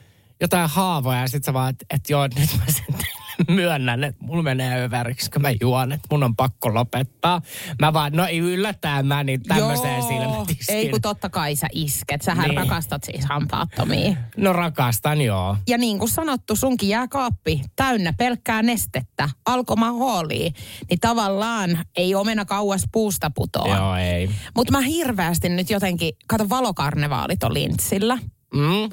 jotain 0.42 0.70
haavoja 0.70 1.22
ja 1.22 1.28
sit 1.28 1.44
sä 1.44 1.54
vaan, 1.54 1.70
että 1.70 1.86
et 1.90 2.10
joo, 2.10 2.24
nyt 2.24 2.50
mä 2.58 2.66
sen 2.68 2.96
myönnän, 3.48 4.04
että 4.04 4.26
mulla 4.26 4.44
menee 4.44 4.84
överiksi, 4.84 5.32
kun 5.32 5.42
mä 5.42 5.50
juon, 5.62 5.92
että 5.92 6.08
mun 6.12 6.24
on 6.24 6.36
pakko 6.36 6.74
lopettaa. 6.74 7.42
Mä 7.82 7.94
vaan, 7.94 8.12
no 8.14 8.26
ei 8.26 8.38
yllättää 8.40 9.04
mä 9.04 9.24
niin 9.24 9.44
tämmöiseen 9.44 10.04
silmätiskin. 10.04 10.76
Ei 10.76 10.90
kun 10.90 11.02
totta 11.02 11.30
kai 11.30 11.56
sä 11.56 11.68
isket. 11.74 12.22
Sähän 12.22 12.48
Niin. 12.50 12.58
rakastat 12.58 13.04
siis 13.04 13.26
hampaattomia. 13.26 14.16
No 14.38 14.54
rakastan 14.54 15.22
joo. 15.22 15.58
Ja 15.68 15.78
niin 15.78 16.00
kuin 16.00 16.10
sanottu, 16.10 16.56
sunkin 16.56 16.90
jää 16.90 17.08
kaappi 17.08 17.62
täynnä 17.76 18.14
pelkkää 18.18 18.62
nestettä, 18.62 19.30
alkoholia. 19.46 20.52
Niin 20.90 21.00
tavallaan 21.02 21.78
ei 21.96 22.16
omena 22.16 22.46
kauas 22.46 22.84
puusta 22.92 23.32
putoa. 23.36 23.78
Joo, 23.78 23.96
ei. 23.96 24.30
Mutta 24.56 24.72
mä 24.72 24.82
hirveästi 24.82 25.50
nyt 25.50 25.70
jotenkin, 25.70 26.14
kato 26.28 26.50
valokarnevaalit 26.50 27.44
on 27.44 27.54
lintsillä. 27.54 28.16
Mm? 28.54 28.90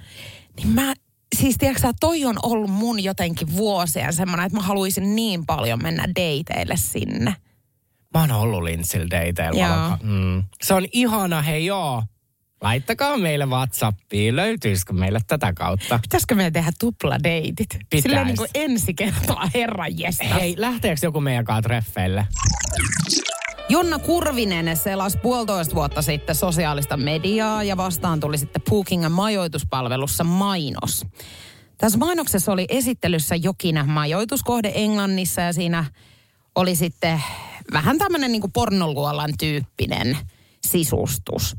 Niin 0.57 0.69
mä, 0.69 0.95
siis 1.37 1.59
tiedätkö 1.59 1.93
toi 2.01 2.25
on 2.25 2.37
ollut 2.43 2.71
mun 2.71 3.05
jotenkin 3.05 3.57
vuosia 3.57 4.13
semmoinen, 4.13 4.47
että 4.47 4.59
mä 4.59 4.63
haluaisin 4.63 5.17
niin 5.17 5.47
paljon 5.47 5.83
mennä 5.83 6.05
dateille 6.09 6.77
sinne. 6.77 7.37
Mä 8.15 8.21
oon 8.21 8.31
ollut 8.31 8.63
Lintsillä 8.63 9.07
dateilla. 9.11 9.99
Mm. 10.03 10.43
Se 10.63 10.75
on 10.75 10.87
ihana, 10.93 11.43
hei 11.43 11.67
joo. 11.67 12.03
Laittakaa 12.61 13.17
meille 13.17 13.47
Whatsappiin, 13.47 14.37
löytyisikö 14.37 14.93
meille 14.93 15.21
tätä 15.27 15.53
kautta? 15.53 15.99
Pitäisikö 16.03 16.35
meidän 16.35 16.53
tehdä 16.53 16.73
tupladeitit? 16.81 17.69
Pitäis. 17.71 18.03
Silleen 18.03 18.27
niin 18.27 18.37
kuin 18.37 18.51
ensi 18.55 18.95
kertaa, 18.95 19.51
herran 19.55 19.99
jestas. 19.99 20.33
Hei, 20.35 20.55
lähteekö 20.59 21.01
joku 21.03 21.21
meidän 21.21 21.45
kanssa 21.45 21.63
treffeille? 21.63 22.27
Jonna 23.69 23.99
Kurvinen 23.99 24.77
selasi 24.77 25.19
puolitoista 25.19 25.75
vuotta 25.75 26.03
sitten 26.03 26.35
sosiaalista 26.35 26.97
mediaa 26.97 27.63
ja 27.63 27.77
vastaan 27.77 28.21
tuli 28.21 28.39
sitten 28.39 28.63
Bookingin 28.71 29.13
majoituspalvelussa 29.13 30.25
mainos. 30.25 31.07
Tässä 31.79 31.99
mainoksessa 31.99 32.53
oli 32.53 32.67
esittelyssä 32.69 33.37
jokin 33.37 33.81
majoituskohde 33.87 34.73
Englannissa 34.75 35.41
ja 35.41 35.53
siinä 35.53 35.85
oli 36.55 36.77
sitten 36.77 37.23
vähän 37.73 37.99
tämmöinen 37.99 38.33
niin 38.33 38.53
pornoluolan 38.53 39.31
tyyppinen 39.39 40.19
sisustus. 40.67 41.57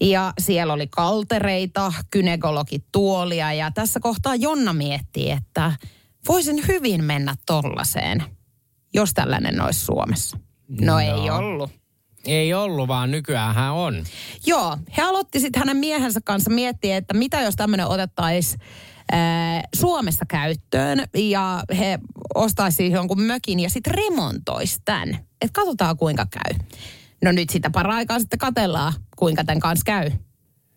Ja 0.00 0.32
siellä 0.38 0.72
oli 0.72 0.86
kaltereita, 0.86 1.92
kynekologituolia 2.10 3.52
ja 3.52 3.70
tässä 3.70 4.00
kohtaa 4.00 4.34
Jonna 4.34 4.72
miettii, 4.72 5.30
että 5.30 5.72
voisin 6.28 6.66
hyvin 6.68 7.04
mennä 7.04 7.34
tollaseen, 7.46 8.22
jos 8.94 9.14
tällainen 9.14 9.60
olisi 9.60 9.80
Suomessa. 9.80 10.38
No, 10.80 10.92
no. 10.92 10.98
ei 10.98 11.30
ollut. 11.30 11.70
Ei 12.24 12.54
ollut, 12.54 12.88
vaan 12.88 13.10
nykyään 13.10 13.54
hän 13.54 13.72
on. 13.72 14.04
Joo, 14.46 14.78
he 14.96 15.02
aloitti 15.02 15.40
sitten 15.40 15.60
hänen 15.60 15.76
miehensä 15.76 16.20
kanssa 16.24 16.50
miettiä, 16.50 16.96
että 16.96 17.14
mitä 17.14 17.40
jos 17.40 17.56
tämmöinen 17.56 17.86
otettaisiin 17.86 18.60
Suomessa 19.74 20.24
käyttöön 20.28 21.04
ja 21.14 21.62
he 21.78 21.98
ostaisi 22.34 22.90
jonkun 22.90 23.22
mökin 23.22 23.60
ja 23.60 23.70
sitten 23.70 23.94
remontoisi 23.94 24.78
tämän. 24.84 25.08
Että 25.14 25.52
katsotaan 25.52 25.96
kuinka 25.96 26.26
käy. 26.30 26.58
No 27.24 27.32
nyt 27.32 27.50
sitä 27.50 27.70
paraikaa 27.70 28.18
sitten 28.18 28.38
katellaan, 28.38 28.92
kuinka 29.16 29.44
tämän 29.44 29.60
kanssa 29.60 29.84
käy. 29.84 30.10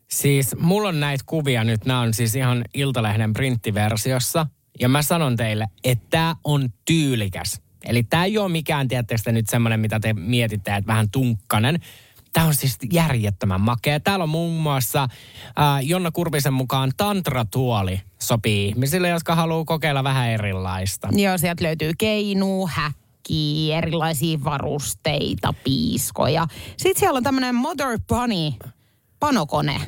Siis 0.09 0.55
mulla 0.59 0.89
on 0.89 0.99
näitä 0.99 1.23
kuvia 1.27 1.63
nyt, 1.63 1.85
nämä 1.85 1.99
on 1.99 2.13
siis 2.13 2.35
ihan 2.35 2.65
Iltalehden 2.73 3.33
printtiversiossa. 3.33 4.47
Ja 4.79 4.89
mä 4.89 5.01
sanon 5.01 5.35
teille, 5.35 5.67
että 5.83 6.05
tämä 6.09 6.35
on 6.43 6.69
tyylikäs. 6.85 7.61
Eli 7.85 8.03
tämä 8.03 8.25
ei 8.25 8.37
ole 8.37 8.49
mikään, 8.49 8.87
tiedättekö 8.87 9.31
nyt 9.31 9.49
semmoinen, 9.49 9.79
mitä 9.79 9.99
te 9.99 10.13
mietitte, 10.13 10.75
että 10.75 10.87
vähän 10.87 11.09
tunkkanen. 11.09 11.79
Tämä 12.33 12.47
on 12.47 12.55
siis 12.55 12.77
järjettömän 12.93 13.61
makea. 13.61 13.99
Täällä 13.99 14.23
on 14.23 14.29
muun 14.29 14.61
muassa 14.61 15.03
äh, 15.03 15.09
Jonna 15.81 16.11
Kurvisen 16.11 16.53
mukaan 16.53 16.91
tantratuoli 16.97 18.01
sopii 18.21 18.67
ihmisille, 18.67 19.09
jotka 19.09 19.35
haluaa 19.35 19.65
kokeilla 19.65 20.03
vähän 20.03 20.29
erilaista. 20.29 21.07
Joo, 21.11 21.37
sieltä 21.37 21.63
löytyy 21.63 21.91
keinuu, 21.97 22.69
häkki, 22.73 23.73
erilaisia 23.73 24.43
varusteita, 24.43 25.53
piiskoja. 25.63 26.47
Sitten 26.77 26.99
siellä 26.99 27.17
on 27.17 27.23
tämmöinen 27.23 27.55
Mother 27.55 27.99
Bunny 28.07 28.51
panokone. 29.19 29.81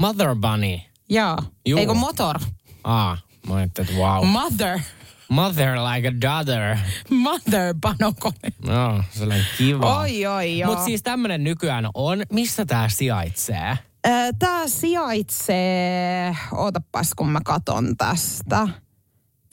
Mother 0.00 0.36
Bunny. 0.36 0.80
Joo. 1.10 1.36
Juu. 1.66 1.78
Eikö 1.78 1.94
motor? 1.94 2.38
Ah, 2.84 3.24
mä 3.48 3.54
ajattelin, 3.54 3.90
että 3.90 4.02
wow. 4.02 4.26
Mother. 4.26 4.80
Mother 5.28 5.76
like 5.94 6.08
a 6.08 6.20
daughter. 6.20 6.78
Mother 7.10 7.74
panokone. 7.80 8.52
No, 8.66 9.04
sellainen 9.10 9.46
kiva. 9.58 10.00
Oi, 10.00 10.26
oi, 10.26 10.58
joo. 10.58 10.70
Mutta 10.70 10.84
siis 10.84 11.02
tämmöinen 11.02 11.44
nykyään 11.44 11.88
on. 11.94 12.22
Missä 12.32 12.66
tämä 12.66 12.88
sijaitsee? 12.88 13.78
Tämä 14.38 14.68
sijaitsee, 14.68 16.36
ootapas 16.52 17.10
kun 17.16 17.28
mä 17.28 17.40
katon 17.44 17.96
tästä. 17.96 18.68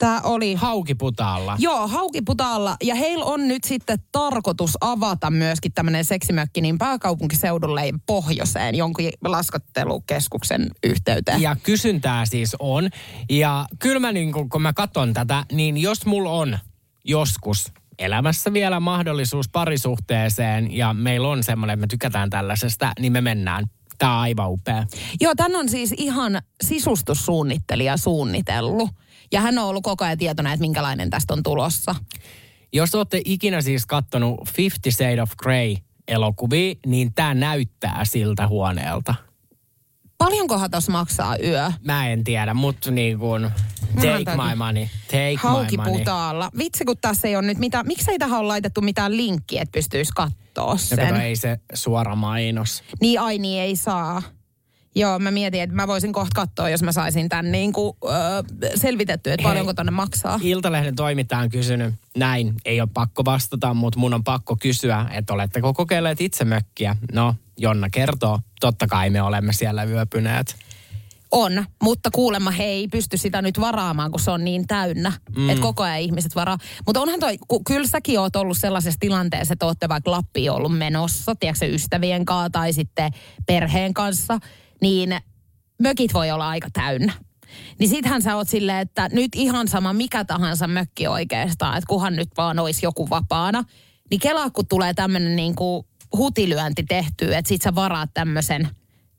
Tämä 0.02 0.20
oli... 0.20 0.54
Haukiputaalla. 0.54 1.56
Joo, 1.58 1.88
Haukiputaalla. 1.88 2.76
Ja 2.82 2.94
heillä 2.94 3.24
on 3.24 3.48
nyt 3.48 3.64
sitten 3.64 3.98
tarkoitus 4.12 4.70
avata 4.80 5.30
myöskin 5.30 5.72
tämmöinen 5.72 6.04
seksimökki 6.04 6.60
niin 6.60 6.78
pääkaupunkiseudulle 6.78 7.86
ja 7.86 7.92
pohjoiseen 8.06 8.74
jonkun 8.74 9.04
laskottelukeskuksen 9.24 10.70
yhteyteen. 10.84 11.42
Ja 11.42 11.56
kysyntää 11.62 12.26
siis 12.26 12.56
on. 12.58 12.90
Ja 13.30 13.66
kyllä 13.78 14.00
mä 14.00 14.12
niin 14.12 14.32
kun, 14.32 14.48
kun 14.48 14.62
mä 14.62 14.72
katson 14.72 15.12
tätä, 15.12 15.44
niin 15.52 15.76
jos 15.76 16.06
mulla 16.06 16.30
on 16.30 16.58
joskus 17.04 17.72
elämässä 17.98 18.52
vielä 18.52 18.80
mahdollisuus 18.80 19.48
parisuhteeseen 19.48 20.76
ja 20.76 20.94
meillä 20.94 21.28
on 21.28 21.42
semmoinen, 21.44 21.74
että 21.74 21.80
me 21.80 21.86
tykätään 21.86 22.30
tällaisesta, 22.30 22.92
niin 23.00 23.12
me 23.12 23.20
mennään. 23.20 23.64
Tämä 23.98 24.14
on 24.14 24.20
aivan 24.20 24.50
upea. 24.50 24.86
Joo, 25.20 25.34
tän 25.36 25.56
on 25.56 25.68
siis 25.68 25.94
ihan 25.96 26.42
sisustussuunnittelija 26.62 27.96
suunnitellut. 27.96 28.90
Ja 29.32 29.40
hän 29.40 29.58
on 29.58 29.64
ollut 29.64 29.82
koko 29.84 30.04
ajan 30.04 30.18
tietoinen, 30.18 30.52
että 30.52 30.60
minkälainen 30.60 31.10
tästä 31.10 31.34
on 31.34 31.42
tulossa. 31.42 31.94
Jos 32.72 32.94
olette 32.94 33.22
ikinä 33.24 33.60
siis 33.60 33.86
kattonut 33.86 34.40
Fifty 34.48 34.90
Shades 34.90 35.18
of 35.20 35.30
Grey 35.36 35.74
elokuvia, 36.08 36.74
niin 36.86 37.14
tämä 37.14 37.34
näyttää 37.34 38.04
siltä 38.04 38.48
huoneelta. 38.48 39.14
Paljonkohan 40.18 40.70
tuossa 40.70 40.92
maksaa 40.92 41.36
yö? 41.44 41.72
Mä 41.84 42.08
en 42.08 42.24
tiedä, 42.24 42.54
mutta 42.54 42.90
niin 42.90 43.18
kuin, 43.18 43.50
take 43.94 44.08
täytyy- 44.08 44.34
my 44.50 44.54
money, 44.54 44.86
take 45.06 45.38
my 45.42 45.50
money. 45.50 45.68
Haukiputaalla. 45.76 46.50
Vitsi, 46.58 46.84
kun 46.84 46.96
tässä 47.00 47.28
ei 47.28 47.36
ole 47.36 47.46
nyt 47.46 47.58
mitään. 47.58 47.86
Miksei 47.86 48.18
tähän 48.18 48.40
ole 48.40 48.46
laitettu 48.48 48.80
mitään 48.80 49.16
linkkiä, 49.16 49.62
että 49.62 49.72
pystyisi 49.72 50.12
katsoa 50.16 50.72
No 50.72 50.76
sen? 50.76 50.98
kato, 50.98 51.20
ei 51.20 51.36
se 51.36 51.58
suora 51.74 52.16
mainos. 52.16 52.82
Niin, 53.00 53.20
ai 53.20 53.38
niin, 53.38 53.62
ei 53.62 53.76
saa. 53.76 54.22
Joo, 54.94 55.18
mä 55.18 55.30
mietin, 55.30 55.62
että 55.62 55.76
mä 55.76 55.86
voisin 55.86 56.12
kohta 56.12 56.34
katsoa, 56.34 56.68
jos 56.68 56.82
mä 56.82 56.92
saisin 56.92 57.28
tämän 57.28 57.52
niin 57.52 57.72
kuin, 57.72 57.96
öö, 58.04 58.70
selvitettyä, 58.74 59.34
että 59.34 59.42
Hei. 59.42 59.50
paljonko 59.50 59.74
tonne 59.74 59.92
maksaa. 59.92 60.40
Iltalehden 60.42 60.96
toimittaja 60.96 61.40
on 61.40 61.50
kysynyt, 61.50 61.94
näin, 62.16 62.54
ei 62.64 62.80
ole 62.80 62.88
pakko 62.94 63.24
vastata, 63.24 63.74
mutta 63.74 63.98
mun 63.98 64.14
on 64.14 64.24
pakko 64.24 64.56
kysyä, 64.56 65.06
että 65.10 65.32
oletteko 65.32 65.74
kokeilleet 65.74 66.20
itse 66.20 66.44
mökkiä? 66.44 66.96
No, 67.12 67.34
Jonna 67.58 67.90
kertoo, 67.90 68.40
totta 68.60 68.86
kai 68.86 69.10
me 69.10 69.22
olemme 69.22 69.52
siellä 69.52 69.84
yöpyneet. 69.84 70.56
On, 71.30 71.64
mutta 71.82 72.10
kuulemma 72.10 72.50
he 72.50 72.64
ei 72.64 72.88
pysty 72.88 73.16
sitä 73.16 73.42
nyt 73.42 73.60
varaamaan, 73.60 74.10
kun 74.10 74.20
se 74.20 74.30
on 74.30 74.44
niin 74.44 74.66
täynnä. 74.66 75.12
Mm. 75.36 75.50
Että 75.50 75.62
koko 75.62 75.82
ajan 75.82 76.00
ihmiset 76.00 76.34
varaa. 76.34 76.58
Mutta 76.86 77.00
onhan 77.00 77.20
toi, 77.20 77.38
ku, 77.48 77.62
kyllä 77.64 77.86
säkin 77.86 78.20
oot 78.20 78.36
ollut 78.36 78.58
sellaisessa 78.58 79.00
tilanteessa, 79.00 79.52
että 79.52 79.66
ootte 79.66 79.88
vaikka 79.88 80.10
Lappiin 80.10 80.50
ollut 80.50 80.78
menossa, 80.78 81.34
tiedätkö 81.40 81.66
ystävien 81.66 82.24
kanssa 82.24 82.50
tai 82.50 82.72
sitten 82.72 83.12
perheen 83.46 83.94
kanssa, 83.94 84.38
niin 84.82 85.16
mökit 85.82 86.14
voi 86.14 86.30
olla 86.30 86.48
aika 86.48 86.68
täynnä. 86.72 87.12
Niin 87.78 87.88
sittenhän 87.88 88.22
sä 88.22 88.36
oot 88.36 88.48
silleen, 88.48 88.78
että 88.78 89.08
nyt 89.12 89.34
ihan 89.34 89.68
sama 89.68 89.92
mikä 89.92 90.24
tahansa 90.24 90.66
mökki 90.68 91.06
oikeastaan, 91.06 91.78
että 91.78 91.88
kuhan 91.88 92.16
nyt 92.16 92.28
vaan 92.36 92.58
olisi 92.58 92.86
joku 92.86 93.10
vapaana. 93.10 93.64
Niin 94.10 94.20
kelaa, 94.20 94.50
kun 94.50 94.66
tulee 94.66 94.94
tämmöinen 94.94 95.36
niinku 95.36 95.86
hutilyönti 96.16 96.82
tehtyä, 96.82 97.38
että 97.38 97.48
sit 97.48 97.62
sä 97.62 97.74
varaat 97.74 98.10
tämmöisen 98.14 98.68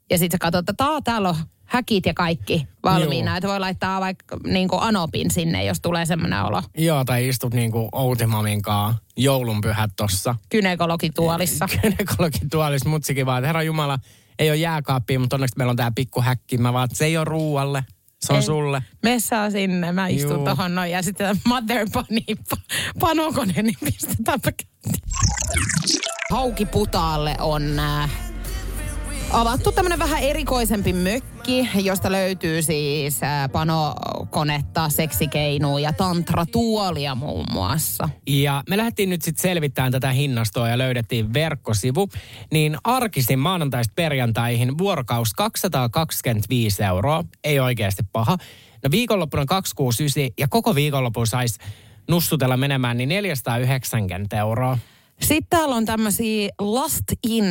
ja 0.09 0.17
sitten 0.17 0.37
sä 0.37 0.41
katsot, 0.41 0.59
että 0.59 0.73
taa, 0.77 1.01
täällä 1.01 1.29
on 1.29 1.35
häkit 1.65 2.05
ja 2.05 2.13
kaikki 2.13 2.67
valmiina. 2.83 3.31
Joo. 3.31 3.37
Että 3.37 3.49
voi 3.49 3.59
laittaa 3.59 4.01
vaikka 4.01 4.37
niin 4.47 4.67
kuin 4.67 4.81
anopin 4.81 5.31
sinne, 5.31 5.65
jos 5.65 5.81
tulee 5.81 6.05
semmoinen 6.05 6.43
olo. 6.43 6.63
Joo, 6.77 7.05
tai 7.05 7.27
istut 7.27 7.53
niinku 7.53 7.89
Outimamin 7.91 8.61
kaa 8.61 8.97
joulunpyhät 9.17 9.91
tossa. 9.95 10.35
Gynekologituolissa. 10.51 11.67
Gynekologin 11.81 12.49
tuolissa 12.49 12.89
mutsikin 12.93 13.25
vaan, 13.25 13.37
että 13.37 13.47
herra 13.47 13.63
Jumala, 13.63 13.99
ei 14.39 14.49
ole 14.49 14.57
jääkaappia, 14.57 15.19
mutta 15.19 15.35
onneksi 15.35 15.57
meillä 15.57 15.71
on 15.71 15.75
tää 15.77 15.91
pikku 15.95 16.21
häkki. 16.21 16.57
Mä 16.57 16.73
vaan, 16.73 16.89
se 16.93 17.05
ei 17.05 17.17
ole 17.17 17.25
ruualle, 17.25 17.83
se 18.19 18.33
on 18.33 18.39
Ei. 18.39 18.45
sulle. 18.45 18.83
Messaa 19.03 19.49
sinne, 19.51 19.91
mä 19.91 20.07
istun 20.07 20.35
Juu. 20.35 20.45
tohon 20.45 20.75
noin. 20.75 20.91
Ja 20.91 21.01
sitten 21.03 21.41
mother 21.47 21.87
bunny 21.93 22.19
pa- 22.53 22.93
panokone, 22.99 23.61
niin 23.61 23.77
pistetäänpä. 23.85 24.51
Haukiputaalle 26.31 27.35
on 27.39 27.79
äh, 27.79 28.09
Avattu 29.33 29.71
tämmönen 29.71 29.99
vähän 29.99 30.23
erikoisempi 30.23 30.93
mökki, 30.93 31.69
josta 31.75 32.11
löytyy 32.11 32.61
siis 32.61 33.23
äh, 33.23 33.49
panokonetta, 33.51 34.89
seksikeinua 34.89 35.79
ja 35.79 35.93
tantratuolia 35.93 37.15
muun 37.15 37.45
muassa. 37.51 38.09
Ja 38.27 38.63
me 38.69 38.77
lähdettiin 38.77 39.09
nyt 39.09 39.21
sitten 39.21 39.41
selvittämään 39.41 39.91
tätä 39.91 40.11
hinnastoa 40.11 40.69
ja 40.69 40.77
löydettiin 40.77 41.33
verkkosivu. 41.33 42.09
Niin 42.51 42.77
arkisin 42.83 43.39
maanantaista 43.39 43.93
perjantaihin 43.95 44.77
vuorokaus 44.77 45.33
225 45.33 46.83
euroa. 46.83 47.23
Ei 47.43 47.59
oikeasti 47.59 48.03
paha. 48.11 48.37
No 48.83 48.91
viikonloppuna 48.91 49.45
269 49.45 50.33
ja 50.37 50.47
koko 50.47 50.75
viikonlopun 50.75 51.27
saisi 51.27 51.59
nussutella 52.09 52.57
menemään 52.57 52.97
niin 52.97 53.09
490 53.09 54.37
euroa. 54.39 54.77
Sitten 55.21 55.49
täällä 55.49 55.75
on 55.75 55.85
tämmöisiä 55.85 56.49
last 56.59 57.03
in 57.27 57.45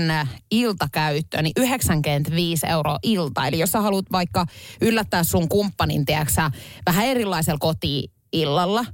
iltakäyttöä, 0.50 1.42
niin 1.42 1.52
95 1.56 2.66
euroa 2.66 2.98
ilta. 3.02 3.46
Eli 3.46 3.58
jos 3.58 3.72
sä 3.72 3.80
haluat 3.80 4.12
vaikka 4.12 4.46
yllättää 4.80 5.24
sun 5.24 5.48
kumppanin, 5.48 6.04
tiedäksä, 6.04 6.50
vähän 6.86 7.06
erilaisella 7.06 7.58
koti-illalla. 7.58 8.84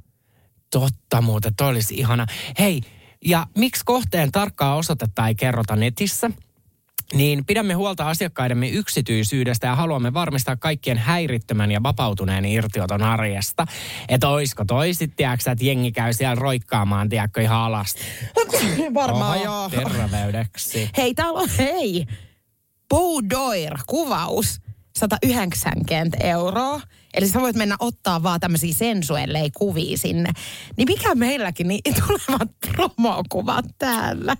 Totta 0.71 1.21
muuten, 1.21 1.55
toi 1.55 1.69
olisi 1.69 1.95
ihana. 1.95 2.27
Hei, 2.59 2.81
ja 3.25 3.47
miksi 3.59 3.83
kohteen 3.85 4.33
tarkkaa 4.33 4.77
osoitetta 4.77 5.29
ei 5.29 5.35
kerrota 5.35 5.77
netissä? 5.77 6.31
Niin 7.15 7.45
pidämme 7.45 7.75
huolta 7.75 8.09
asiakkaidemme 8.09 8.69
yksityisyydestä 8.69 9.67
ja 9.67 9.77
haluamme 9.77 10.15
varmistaa 10.15 10.57
kaikkien 10.57 10.99
häirittömän 10.99 11.71
ja 11.71 11.83
vapautuneen 11.83 12.45
irtioton 12.45 13.03
arjesta. 13.03 13.67
Että 14.09 14.29
oisko 14.29 14.65
toi 14.65 14.95
sitten, 14.95 15.33
että 15.33 15.65
jengi 15.65 15.93
käy 15.93 16.13
siellä 16.13 16.35
roikkaamaan, 16.35 17.09
tiedätkö, 17.09 17.43
ihan 17.43 17.59
alasti. 17.59 18.01
Varmaan 18.95 19.43
joo. 19.43 19.71
Terveydeksi. 19.71 20.91
Hei, 20.97 21.15
täällä 21.15 21.41
on, 21.41 21.49
hei, 21.59 22.07
Boudoir 22.89 23.79
kuvaus, 23.87 24.61
190 24.99 26.17
euroa. 26.21 26.81
Eli 27.15 27.29
sä 27.29 27.41
voit 27.41 27.57
mennä 27.57 27.77
ottaa 27.79 28.23
vaan 28.23 28.41
tämmöisiä 28.41 28.75
sensuellei 28.75 29.51
kuvia 29.51 29.97
sinne. 29.97 30.33
Niin 30.77 30.89
mikä 30.89 31.15
meilläkin 31.15 31.69
niin 31.69 31.81
tulevat 31.95 32.49
promokuvat 32.67 33.65
täällä? 33.79 34.37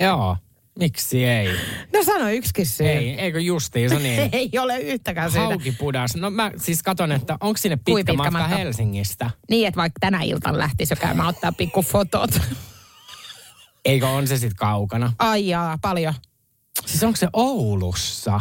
Joo, 0.00 0.36
miksi 0.80 1.24
ei? 1.24 1.48
No 1.94 2.04
sano 2.04 2.30
yksikin 2.30 2.66
syy. 2.66 2.86
Ei, 2.86 3.20
eikö 3.20 3.40
justiinsa 3.40 3.98
niin? 3.98 4.28
Ei 4.32 4.50
ole 4.58 4.78
yhtäkään 4.78 5.30
syytä. 5.30 5.46
Hauki 5.46 5.72
pudas. 5.72 6.16
No 6.16 6.30
mä 6.30 6.50
siis 6.56 6.82
katon, 6.82 7.12
että 7.12 7.36
onko 7.40 7.56
sinne 7.56 7.76
pitkä, 7.76 7.92
Kui 7.92 8.04
pitkä 8.04 8.16
matka, 8.16 8.30
matka? 8.30 8.56
Helsingistä? 8.56 9.30
Niin, 9.50 9.68
että 9.68 9.78
vaikka 9.78 9.98
tänä 10.00 10.22
iltana 10.22 10.58
lähtisi 10.58 10.92
jo 10.92 10.96
käymään 10.96 11.28
ottaa 11.28 11.52
pikku 11.52 11.82
fotot. 11.82 12.30
Eikö 13.84 14.08
on 14.08 14.26
se 14.26 14.36
sitten 14.36 14.56
kaukana? 14.56 15.12
Ai 15.18 15.48
jaa, 15.48 15.78
paljon. 15.82 16.14
Siis 16.86 17.02
onko 17.02 17.16
se 17.16 17.28
Oulussa? 17.32 18.40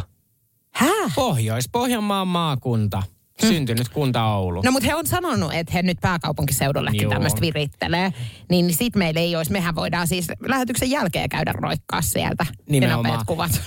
Hää? 0.72 1.12
Pohjois-Pohjanmaan 1.16 2.28
maakunta. 2.28 3.04
Syntynyt 3.48 3.90
kunta 3.90 4.26
Oulu. 4.26 4.62
No 4.62 4.72
mutta 4.72 4.88
he 4.88 4.96
on 4.96 5.08
sanonut, 5.08 5.54
että 5.54 5.74
he 5.74 5.82
nyt 5.82 5.98
pääkaupunkiseudullekin 6.02 7.02
Joo. 7.02 7.12
tämmöistä 7.12 7.42
virittelee. 7.42 8.14
Niin, 8.50 8.68
niin 8.68 8.78
sit 8.78 8.96
meillä 8.96 9.20
ei 9.20 9.36
olisi. 9.36 9.52
Mehän 9.52 9.76
voidaan 9.76 10.08
siis 10.08 10.28
lähetyksen 10.48 10.90
jälkeen 10.90 11.30
käydä 11.30 11.54
roikkaa 11.54 12.02
sieltä. 12.02 12.46
Nimenomaan. 12.70 13.04
Nopeat 13.04 13.28
kuvat. 13.28 13.62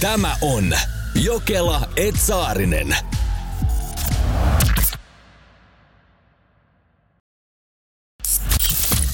Tämä 0.00 0.36
on 0.40 0.74
Jokela 1.14 1.80
Etsaarinen. 1.96 2.96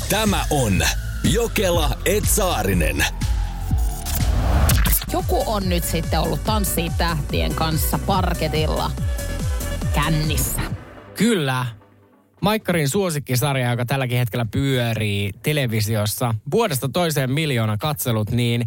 Tämä 0.08 0.44
on 0.50 0.82
Jokela 1.24 1.90
Etsaarinen. 2.04 3.04
Joku 5.12 5.42
on 5.46 5.68
nyt 5.68 5.84
sitten 5.84 6.20
ollut 6.20 6.44
tanssii 6.44 6.90
tähtien 6.98 7.54
kanssa 7.54 7.98
parketilla 7.98 8.90
kännissä. 9.94 10.60
Kyllä. 11.14 11.66
Maikkarin 12.40 12.88
suosikkisarja, 12.88 13.70
joka 13.70 13.86
tälläkin 13.86 14.18
hetkellä 14.18 14.46
pyörii 14.50 15.30
televisiossa, 15.42 16.34
vuodesta 16.50 16.88
toiseen 16.88 17.30
miljoona 17.30 17.76
katselut, 17.76 18.30
niin 18.30 18.66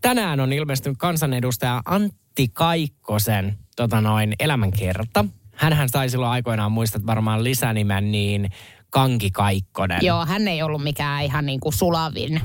tänään 0.00 0.40
on 0.40 0.52
ilmestynyt 0.52 0.98
kansanedustaja 0.98 1.80
Antti 1.84 2.48
Kaikkosen 2.48 3.58
tota 3.76 4.00
noin, 4.00 4.34
elämänkerta. 4.40 5.24
Hänhän 5.54 5.88
sai 5.88 6.08
silloin 6.08 6.32
aikoinaan, 6.32 6.72
muistat 6.72 7.06
varmaan 7.06 7.44
lisänimen, 7.44 8.12
niin 8.12 8.50
Kanki 8.90 9.30
Kaikkonen. 9.30 9.98
Joo, 10.02 10.26
hän 10.26 10.48
ei 10.48 10.62
ollut 10.62 10.82
mikään 10.82 11.24
ihan 11.24 11.46
niin 11.46 11.60
kuin 11.60 11.72
sulavin. 11.72 12.40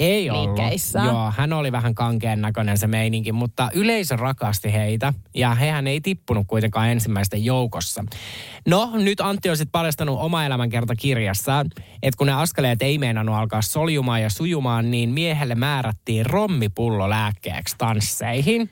Ei 0.00 0.30
ollut. 0.30 0.58
Joo, 1.04 1.32
hän 1.36 1.52
oli 1.52 1.72
vähän 1.72 1.94
kankeen 1.94 2.40
näköinen 2.40 2.78
se 2.78 2.86
meininki, 2.86 3.32
mutta 3.32 3.70
yleisö 3.74 4.16
rakasti 4.16 4.72
heitä 4.72 5.14
ja 5.34 5.54
hehän 5.54 5.86
ei 5.86 6.00
tippunut 6.00 6.46
kuitenkaan 6.46 6.88
ensimmäisten 6.88 7.44
joukossa. 7.44 8.04
No, 8.68 8.90
nyt 8.94 9.20
Antti 9.20 9.50
on 9.50 9.56
sitten 9.56 9.72
paljastanut 9.72 10.20
oma 10.20 10.44
elämänkerta 10.44 10.94
kirjassaan, 10.96 11.70
että 12.02 12.18
kun 12.18 12.26
ne 12.26 12.32
askeleet 12.32 12.82
ei 12.82 12.98
meinannut 12.98 13.34
alkaa 13.34 13.62
soljumaan 13.62 14.22
ja 14.22 14.30
sujumaan, 14.30 14.90
niin 14.90 15.10
miehelle 15.10 15.54
määrättiin 15.54 16.26
rommipullo 16.26 17.10
lääkkeeksi 17.10 17.74
tansseihin. 17.78 18.70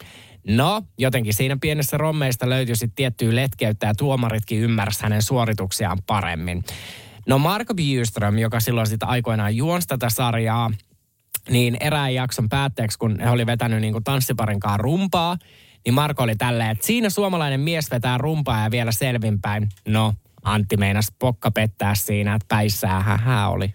No, 0.49 0.83
jotenkin 0.99 1.35
siinä 1.35 1.57
pienessä 1.61 1.97
rommeista 1.97 2.49
löytyi 2.49 2.76
sitten 2.76 2.97
tiettyä 2.97 3.35
letkeyttä 3.37 3.87
ja 3.87 3.95
tuomaritkin 3.95 4.59
ymmärsivät 4.59 5.03
hänen 5.03 5.22
suorituksiaan 5.22 5.99
paremmin. 6.07 6.64
No 7.26 7.39
Marko 7.39 7.74
Bjurström, 7.74 8.39
joka 8.39 8.61
silloin 8.61 8.87
sitten 8.87 9.09
aikoinaan 9.09 9.57
juonsi 9.57 9.89
tätä 9.89 10.11
sarjaa, 10.11 10.70
niin 11.51 11.77
erään 11.81 12.15
jakson 12.15 12.49
päätteeksi, 12.49 12.99
kun 12.99 13.21
he 13.21 13.31
oli 13.31 13.47
vetänyt 13.47 13.81
niin 13.81 13.93
kuin 13.93 14.05
tanssiparin 14.05 14.61
kanssa 14.61 14.77
rumpaa, 14.77 15.37
niin 15.85 15.95
Marko 15.95 16.23
oli 16.23 16.37
tälleen, 16.37 16.71
että 16.71 16.87
siinä 16.87 17.11
suomalainen 17.11 17.61
mies 17.61 17.91
vetää 17.91 18.19
rumpaa 18.19 18.63
ja 18.63 18.71
vielä 18.71 18.93
selvinpäin. 18.93 19.69
No, 19.89 20.15
Antti 20.45 20.77
meinas 20.77 21.13
pokka 21.19 21.51
pettää 21.51 21.95
siinä, 21.95 22.35
että 22.35 22.47
päissään 22.49 23.03
hän 23.03 23.51
oli. 23.51 23.73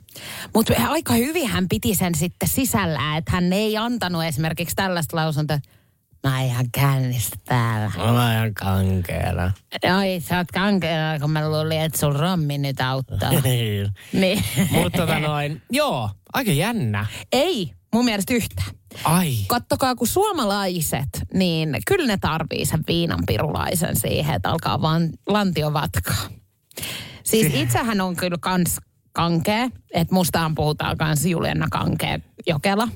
Mutta 0.54 0.74
aika 0.88 1.14
hyvin 1.14 1.48
hän 1.48 1.70
piti 1.70 1.96
sen 1.96 2.16
sitten 2.16 2.50
sisällä, 2.50 3.18
että 3.18 3.32
hän 3.32 3.54
ei 3.54 3.78
antanut 3.78 4.24
esimerkiksi 4.24 4.76
tällaista 4.76 5.18
lausuntoa, 5.18 5.60
mä 6.24 6.38
oon 6.38 6.46
ihan 6.46 6.66
kännissä 6.72 7.36
täällä. 7.46 7.92
Mä 7.98 8.04
olen 8.04 8.34
ihan 8.34 8.54
kankeena. 8.54 9.52
Ai, 9.96 10.20
sä 10.20 10.38
oot 10.38 10.52
kankeena, 10.52 11.20
kun 11.20 11.32
mä 11.32 11.50
luulin, 11.50 11.82
että 11.82 12.00
sun 12.00 12.16
rommi 12.16 12.58
nyt 12.58 12.82
auttaa. 12.82 13.32
niin. 14.14 14.44
Mutta 14.72 14.98
tota 14.98 15.20
noin, 15.20 15.62
joo, 15.72 16.10
aika 16.34 16.52
jännä. 16.52 17.06
Ei, 17.32 17.72
mun 17.94 18.06
mielestä 18.06 18.34
yhtään. 18.34 18.68
Ai. 19.04 19.34
Kattokaa, 19.48 19.96
kun 19.96 20.08
suomalaiset, 20.08 21.10
niin 21.34 21.78
kyllä 21.88 22.08
ne 22.08 22.18
tarvii 22.18 22.66
sen 22.66 22.84
viinanpirulaisen 22.88 23.96
siihen, 24.00 24.36
että 24.36 24.50
alkaa 24.50 24.82
vaan 24.82 25.10
lantio 25.28 25.74
vatkaa. 25.74 26.30
Siis 27.24 27.54
itsehän 27.54 28.02
on 28.02 28.16
kyllä 28.16 28.38
kans 28.40 28.78
kankea, 29.12 29.70
että 29.94 30.16
mustahan 30.16 30.56
puhutaan 30.56 30.98
kans 30.98 31.26
Juliana 31.26 31.68
Kankea 31.72 32.20
Jokela. 32.48 32.88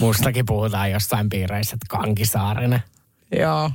Mustakin 0.00 0.46
puhutaan 0.46 0.90
jossain 0.90 1.28
piireissä, 1.30 1.74
että 1.76 1.96
kankisaarinen. 1.98 2.82
Joo. 3.38 3.70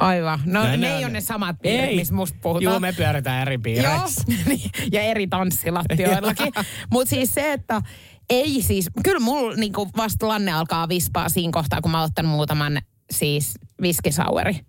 Aivan. 0.00 0.40
No, 0.44 0.60
No, 0.62 0.66
ne, 0.68 0.76
ne 0.76 0.86
ei 0.88 0.96
on- 0.98 1.04
ole 1.04 1.12
ne 1.12 1.20
samat 1.20 1.56
piirit, 1.62 1.96
missä 1.96 2.14
musta 2.14 2.38
puhutaan. 2.42 2.62
Joo, 2.64 2.80
me 2.80 2.92
pyöritään 2.92 3.42
eri 3.42 3.54
Joo, 3.54 3.60
piireissä. 3.62 4.24
niin, 4.48 4.70
ja 4.92 5.02
eri 5.02 5.26
tanssilattioillakin. 5.26 6.52
Mutta 6.92 7.10
siis 7.10 7.34
se, 7.34 7.52
että 7.52 7.82
ei 8.30 8.62
siis, 8.62 8.90
kyllä 9.04 9.20
mulla 9.20 9.56
niinku 9.56 9.90
vasta 9.96 10.28
lanne 10.28 10.52
alkaa 10.52 10.88
vispaa 10.88 11.28
siinä 11.28 11.52
kohtaa, 11.52 11.80
kun 11.80 11.90
mä 11.90 11.98
oon 11.98 12.04
ottanut 12.06 12.32
muutaman 12.32 12.78
siis 13.10 13.54
viskisaueri. 13.82 14.60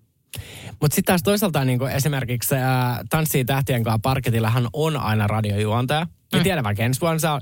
Mutta 0.82 0.96
sitten 0.96 1.14
taas 1.14 1.24
toisaalta 1.24 1.66
niin 1.66 1.82
esimerkiksi 1.90 2.56
äh, 2.56 2.62
Tanssii 3.10 3.46
tähtien 3.46 3.84
kanssa 3.84 4.00
parketillahan 4.00 4.70
on 4.74 4.98
aina 4.98 5.28
radiojuontaja. 5.28 6.06
Mm. 6.06 6.38
Ja 6.38 6.44
tiedän 6.44 6.64
vaikka 6.64 6.84
ensi 6.84 7.02
vuonna 7.02 7.20
saa... 7.20 7.40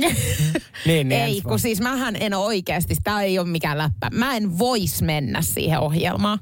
Niin, 0.86 1.08
niin 1.08 1.20
ei, 1.20 1.40
kun 1.40 1.58
siis 1.58 1.80
mähän 1.80 2.16
en 2.20 2.34
ole 2.34 2.44
oikeasti, 2.44 2.96
tämä 3.04 3.22
ei 3.22 3.38
ole 3.38 3.48
mikään 3.48 3.78
läppä. 3.78 4.10
Mä 4.12 4.36
en 4.36 4.58
vois 4.58 5.02
mennä 5.02 5.42
siihen 5.42 5.80
ohjelmaan. 5.80 6.38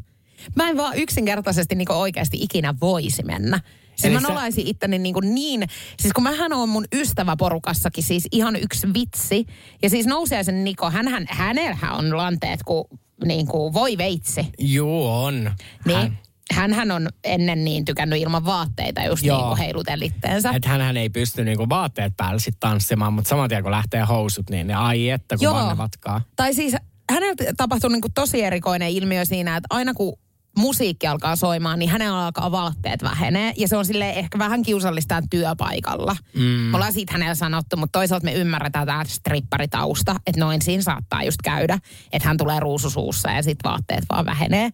Mä 0.57 0.69
en 0.69 0.77
vaan 0.77 0.97
yksinkertaisesti 0.97 1.75
niin 1.75 1.93
oikeasti 1.93 2.37
ikinä 2.41 2.75
voisi 2.81 3.23
mennä. 3.23 3.61
Siis 3.87 4.05
Eli 4.05 4.15
mä 4.15 4.21
sä- 4.21 4.29
nolaisin 4.29 4.67
itteni 4.67 4.99
niin, 4.99 5.15
kuin 5.15 5.35
niin, 5.35 5.69
siis 6.01 6.13
kun 6.13 6.23
mähän 6.23 6.53
on 6.53 6.69
mun 6.69 6.85
ystäväporukassakin 6.95 8.05
siis 8.05 8.29
ihan 8.33 8.57
yksi 8.57 8.87
vitsi. 8.95 9.47
Ja 9.83 9.91
siis 9.91 10.07
Nousiaisen 10.07 10.65
Niko, 10.65 10.91
hänhän, 10.91 11.27
hänellähän 11.29 11.93
on 11.93 12.17
lanteet 12.17 12.61
kuin, 12.65 12.85
niin 13.25 13.47
kuin 13.47 13.75
voi 13.75 13.99
veitsi. 13.99 14.47
Juu, 14.59 15.07
on. 15.07 15.51
Niin. 15.85 15.99
Hän, 15.99 16.19
Hänhän 16.53 16.91
on 16.91 17.09
ennen 17.25 17.65
niin 17.65 17.85
tykännyt 17.85 18.21
ilman 18.21 18.45
vaatteita 18.45 19.05
just 19.05 19.25
Joo. 19.25 19.37
niin 19.37 19.47
kuin 19.47 19.59
heiluten 19.59 20.03
itteensä. 20.03 20.51
että 20.51 20.69
hänhän 20.69 20.97
ei 20.97 21.09
pysty 21.11 21.45
niinku 21.45 21.69
vaatteet 21.69 22.13
päällä 22.17 22.39
sit 22.39 22.57
tanssimaan, 22.61 23.13
mutta 23.13 23.29
saman 23.29 23.49
tien 23.49 23.63
kun 23.63 23.73
lähtee 23.73 24.03
housut, 24.03 24.51
niin 24.51 24.67
ne 24.67 24.75
ai 24.75 25.11
että 25.11 25.37
kun 25.37 25.45
Joo. 25.45 25.77
vatkaa. 25.77 26.21
Tai 26.37 26.55
siis 26.55 26.77
hänellä 27.11 27.35
tapahtui 27.57 27.91
niin 27.91 28.01
kuin 28.01 28.13
tosi 28.13 28.43
erikoinen 28.43 28.91
ilmiö 28.91 29.25
siinä, 29.25 29.57
että 29.57 29.67
aina 29.71 29.95
kun 29.95 30.19
musiikki 30.59 31.07
alkaa 31.07 31.37
soimaan, 31.37 31.79
niin 31.79 31.91
hänellä 31.91 32.25
alkaa 32.25 32.51
vaatteet 32.51 33.03
vähenee. 33.03 33.53
Ja 33.57 33.69
se 33.69 33.77
on 33.77 33.85
sille 33.85 34.11
ehkä 34.11 34.39
vähän 34.39 34.63
kiusallista 34.63 35.23
työpaikalla. 35.31 36.17
Mm. 36.35 36.75
Ollaan 36.75 36.93
siitä 36.93 37.13
hänellä 37.13 37.35
sanottu, 37.35 37.77
mutta 37.77 37.99
toisaalta 37.99 38.25
me 38.25 38.33
ymmärretään 38.33 38.87
tämä 38.87 39.05
stripparitausta, 39.05 40.17
että 40.27 40.41
noin 40.41 40.63
siinä 40.63 40.83
saattaa 40.83 41.25
just 41.25 41.43
käydä, 41.45 41.79
että 42.13 42.29
hän 42.29 42.37
tulee 42.37 42.61
ruususuussa 42.61 43.31
ja 43.31 43.43
sitten 43.43 43.71
vaatteet 43.71 44.05
vaan 44.11 44.25
vähenee. 44.25 44.71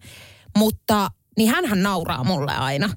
Mutta 0.57 1.11
niin 1.39 1.49
hän 1.49 1.83
nauraa 1.83 2.23
mulle 2.23 2.51
aina 2.51 2.89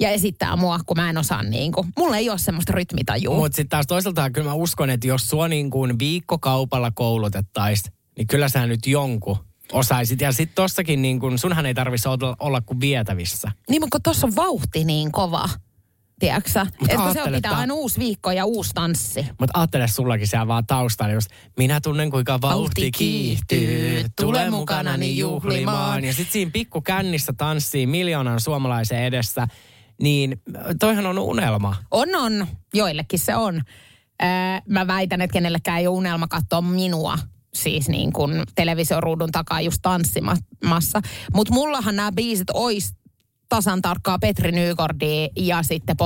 ja 0.00 0.10
esittää 0.10 0.56
mua, 0.56 0.80
kun 0.86 0.96
mä 0.96 1.10
en 1.10 1.18
osaa 1.18 1.42
niin 1.42 1.72
kuin. 1.72 1.88
Mulla 1.98 2.16
ei 2.16 2.30
ole 2.30 2.38
semmoista 2.38 2.72
rytmitajua. 2.72 3.36
Mutta 3.36 3.56
sitten 3.56 3.68
taas 3.68 3.86
toisaalta 3.86 4.30
kyllä 4.30 4.48
mä 4.48 4.54
uskon, 4.54 4.90
että 4.90 5.06
jos 5.06 5.28
sua 5.28 5.48
niin 5.48 5.70
kuin 5.70 5.98
viikkokaupalla 5.98 6.90
koulutettaisiin, 6.90 7.94
niin 8.18 8.26
kyllä 8.26 8.48
sä 8.48 8.66
nyt 8.66 8.86
jonkun 8.86 9.36
osaisit. 9.72 10.20
Ja 10.20 10.32
sitten 10.32 10.54
tossakin 10.54 11.02
niin 11.02 11.20
kun, 11.20 11.38
sunhan 11.38 11.66
ei 11.66 11.74
tarvitsisi 11.74 12.08
olla, 12.08 12.36
olla 12.40 12.60
kuin 12.60 12.80
vietävissä. 12.80 13.50
Niin, 13.70 13.82
mutta 13.82 13.94
kun 13.94 14.02
tossa 14.02 14.26
on 14.26 14.36
vauhti 14.36 14.84
niin 14.84 15.12
kova. 15.12 15.48
Tiedätkö 16.18 16.60
Että 16.88 17.12
se 17.12 17.22
on 17.22 17.32
pitää 17.32 17.52
ta- 17.52 17.58
aina 17.58 17.74
uusi 17.74 18.00
viikko 18.00 18.30
ja 18.30 18.44
uusi 18.44 18.70
tanssi. 18.74 19.26
Mutta 19.40 19.58
ajattele 19.60 19.88
sullakin 19.88 20.26
siellä 20.26 20.48
vaan 20.48 20.66
taustalla 20.66 21.14
just, 21.14 21.30
minä 21.56 21.80
tunnen 21.80 22.10
kuinka 22.10 22.40
vauhti, 22.40 22.56
vauhti 22.60 22.90
kiihtyy, 22.90 24.04
tule 24.20 24.50
mukanani 24.50 25.18
juhlimaan. 25.18 26.04
Ja 26.04 26.12
sitten 26.12 26.32
siinä 26.32 26.50
pikku 26.50 26.80
kännissä 26.80 27.32
tanssii 27.36 27.86
miljoonan 27.86 28.40
suomalaisen 28.40 29.04
edessä, 29.04 29.48
niin 30.02 30.42
toihan 30.80 31.06
on 31.06 31.18
unelma. 31.18 31.76
On, 31.90 32.14
on. 32.14 32.46
Joillekin 32.74 33.18
se 33.18 33.36
on. 33.36 33.62
Öö, 34.22 34.28
mä 34.68 34.86
väitän, 34.86 35.20
että 35.20 35.32
kenellekään 35.32 35.78
ei 35.78 35.86
ole 35.86 35.96
unelma 35.96 36.28
katsoa 36.28 36.60
minua 36.60 37.18
siis 37.54 37.88
niin 37.88 38.12
kuin 38.12 38.42
televisioruudun 38.54 39.32
takaa 39.32 39.60
just 39.60 39.78
tanssimassa. 39.82 41.00
Mutta 41.34 41.54
mullahan 41.54 41.96
nämä 41.96 42.12
biisit 42.12 42.50
ois 42.52 42.94
tasan 43.48 43.82
tarkkaa 43.82 44.18
Petri 44.18 44.52
Nygordia 44.52 45.28
ja 45.36 45.62
sitten 45.62 45.96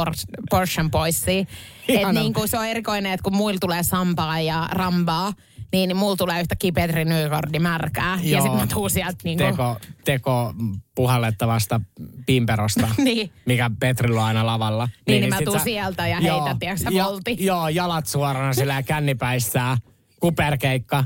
Porsche 0.50 0.84
Boysia. 0.90 1.44
Että 1.88 2.12
niin 2.12 2.32
kuin 2.34 2.48
se 2.48 2.58
on 2.58 2.66
erikoinen, 2.66 3.12
että 3.12 3.24
kun 3.24 3.36
muilla 3.36 3.58
tulee 3.60 3.82
sampaa 3.82 4.40
ja 4.40 4.68
rambaa, 4.72 5.32
niin 5.72 5.96
mulla 5.96 6.16
tulee 6.16 6.40
yhtäkkiä 6.40 6.72
Petri 6.72 7.04
Nygordi 7.04 7.58
märkää. 7.58 8.18
Joo. 8.22 8.36
Ja 8.36 8.42
sitten 8.42 8.60
mä 8.60 8.66
tuun 8.66 8.90
sieltä 8.90 9.18
niin 9.24 9.38
kuin... 9.38 9.50
Teko, 9.50 9.76
teko 10.04 10.54
puhallettavasta 10.94 11.80
pimperosta, 12.26 12.88
niin. 12.98 13.32
mikä 13.46 13.70
Petrillä 13.80 14.20
on 14.20 14.26
aina 14.26 14.46
lavalla. 14.46 14.86
Niin, 14.86 14.94
niin, 15.06 15.20
niin 15.20 15.34
mä 15.34 15.40
tuun 15.44 15.58
sä... 15.58 15.64
sieltä 15.64 16.06
ja 16.06 16.20
heitän, 16.20 16.58
tiedätkö 16.58 16.90
ja, 16.90 17.04
volti. 17.04 17.36
Joo, 17.40 17.68
jalat 17.68 18.06
suorana 18.06 18.52
sillä 18.52 18.82
kännipäissään. 18.82 19.78
Kuperkeikka. 20.20 21.04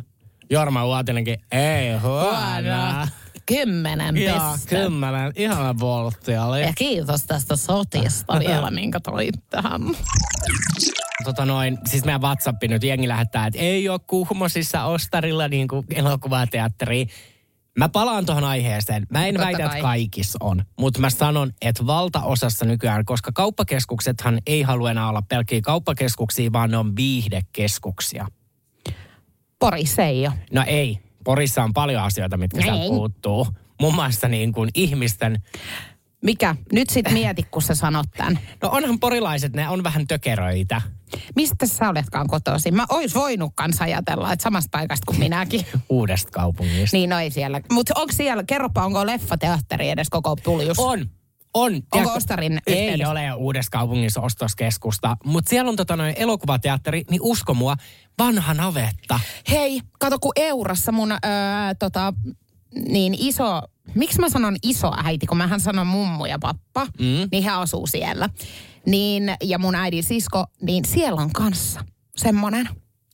Jorma 0.50 0.84
Uotinenkin, 0.84 1.38
ei 1.52 1.96
huono. 1.96 3.06
Kymmenen 3.46 4.16
Joo, 4.16 4.56
kymmenen. 4.68 5.32
Ihana 5.36 5.74
voltti 5.80 6.36
oli. 6.36 6.62
Ja 6.62 6.72
kiitos 6.76 7.24
tästä 7.24 7.56
sotista 7.56 8.38
vielä, 8.48 8.70
minkä 8.70 9.00
toit 9.00 9.34
tähän. 9.50 9.82
Tota 11.24 11.46
noin, 11.46 11.78
siis 11.86 12.04
meidän 12.04 12.20
WhatsApp 12.20 12.62
nyt 12.62 12.84
jengi 12.84 13.08
lähettää, 13.08 13.46
että 13.46 13.58
ei 13.58 13.88
ole 13.88 14.00
Kuhmosissa 14.06 14.84
Ostarilla 14.84 15.48
niin 15.48 15.68
kuin 15.68 15.86
elokuvateatteriin. 15.94 17.08
Mä 17.78 17.88
palaan 17.88 18.26
tuohon 18.26 18.44
aiheeseen. 18.44 19.06
Mä 19.10 19.26
en 19.26 19.34
Totta 19.34 19.46
väitä, 19.46 19.64
että 19.64 19.80
kaikissa 19.80 20.38
on, 20.40 20.64
mutta 20.78 21.00
mä 21.00 21.10
sanon, 21.10 21.52
että 21.62 21.86
valtaosassa 21.86 22.64
nykyään, 22.64 23.04
koska 23.04 23.32
kauppakeskuksethan 23.34 24.38
ei 24.46 24.62
halua 24.62 24.90
enää 24.90 25.08
olla 25.08 25.22
pelkkiä 25.22 25.60
kauppakeskuksia, 25.60 26.52
vaan 26.52 26.70
ne 26.70 26.76
on 26.76 26.96
viihdekeskuksia. 26.96 28.26
Porissa 29.58 30.02
ei 30.02 30.26
ole. 30.26 30.34
No 30.52 30.64
ei. 30.66 30.98
Porissa 31.24 31.64
on 31.64 31.72
paljon 31.72 32.02
asioita, 32.02 32.36
mitkä 32.36 32.62
sieltä 32.62 32.86
puuttuu. 32.88 33.46
Muun 33.80 33.94
muassa 33.94 34.28
niin 34.28 34.52
kuin 34.52 34.70
ihmisten... 34.74 35.42
Mikä? 36.22 36.56
Nyt 36.72 36.90
sit 36.90 37.12
mieti, 37.12 37.42
kun 37.42 37.62
sä 37.62 37.74
sanot 37.74 38.06
tämän. 38.16 38.38
No 38.62 38.68
onhan 38.72 39.00
porilaiset, 39.00 39.52
ne 39.52 39.68
on 39.68 39.84
vähän 39.84 40.06
tökeröitä. 40.06 40.82
Mistä 41.36 41.66
sä 41.66 41.88
oletkaan 41.88 42.26
kotosi? 42.26 42.70
Mä 42.70 42.86
ois 42.88 43.14
voinut 43.14 43.52
kanssa 43.54 43.84
ajatella, 43.84 44.32
että 44.32 44.42
samasta 44.42 44.78
paikasta 44.78 45.06
kuin 45.06 45.18
minäkin. 45.18 45.66
Uudesta 45.88 46.30
kaupungista. 46.30 46.96
Niin, 46.96 47.10
no 47.10 47.18
ei 47.18 47.30
siellä. 47.30 47.60
Mutta 47.72 47.94
onko 47.96 48.12
siellä, 48.12 48.44
kerropa, 48.46 48.84
onko 48.84 49.06
leffateatteri 49.06 49.88
edes 49.88 50.10
koko 50.10 50.36
puljus? 50.36 50.78
On. 50.78 51.06
On. 51.54 51.72
Onko 51.74 51.86
Tiedätkö, 51.92 52.16
Ostarin 52.16 52.52
yhteydessä? 52.52 53.04
Ei 53.04 53.10
ole 53.10 53.34
uudessa 53.34 53.70
kaupungissa 53.70 54.20
ostoskeskusta, 54.20 55.16
mutta 55.24 55.48
siellä 55.48 55.68
on 55.68 55.76
tota 55.76 55.96
noin 55.96 56.14
elokuvateatteri, 56.16 57.04
niin 57.10 57.22
usko 57.22 57.54
mua, 57.54 57.76
vanha 58.18 58.54
navetta. 58.54 59.20
Hei, 59.50 59.80
kato 59.98 60.18
kun 60.18 60.32
Eurassa 60.36 60.92
mun 60.92 61.12
öö, 61.12 61.18
tota, 61.78 62.14
niin 62.88 63.14
iso, 63.18 63.62
miksi 63.94 64.20
mä 64.20 64.28
sanon 64.28 64.56
iso 64.62 64.92
äiti, 65.04 65.26
kun 65.26 65.36
mähän 65.36 65.60
sanon 65.60 65.86
mummu 65.86 66.26
ja 66.26 66.38
pappa, 66.38 66.84
mm. 66.84 67.28
niin 67.32 67.44
he 67.44 67.50
asuu 67.50 67.86
siellä. 67.86 68.28
Niin, 68.86 69.34
ja 69.42 69.58
mun 69.58 69.74
äidin 69.74 70.02
sisko, 70.02 70.44
niin 70.62 70.84
siellä 70.84 71.20
on 71.20 71.32
kanssa 71.32 71.84
semmonen 72.16 72.68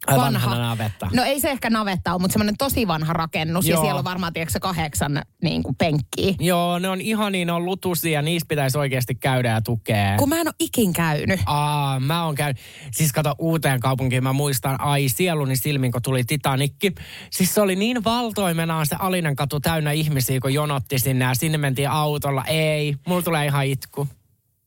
vanha. 0.06 0.58
navetta. 0.58 1.08
No 1.12 1.24
ei 1.24 1.40
se 1.40 1.50
ehkä 1.50 1.70
navetta 1.70 2.12
ole, 2.12 2.20
mutta 2.20 2.32
semmoinen 2.32 2.54
tosi 2.58 2.86
vanha 2.86 3.12
rakennus. 3.12 3.66
Joo. 3.66 3.78
Ja 3.78 3.84
siellä 3.84 3.98
on 3.98 4.04
varmaan, 4.04 4.32
tiedätkö, 4.32 4.60
kahdeksan 4.60 5.22
niin 5.42 5.62
kuin 5.62 5.76
penkkiä. 5.76 6.34
Joo, 6.40 6.78
ne 6.78 6.88
on 6.88 7.00
ihan 7.00 7.32
niin, 7.32 7.50
on 7.50 7.64
lutusia. 7.64 8.22
Niistä 8.22 8.48
pitäisi 8.48 8.78
oikeasti 8.78 9.14
käydä 9.14 9.48
ja 9.48 9.62
tukea. 9.62 10.16
Kun 10.16 10.28
mä 10.28 10.40
en 10.40 10.48
ole 10.48 10.54
ikin 10.60 10.92
käynyt. 10.92 11.40
Aa, 11.46 12.00
mä 12.00 12.24
oon 12.24 12.34
käynyt. 12.34 12.56
Siis 12.92 13.12
kato 13.12 13.34
uuteen 13.38 13.80
kaupunkiin, 13.80 14.22
mä 14.22 14.32
muistan, 14.32 14.80
ai 14.80 15.08
sieluni 15.08 15.56
silmin, 15.56 15.92
kun 15.92 16.02
tuli 16.02 16.24
Titanikki. 16.24 16.92
Siis 17.30 17.54
se 17.54 17.60
oli 17.60 17.76
niin 17.76 18.04
valtoimenaan 18.04 18.86
se 18.86 18.96
Alinen 18.98 19.36
katu 19.36 19.60
täynnä 19.60 19.92
ihmisiä, 19.92 20.40
kun 20.40 20.54
jonotti 20.54 20.98
sinne 20.98 21.24
ja 21.24 21.34
sinne 21.34 21.58
mentiin 21.58 21.90
autolla. 21.90 22.44
Ei, 22.44 22.94
mulla 23.06 23.22
tulee 23.22 23.46
ihan 23.46 23.66
itku. 23.66 24.08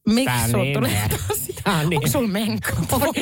Miksi 0.09 0.51
sulla 0.51 0.63
niin 0.63 0.73
tulee 0.73 1.09
Tää 1.63 1.83
niin. 1.83 1.97
Onko 1.97 2.07
sulla 2.07 2.27
menka? 2.27 2.69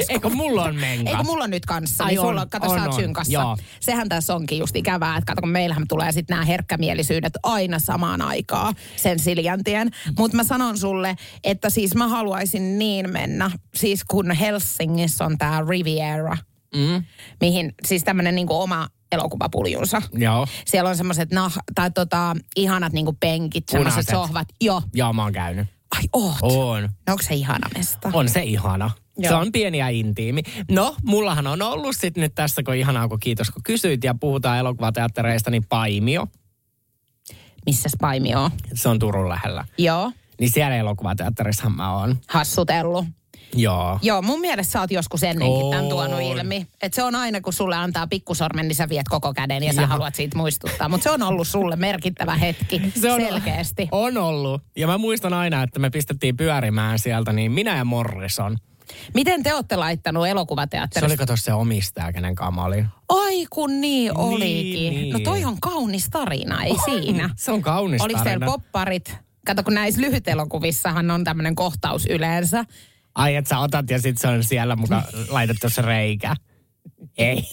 Eikö 0.10 0.30
mulla 0.30 0.64
on 0.64 0.76
menka? 0.76 1.10
Eikö 1.10 1.24
mulla 1.24 1.44
on 1.44 1.50
nyt 1.50 1.66
kanssa? 1.66 2.04
Ai 2.04 2.10
niin 2.10 2.20
on, 2.20 2.28
sulla, 2.28 2.46
kato, 2.46 2.70
on, 2.70 2.80
sä 2.80 2.86
oot 2.86 2.96
synkassa. 2.96 3.34
Joo. 3.34 3.58
Sehän 3.80 4.10
tässä 4.10 4.36
onkin 4.36 4.60
just 4.60 4.76
ikävää, 4.76 5.18
että 5.18 5.32
kato, 5.32 5.42
kun 5.42 5.50
meillähän 5.50 5.88
tulee 5.88 6.12
sitten 6.12 6.36
nämä 6.36 6.46
herkkämielisyydet 6.46 7.34
aina 7.44 7.80
samaan 7.80 8.22
aikaan 8.22 8.76
sen 8.96 9.20
Siljantien. 9.20 9.92
Mutta 10.18 10.38
mä 10.38 10.44
sanon 10.44 10.78
sulle, 10.78 11.16
että 11.44 11.70
siis 11.70 11.96
mä 11.96 12.08
haluaisin 12.08 12.80
niin 12.80 13.10
mennä, 13.10 13.52
siis 13.76 14.04
kun 14.04 14.32
Helsingissä 14.32 15.26
on 15.26 15.38
tämä 15.38 15.64
Riviera, 15.70 16.38
mm. 16.76 17.04
mihin 17.42 17.74
siis 17.88 18.04
tämmöinen 18.04 18.36
niinku 18.36 18.62
oma 18.62 18.88
elokuvapuljunsa. 19.12 20.02
Joo. 20.14 20.48
Siellä 20.66 20.90
on 20.90 20.98
semmoiset 20.98 21.32
nah, 21.32 21.58
tai 21.76 21.92
tota, 21.92 22.36
ihanat 22.56 22.94
niinku 22.94 23.14
penkit, 23.20 23.70
semmoiset 23.70 24.08
sohvat. 24.12 24.48
Joo. 24.62 24.82
Joo, 24.94 25.14
mä 25.14 25.24
oon 25.24 25.34
käynyt. 25.34 25.68
Oot? 26.14 26.36
On. 26.42 26.84
No 26.84 26.90
onko 27.12 27.24
se 27.24 27.34
ihana 27.34 27.68
mesta? 27.78 28.10
On 28.14 28.30
se 28.30 28.44
ihana. 28.44 28.92
Joo. 29.18 29.30
Se 29.30 29.36
on 29.36 29.52
pieni 29.52 29.78
ja 29.78 29.90
intiimi. 29.90 30.42
No, 30.72 30.96
mullahan 31.04 31.48
on 31.48 31.62
ollut 31.62 31.96
sitten 32.00 32.22
nyt 32.22 32.36
tässä, 32.36 32.64
kun 32.64 32.76
ihanaa, 32.76 33.08
kun 33.08 33.20
kiitos 33.20 33.52
kun 33.52 33.64
kysyit 33.64 34.04
ja 34.04 34.16
puhutaan 34.20 34.58
elokuvateattereista, 34.58 35.52
niin 35.52 35.66
Paimio. 35.70 36.28
Missä 37.66 37.90
Paimio 38.02 38.44
on? 38.44 38.52
Se 38.74 38.90
on 38.90 39.00
Turun 39.00 39.30
lähellä. 39.30 39.66
Joo. 39.78 40.12
Niin 40.40 40.52
siellä 40.52 40.76
elokuvateatterissa 40.76 41.70
mä 41.70 41.98
oon. 41.98 42.18
Hassutellut. 42.28 43.06
Joo. 43.56 44.00
Joo, 44.02 44.22
mun 44.22 44.40
mielestä 44.40 44.72
sä 44.72 44.80
oot 44.80 44.92
joskus 44.92 45.24
ennenkin 45.24 45.72
tämän 45.72 45.90
tuonut 45.90 46.22
ilmi. 46.22 46.68
Että 46.82 46.96
se 46.96 47.04
on 47.04 47.16
aina, 47.16 47.42
kun 47.42 47.54
sulle 47.54 47.76
antaa 47.76 48.08
pikkusormen, 48.08 48.68
niin 48.68 48.76
sä 48.76 48.90
viet 48.90 49.08
koko 49.10 49.34
käden 49.34 49.64
ja 49.64 49.74
sä 49.74 49.88
haluat 49.88 50.16
siitä 50.16 50.38
muistuttaa. 50.38 50.90
Mutta 50.90 51.04
se 51.04 51.12
on 51.12 51.24
ollut 51.24 51.48
sulle 51.48 51.76
merkittävä 51.76 52.36
hetki, 52.36 52.82
se 53.02 53.12
on, 53.12 53.22
selkeästi. 53.22 53.88
On 53.92 54.18
ollut. 54.18 54.62
Ja 54.76 54.88
mä 54.88 54.98
muistan 54.98 55.34
aina, 55.34 55.64
että 55.64 55.80
me 55.80 55.90
pistettiin 55.90 56.38
pyörimään 56.38 57.00
sieltä, 57.00 57.34
niin 57.34 57.52
minä 57.52 57.78
ja 57.78 57.86
Morrison. 57.86 58.58
Miten 59.14 59.44
te 59.44 59.54
olette 59.54 59.76
laittanut 59.76 60.28
elokuvateatterista? 60.28 61.00
Se 61.00 61.06
oli 61.06 61.18
kato 61.18 61.36
se 61.36 61.54
omistaja, 61.54 62.14
kenen 62.14 62.36
kanssa 62.36 62.64
olin. 62.64 62.88
Ai 63.10 63.46
kun 63.50 63.70
niin, 63.70 63.82
niin 63.82 64.18
olikin. 64.18 64.94
Niin. 64.94 65.14
No 65.14 65.20
toi 65.20 65.46
on 65.46 65.60
kaunis 65.60 66.10
tarina, 66.10 66.64
ei 66.64 66.72
on. 66.72 66.80
siinä. 66.86 67.30
Se 67.38 67.52
on 67.52 67.62
kaunis 67.62 68.02
Oliko 68.02 68.20
tarina. 68.20 68.46
Oliko 68.46 68.52
popparit? 68.52 69.18
Kato, 69.46 69.64
kun 69.64 69.74
näissä 69.74 70.02
lyhytelokuvissahan 70.02 71.12
on 71.12 71.24
tämmöinen 71.24 71.56
kohtaus 71.56 72.06
yleensä, 72.06 72.66
Ai, 73.20 73.36
että 73.36 73.50
sä 73.50 73.60
otat 73.60 73.90
ja 73.90 74.00
sit 74.00 74.18
se 74.18 74.28
on 74.28 74.44
siellä 74.44 74.76
mukaan 74.76 75.04
laitettu 75.30 75.70
se 75.70 75.82
reikä. 75.82 76.36
Ei. 77.18 77.44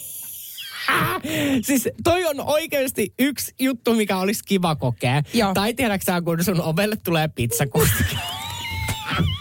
siis 1.67 1.89
toi 2.03 2.25
on 2.25 2.39
oikeasti 2.39 3.13
yksi 3.19 3.53
juttu, 3.59 3.93
mikä 3.93 4.17
olisi 4.17 4.43
kiva 4.45 4.75
kokea. 4.75 5.23
Joo. 5.33 5.53
Tai 5.53 5.73
tiedäksä, 5.73 6.21
kun 6.21 6.43
sun 6.43 6.61
ovelle 6.61 6.95
tulee 6.95 7.27
pizzakuski. 7.27 8.03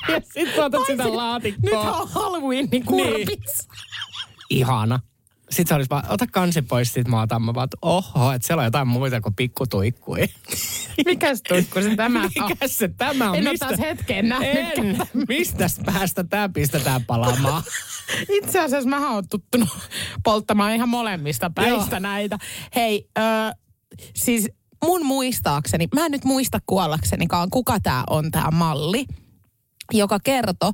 ja 0.08 0.20
sit 0.32 0.54
sä 0.56 0.64
otat 0.64 0.86
sitä 0.86 1.16
laatikkoa. 1.16 1.84
Nyt 1.84 1.94
on 2.00 2.08
Halloweenin 2.08 2.70
niin. 2.70 2.84
Niin. 2.90 3.28
Ihana. 4.50 5.00
Sitten 5.50 5.68
se 5.68 5.74
olisi 5.74 5.90
vaan, 5.90 6.04
ota 6.08 6.26
kansi 6.32 6.62
pois 6.62 6.92
siitä 6.92 7.10
maata. 7.10 7.38
Mä 7.38 7.54
vaan, 7.54 7.68
oho, 7.82 8.32
että 8.32 8.46
siellä 8.46 8.60
on 8.60 8.64
jotain 8.64 8.88
muita 8.88 9.20
kuin 9.20 9.34
pikkutuikkui. 9.34 10.28
Mikäs 11.06 11.42
tuikku 11.48 11.82
se 11.82 11.96
tämä 11.96 12.22
on? 12.22 12.30
Mikäs 12.48 12.78
se 12.78 12.88
tämä 12.88 13.30
on? 13.30 13.36
En 13.36 13.44
Mistä? 13.44 13.66
taas 13.66 13.80
hetken 13.80 14.28
nähnyt. 14.28 14.96
Mistä 15.28 15.66
päästä 15.84 16.24
tämä 16.24 16.48
pistetään 16.48 17.04
palaamaan? 17.04 17.62
Itse 18.38 18.60
asiassa 18.60 18.88
mä 18.88 19.12
oon 19.12 19.28
tuttunut 19.30 19.68
polttamaan 20.24 20.74
ihan 20.74 20.88
molemmista 20.88 21.50
päistä 21.54 21.96
Joo. 21.96 22.00
näitä. 22.00 22.38
Hei, 22.74 23.08
äh, 23.18 23.54
siis 24.14 24.48
mun 24.84 25.06
muistaakseni, 25.06 25.88
mä 25.94 26.06
en 26.06 26.12
nyt 26.12 26.24
muista 26.24 26.58
kuollaksenikaan, 26.66 27.50
kuka 27.50 27.80
tämä 27.80 28.04
on 28.10 28.30
tämä 28.30 28.50
malli, 28.50 29.06
joka 29.92 30.18
kertoi, 30.24 30.72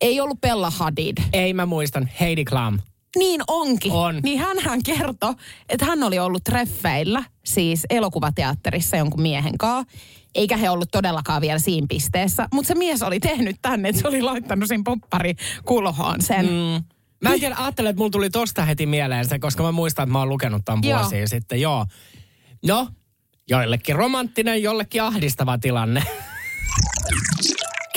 ei 0.00 0.20
ollut 0.20 0.40
Bella 0.40 0.70
Hadid. 0.70 1.18
Ei 1.32 1.54
mä 1.54 1.66
muistan. 1.66 2.10
Heidi 2.20 2.44
Klum. 2.44 2.78
Niin 3.16 3.40
onkin. 3.48 3.92
On. 3.92 4.20
Niin 4.22 4.38
hän 4.38 4.82
kertoi, 4.84 5.34
että 5.68 5.86
hän 5.86 6.02
oli 6.02 6.18
ollut 6.18 6.44
treffeillä, 6.44 7.24
siis 7.44 7.86
elokuvateatterissa 7.90 8.96
jonkun 8.96 9.22
miehen 9.22 9.58
kanssa. 9.58 9.94
Eikä 10.34 10.56
he 10.56 10.70
ollut 10.70 10.90
todellakaan 10.90 11.40
vielä 11.40 11.58
siinä 11.58 11.86
pisteessä. 11.90 12.48
Mutta 12.52 12.68
se 12.68 12.74
mies 12.74 13.02
oli 13.02 13.20
tehnyt 13.20 13.56
tänne, 13.62 13.88
että 13.88 14.00
se 14.02 14.08
oli 14.08 14.22
laittanut 14.22 14.68
siinä 14.68 14.82
poppari 14.84 15.34
kulhoon 15.64 16.22
sen. 16.22 16.46
Mm. 16.46 16.84
Mä 17.22 17.34
en 17.34 17.40
tiedä, 17.40 17.56
ajattelen, 17.58 17.90
että 17.90 17.98
mulla 18.00 18.10
tuli 18.10 18.30
tosta 18.30 18.64
heti 18.64 18.86
mieleen 18.86 19.28
se, 19.28 19.38
koska 19.38 19.62
mä 19.62 19.72
muistan, 19.72 20.02
että 20.02 20.12
mä 20.12 20.18
oon 20.18 20.28
lukenut 20.28 20.64
tämän 20.64 20.80
Joo. 20.82 21.00
vuosia 21.00 21.28
sitten. 21.28 21.60
Joo. 21.60 21.86
No, 22.66 22.88
joillekin 23.48 23.96
romanttinen, 23.96 24.62
jollekin 24.62 25.02
ahdistava 25.02 25.58
tilanne. 25.58 26.02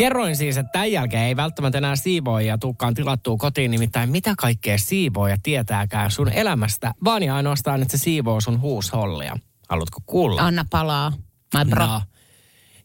Kerroin 0.02 0.36
siis, 0.36 0.58
että 0.58 0.72
tämän 0.72 0.92
jälkeen 0.92 1.24
ei 1.24 1.36
välttämättä 1.36 1.78
enää 1.78 1.96
siivoojia 1.96 2.58
tulekaan 2.58 2.94
tilattua 2.94 3.38
kotiin, 3.38 3.72
nimittäin 3.72 4.10
mitä 4.10 4.34
kaikkea 4.38 4.78
siivooja 4.78 5.38
tietääkään 5.44 6.12
sun 6.12 6.30
elämästä, 6.30 6.94
vaan 7.04 7.24
ja 7.24 7.36
ainoastaan, 7.36 7.82
että 7.82 7.98
se 7.98 8.04
siivoo 8.04 8.42
sun 8.42 8.62
huushollia. 8.62 9.38
Haluatko 9.70 10.00
kuulla? 10.06 10.42
Anna 10.42 10.66
palaa. 10.70 11.12
My 11.58 11.70
bro. 11.70 11.86
No, 11.86 12.02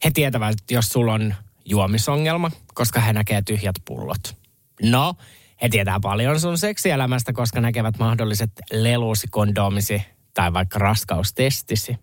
he 0.05 0.11
tietävät, 0.11 0.51
että 0.51 0.75
jos 0.75 0.89
sulla 0.89 1.12
on 1.12 1.35
juomisongelma, 1.64 2.51
koska 2.75 3.01
he 3.01 3.12
näkee 3.12 3.43
tyhjät 3.43 3.77
pullot. 3.85 4.37
No, 4.83 5.14
he 5.62 5.69
tietää 5.69 6.01
paljon 6.03 6.41
sun 6.41 6.59
seksielämästä, 6.59 7.33
koska 7.33 7.61
näkevät 7.61 7.99
mahdolliset 7.99 8.53
lelusi, 8.73 9.27
kondomisi 9.31 10.03
tai 10.35 10.53
vaikka 10.53 10.79
raskaustestisi. 10.79 11.99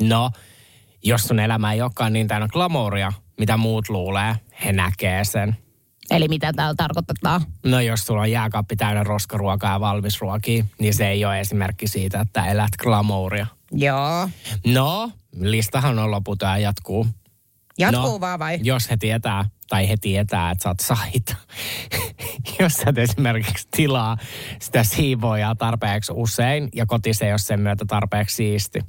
No, 0.00 0.30
jos 1.04 1.22
sun 1.22 1.40
elämä 1.40 1.72
ei 1.72 1.82
olekaan 1.82 2.12
niin 2.12 2.28
täynnä 2.28 2.48
glamouria, 2.48 3.12
mitä 3.38 3.56
muut 3.56 3.88
luulee, 3.88 4.36
he 4.64 4.72
näkee 4.72 5.24
sen. 5.24 5.56
Eli 6.10 6.28
mitä 6.28 6.52
täällä 6.52 6.74
tarkoittaa? 6.76 7.40
No 7.64 7.80
jos 7.80 8.06
sulla 8.06 8.20
on 8.20 8.30
jääkaappi 8.30 8.76
täynnä 8.76 9.04
roskaruokaa 9.04 9.72
ja 9.72 9.80
valmisruokia, 9.80 10.64
niin 10.78 10.94
se 10.94 11.08
ei 11.08 11.24
ole 11.24 11.40
esimerkki 11.40 11.88
siitä, 11.88 12.20
että 12.20 12.46
elät 12.46 12.76
glamouria. 12.78 13.46
Joo. 13.72 14.28
No, 14.66 15.10
listahan 15.40 15.98
on 15.98 16.10
loputon 16.10 16.48
ja 16.48 16.58
jatkuu. 16.58 17.06
Jatkuu 17.78 18.12
no, 18.12 18.20
vaan 18.20 18.38
vai? 18.38 18.58
Jos 18.62 18.90
he 18.90 18.96
tietää, 18.96 19.44
tai 19.68 19.88
he 19.88 19.96
tietää, 20.00 20.50
että 20.50 20.62
sä 20.62 20.68
oot 20.68 20.80
saita. 20.80 21.34
jos 22.60 22.72
sä 22.72 22.84
et 22.86 22.98
esimerkiksi 22.98 23.68
tilaa 23.76 24.16
sitä 24.60 24.84
siivoojaa 24.84 25.54
tarpeeksi 25.54 26.12
usein 26.14 26.68
ja 26.74 26.86
kotise 26.86 27.26
ei 27.26 27.32
ole 27.32 27.38
sen 27.38 27.60
myötä 27.60 27.84
tarpeeksi 27.88 28.36
siisti. 28.36 28.80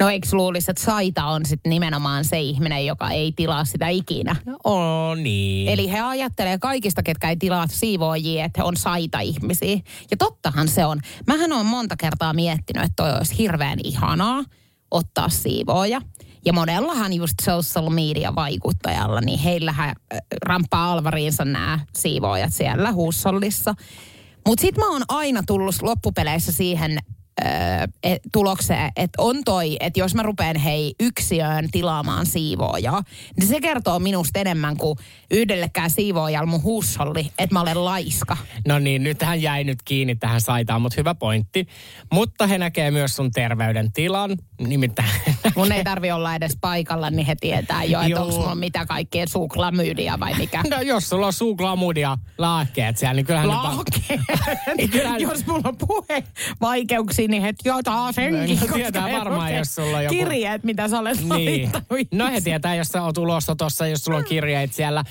No 0.00 0.08
eikö 0.08 0.28
luulisi, 0.32 0.70
että 0.70 0.84
saita 0.84 1.24
on 1.24 1.46
sitten 1.46 1.70
nimenomaan 1.70 2.24
se 2.24 2.40
ihminen, 2.40 2.86
joka 2.86 3.10
ei 3.10 3.32
tilaa 3.36 3.64
sitä 3.64 3.88
ikinä? 3.88 4.36
Oh 4.64 5.16
niin. 5.16 5.68
Eli 5.68 5.92
he 5.92 6.00
ajattelee 6.00 6.58
kaikista, 6.58 7.02
ketkä 7.02 7.28
ei 7.28 7.36
tilaa 7.36 7.66
siivoojia, 7.66 8.44
että 8.44 8.60
he 8.60 8.64
on 8.64 8.76
saita-ihmisiä. 8.76 9.78
Ja 10.10 10.16
tottahan 10.16 10.68
se 10.68 10.84
on. 10.84 11.00
Mähän 11.26 11.52
on 11.52 11.66
monta 11.66 11.96
kertaa 11.96 12.32
miettinyt, 12.32 12.84
että 12.84 13.02
toi 13.02 13.16
olisi 13.16 13.38
hirveän 13.38 13.78
ihanaa 13.84 14.44
ottaa 14.90 15.28
siivooja. 15.28 16.00
Ja 16.44 16.52
monellahan 16.52 17.12
just 17.12 17.34
social 17.42 17.90
media 17.90 18.34
vaikuttajalla, 18.34 19.20
niin 19.20 19.38
heillähän 19.38 19.88
äh, 19.88 20.20
ramppaa 20.42 20.92
alvariinsa 20.92 21.44
nämä 21.44 21.80
siivoojat 21.98 22.52
siellä 22.52 22.92
huussollissa. 22.92 23.74
Mutta 24.46 24.60
sitten 24.60 24.84
mä 24.84 24.90
oon 24.90 25.02
aina 25.08 25.42
tullut 25.46 25.74
loppupeleissä 25.82 26.52
siihen 26.52 26.98
et, 28.02 28.22
tulokseen, 28.32 28.92
että 28.96 29.22
on 29.22 29.36
toi, 29.44 29.76
että 29.80 30.00
jos 30.00 30.14
mä 30.14 30.22
rupean 30.22 30.56
hei 30.56 30.94
yksiöön 31.00 31.68
tilaamaan 31.70 32.26
siivoojaa, 32.26 33.02
niin 33.40 33.48
se 33.48 33.60
kertoo 33.60 33.98
minusta 33.98 34.38
enemmän 34.40 34.76
kuin 34.76 34.98
yhdellekään 35.30 35.90
siivoojalle 35.90 36.50
mun 36.50 36.62
huusholli, 36.62 37.30
että 37.38 37.54
mä 37.54 37.60
olen 37.60 37.84
laiska. 37.84 38.36
No 38.68 38.78
niin, 38.78 39.02
nyt 39.02 39.22
hän 39.22 39.42
jäi 39.42 39.64
nyt 39.64 39.82
kiinni 39.84 40.14
tähän 40.16 40.40
saitaan, 40.40 40.82
mutta 40.82 40.96
hyvä 41.00 41.14
pointti. 41.14 41.66
Mutta 42.12 42.46
he 42.46 42.58
näkee 42.58 42.90
myös 42.90 43.16
sun 43.16 43.30
terveydentilan, 43.30 44.36
nimittäin 44.60 45.08
Mun 45.56 45.72
ei 45.72 45.84
tarvi 45.84 46.10
olla 46.10 46.34
edes 46.34 46.56
paikalla, 46.60 47.10
niin 47.10 47.26
he 47.26 47.34
tietää 47.40 47.84
jo, 47.84 48.00
että 48.00 48.20
onko 48.20 48.34
mulla 48.36 48.54
mitä 48.54 48.86
kaikkea 48.86 49.26
suuklamyydiä 49.26 50.20
vai 50.20 50.34
mikä. 50.34 50.62
No 50.70 50.80
jos 50.80 51.08
sulla 51.08 51.26
on 51.26 51.32
suuklamudia 51.32 52.18
laakkeet 52.38 52.98
siellä, 52.98 53.14
niin 53.14 53.26
kyllähän... 53.26 53.48
ne 53.48 53.54
pa- 53.54 53.58
Laake. 53.58 54.20
Kyllähän- 54.92 55.20
Jos 55.20 55.46
mulla 55.46 55.62
on 55.68 55.76
puhe 55.76 56.24
vaikeuksia, 56.60 57.27
niin 57.28 57.42
het 57.42 57.56
jotain 57.64 58.14
senkin. 58.14 58.54
No, 58.56 58.60
koska 58.60 58.74
tietää 58.74 59.06
he 59.08 59.18
varmaan, 59.18 59.54
jos 59.56 59.74
sulla 59.74 59.96
on 59.96 60.04
joku- 60.04 60.14
Kirjeet, 60.16 60.64
mitä 60.64 60.88
sä 60.88 60.98
olet 60.98 61.18
Niin. 61.36 61.70
No 62.12 62.30
he 62.30 62.40
tietää, 62.40 62.74
jos 62.74 62.88
sä 62.88 63.02
oot 63.02 63.18
ulosotossa, 63.18 63.86
jos 63.86 64.04
sulla 64.04 64.18
on 64.18 64.24
kirjeet 64.24 64.72
siellä. 64.74 65.04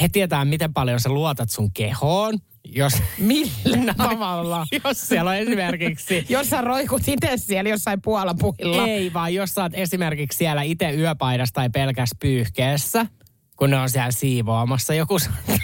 He 0.00 0.08
tietää, 0.08 0.44
miten 0.44 0.72
paljon 0.72 1.00
sä 1.00 1.08
luotat 1.08 1.50
sun 1.50 1.72
kehoon. 1.72 2.38
Jos, 2.64 2.92
Millä 3.18 3.94
tavalla? 4.08 4.66
jos 4.84 5.08
siellä 5.08 5.30
on 5.30 5.36
esimerkiksi... 5.36 6.26
Jos 6.28 6.50
sä 6.50 6.60
roikut 6.60 7.02
itse 7.08 7.32
siellä 7.36 7.70
jossain 7.70 8.02
puolapuhilla. 8.02 8.86
Ei, 8.86 9.12
vaan 9.12 9.34
jos 9.34 9.54
sä 9.54 9.62
oot 9.62 9.72
esimerkiksi 9.74 10.36
siellä 10.38 10.62
itse 10.62 10.90
yöpaidassa 10.90 11.54
tai 11.54 11.70
pelkäs 11.70 12.10
pyyhkeessä, 12.20 13.06
kun 13.56 13.70
ne 13.70 13.78
on 13.78 13.90
siellä 13.90 14.10
siivoamassa, 14.10 14.94
joku 14.94 15.18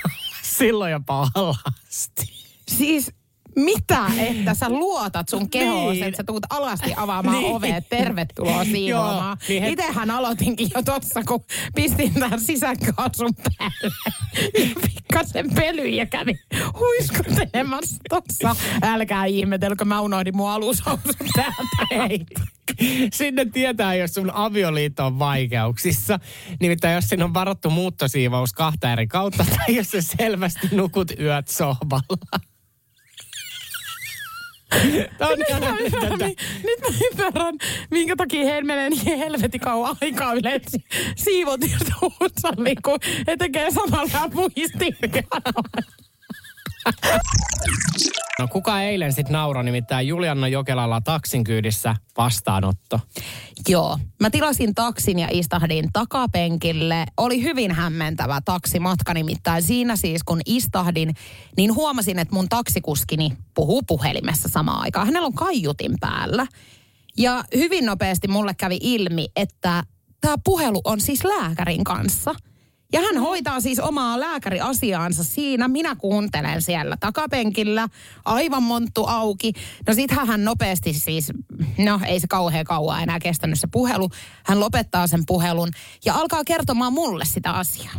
silloin 0.59 0.93
jopa 0.93 1.29
alasti. 1.35 2.27
Siis 2.69 3.13
mitä, 3.57 4.07
että 4.19 4.55
sä 4.55 4.69
luotat 4.69 5.29
sun 5.29 5.51
kehoon, 5.51 5.93
Niin. 5.93 6.05
että 6.05 6.17
sä 6.17 6.25
tuut 6.25 6.43
alasti 6.51 6.93
avaamaan 6.97 7.39
Niin. 7.39 7.53
oveet, 7.55 7.89
tervetuloa 7.89 8.65
siivoamaan. 8.65 9.37
Joo, 9.41 9.49
niin 9.49 9.63
he- 9.63 9.69
Itehän 9.71 10.11
aloitinkin 10.11 10.69
jo 10.75 10.83
tossa, 10.83 11.23
kun 11.29 11.45
pistin 11.75 12.15
tämän 12.15 12.41
sisäkaasun 12.41 13.35
päälle. 13.35 13.95
Pikkasen 14.83 15.55
pelyin 15.55 15.95
ja 15.97 16.07
kävin 16.07 16.39
huiskutelemassa 16.79 17.97
tossa. 18.09 18.57
Älkää 18.83 19.25
ihmetelkö, 19.25 19.85
mä 19.85 20.01
unohdin 20.01 20.37
mun 20.37 20.51
alushousut 20.51 21.17
täältä. 21.35 21.63
Ei. 22.11 22.27
Sinne 23.13 23.45
tietää, 23.45 23.95
jos 23.95 24.15
sun 24.15 24.31
avioliitto 24.35 25.07
on 25.07 25.19
vaikeuksissa. 25.19 26.19
Nimittäin 26.61 26.95
jos 26.95 27.09
siinä 27.09 27.25
on 27.25 27.35
varattu 27.35 27.71
muuttosiivous 27.71 28.53
kahta 28.53 28.93
eri 28.93 29.07
kautta, 29.07 29.45
tai 29.57 29.77
jos 29.77 29.91
sä 29.91 30.01
selvästi 30.03 30.69
nukut 30.73 31.13
yöt 31.21 31.49
sohvalla. 31.49 32.41
Tämä 35.19 35.31
on 35.31 35.39
ihan 35.49 35.65
älytöntä. 35.65 36.27
Nyt, 36.65 36.81
mä 36.81 36.89
ymmärrän, 37.13 37.55
minkä 37.91 38.17
takia 38.17 38.45
heillä 38.45 38.67
menee 38.67 38.91
niin 38.91 39.19
helvetin 39.19 39.61
kauan 39.61 39.97
aikaa 40.01 40.35
yleensä 40.35 40.79
siivotilta 41.17 41.93
huussalliin, 42.01 42.83
kun 42.85 42.99
he 43.27 43.37
tekee 43.37 43.71
samalla 43.71 44.31
muistiin. 44.35 44.97
No 48.39 48.49
kuka 48.49 48.83
eilen 48.83 49.13
sitten 49.13 49.33
nauroi, 49.33 49.65
nimittäin 49.65 50.09
Julianna 50.09 50.49
Jokelalla 50.49 51.01
taksin 51.01 51.45
kyydissä 51.45 51.97
vastaanotto. 52.19 53.01
Joo. 53.69 53.99
Mä 54.21 54.31
tilasin 54.31 54.75
taksin 54.75 55.19
ja 55.19 55.29
istahdin 55.31 55.93
takapenkille. 55.93 57.07
Oli 57.17 57.43
hyvin 57.43 57.73
hämmentävä 57.73 58.41
taksimatka 58.45 59.15
nimittäin. 59.15 59.63
Siinä 59.63 59.97
siis 59.97 60.23
kun 60.23 60.41
istahdin, 60.47 61.15
niin 61.57 61.75
huomasin, 61.75 62.19
että 62.19 62.35
mun 62.35 62.49
taksikuskini 62.49 63.33
puhuu 63.55 63.83
puhelimessa 63.83 64.49
samaan 64.49 64.81
aikaan. 64.81 65.07
Hänellä 65.07 65.27
on 65.27 65.35
kaiutin 65.35 65.95
päällä. 66.01 66.47
Ja 67.19 67.45
hyvin 67.57 67.87
nopeasti 67.87 68.29
mulle 68.29 68.55
kävi 68.55 68.79
ilmi, 68.81 69.29
että 69.37 69.83
tämä 70.21 70.35
puhelu 70.45 70.81
on 70.85 71.01
siis 71.01 71.25
lääkärin 71.25 71.85
kanssa. 71.85 72.35
Ja 72.93 73.01
hän 73.01 73.19
hoitaa 73.19 73.61
siis 73.61 73.81
omaa 73.81 74.21
lääkäriasiaansa 74.21 75.25
siinä. 75.25 75.69
Minä 75.69 75.97
kuuntelen 75.97 76.63
siellä 76.63 76.97
takapenkillä, 77.01 77.89
aivan 78.25 78.63
monttu 78.63 79.05
auki. 79.07 79.53
No 79.87 79.95
sit 79.95 80.11
hän 80.11 80.45
nopeasti 80.45 80.93
siis, 80.93 81.33
no 81.79 82.01
ei 82.07 82.21
se 82.21 82.27
kauhean 82.27 82.65
kauan 82.65 83.03
enää 83.03 83.19
kestänyt 83.19 83.61
se 83.61 83.69
puhelu. 83.73 84.11
Hän 84.45 84.61
lopettaa 84.61 85.07
sen 85.07 85.23
puhelun 85.27 85.69
ja 86.05 86.15
alkaa 86.15 86.45
kertomaan 86.45 86.93
mulle 86.93 87.25
sitä 87.25 87.53
asiaa. 87.53 87.95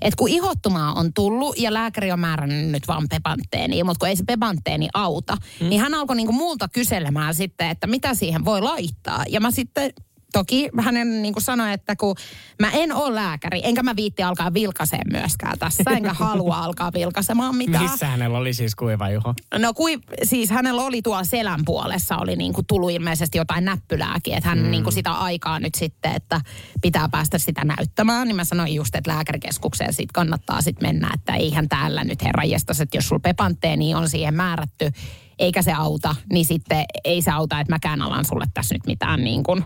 Et 0.00 0.14
kun 0.14 0.28
ihottumaa 0.28 0.92
on 0.92 1.12
tullut 1.14 1.58
ja 1.58 1.74
lääkäri 1.74 2.12
on 2.12 2.20
määrännyt 2.20 2.70
nyt 2.70 2.88
vaan 2.88 3.06
pepantteenia, 3.10 3.84
mutta 3.84 3.98
kun 3.98 4.08
ei 4.08 4.16
se 4.16 4.24
pepantteeni 4.26 4.88
auta, 4.94 5.36
mm. 5.60 5.68
niin 5.68 5.80
hän 5.80 5.94
alkoi 5.94 6.16
niinku 6.16 6.32
multa 6.32 6.68
kyselemään 6.68 7.34
sitten, 7.34 7.70
että 7.70 7.86
mitä 7.86 8.14
siihen 8.14 8.44
voi 8.44 8.62
laittaa. 8.62 9.24
Ja 9.28 9.40
mä 9.40 9.50
sitten 9.50 9.92
Toki 10.32 10.68
hänen 10.80 11.22
niin 11.22 11.34
kuin 11.34 11.42
sanoi, 11.42 11.72
että 11.72 11.96
kun 11.96 12.16
mä 12.60 12.70
en 12.70 12.92
ole 12.92 13.14
lääkäri, 13.14 13.60
enkä 13.64 13.82
mä 13.82 13.96
viitti 13.96 14.22
alkaa 14.22 14.54
vilkaseen 14.54 15.06
myöskään 15.12 15.58
tässä, 15.58 15.82
enkä 15.90 16.12
halua 16.12 16.56
alkaa 16.56 16.92
vilkaisemaan 16.92 17.56
mitään. 17.56 17.82
Missä 17.82 18.06
hänellä 18.06 18.38
oli 18.38 18.54
siis 18.54 18.74
kuiva 18.74 19.10
juho? 19.10 19.34
No 19.58 19.74
kui, 19.74 19.98
siis 20.22 20.50
hänellä 20.50 20.82
oli 20.82 21.02
tuolla 21.02 21.24
selän 21.24 21.60
puolessa 21.64 22.16
oli 22.16 22.36
niin 22.36 22.52
kuin 22.52 22.66
tullut 22.66 22.90
ilmeisesti 22.90 23.38
jotain 23.38 23.64
näppylääkin, 23.64 24.34
että 24.34 24.48
hän 24.48 24.58
mm. 24.58 24.70
niin 24.70 24.82
kuin 24.82 24.94
sitä 24.94 25.12
aikaa 25.12 25.60
nyt 25.60 25.74
sitten, 25.74 26.12
että 26.16 26.40
pitää 26.82 27.08
päästä 27.08 27.38
sitä 27.38 27.64
näyttämään. 27.64 28.28
Niin 28.28 28.36
mä 28.36 28.44
sanoin 28.44 28.74
just, 28.74 28.94
että 28.94 29.10
lääkärikeskukseen 29.10 29.92
sit 29.92 30.12
kannattaa 30.12 30.62
sitten 30.62 30.88
mennä, 30.88 31.10
että 31.14 31.34
eihän 31.34 31.68
täällä 31.68 32.04
nyt 32.04 32.24
herranjestas, 32.24 32.80
että 32.80 32.96
jos 32.96 33.08
sulla 33.08 33.20
pepantteeni 33.20 33.94
on 33.94 34.08
siihen 34.08 34.34
määrätty, 34.34 34.92
eikä 35.38 35.62
se 35.62 35.72
auta, 35.72 36.14
niin 36.32 36.44
sitten 36.44 36.84
ei 37.04 37.22
se 37.22 37.30
auta, 37.30 37.60
että 37.60 37.72
mäkään 37.72 38.02
alan 38.02 38.24
sulle 38.24 38.44
tässä 38.54 38.74
nyt 38.74 38.86
mitään 38.86 39.24
niin 39.24 39.42
kuin 39.42 39.64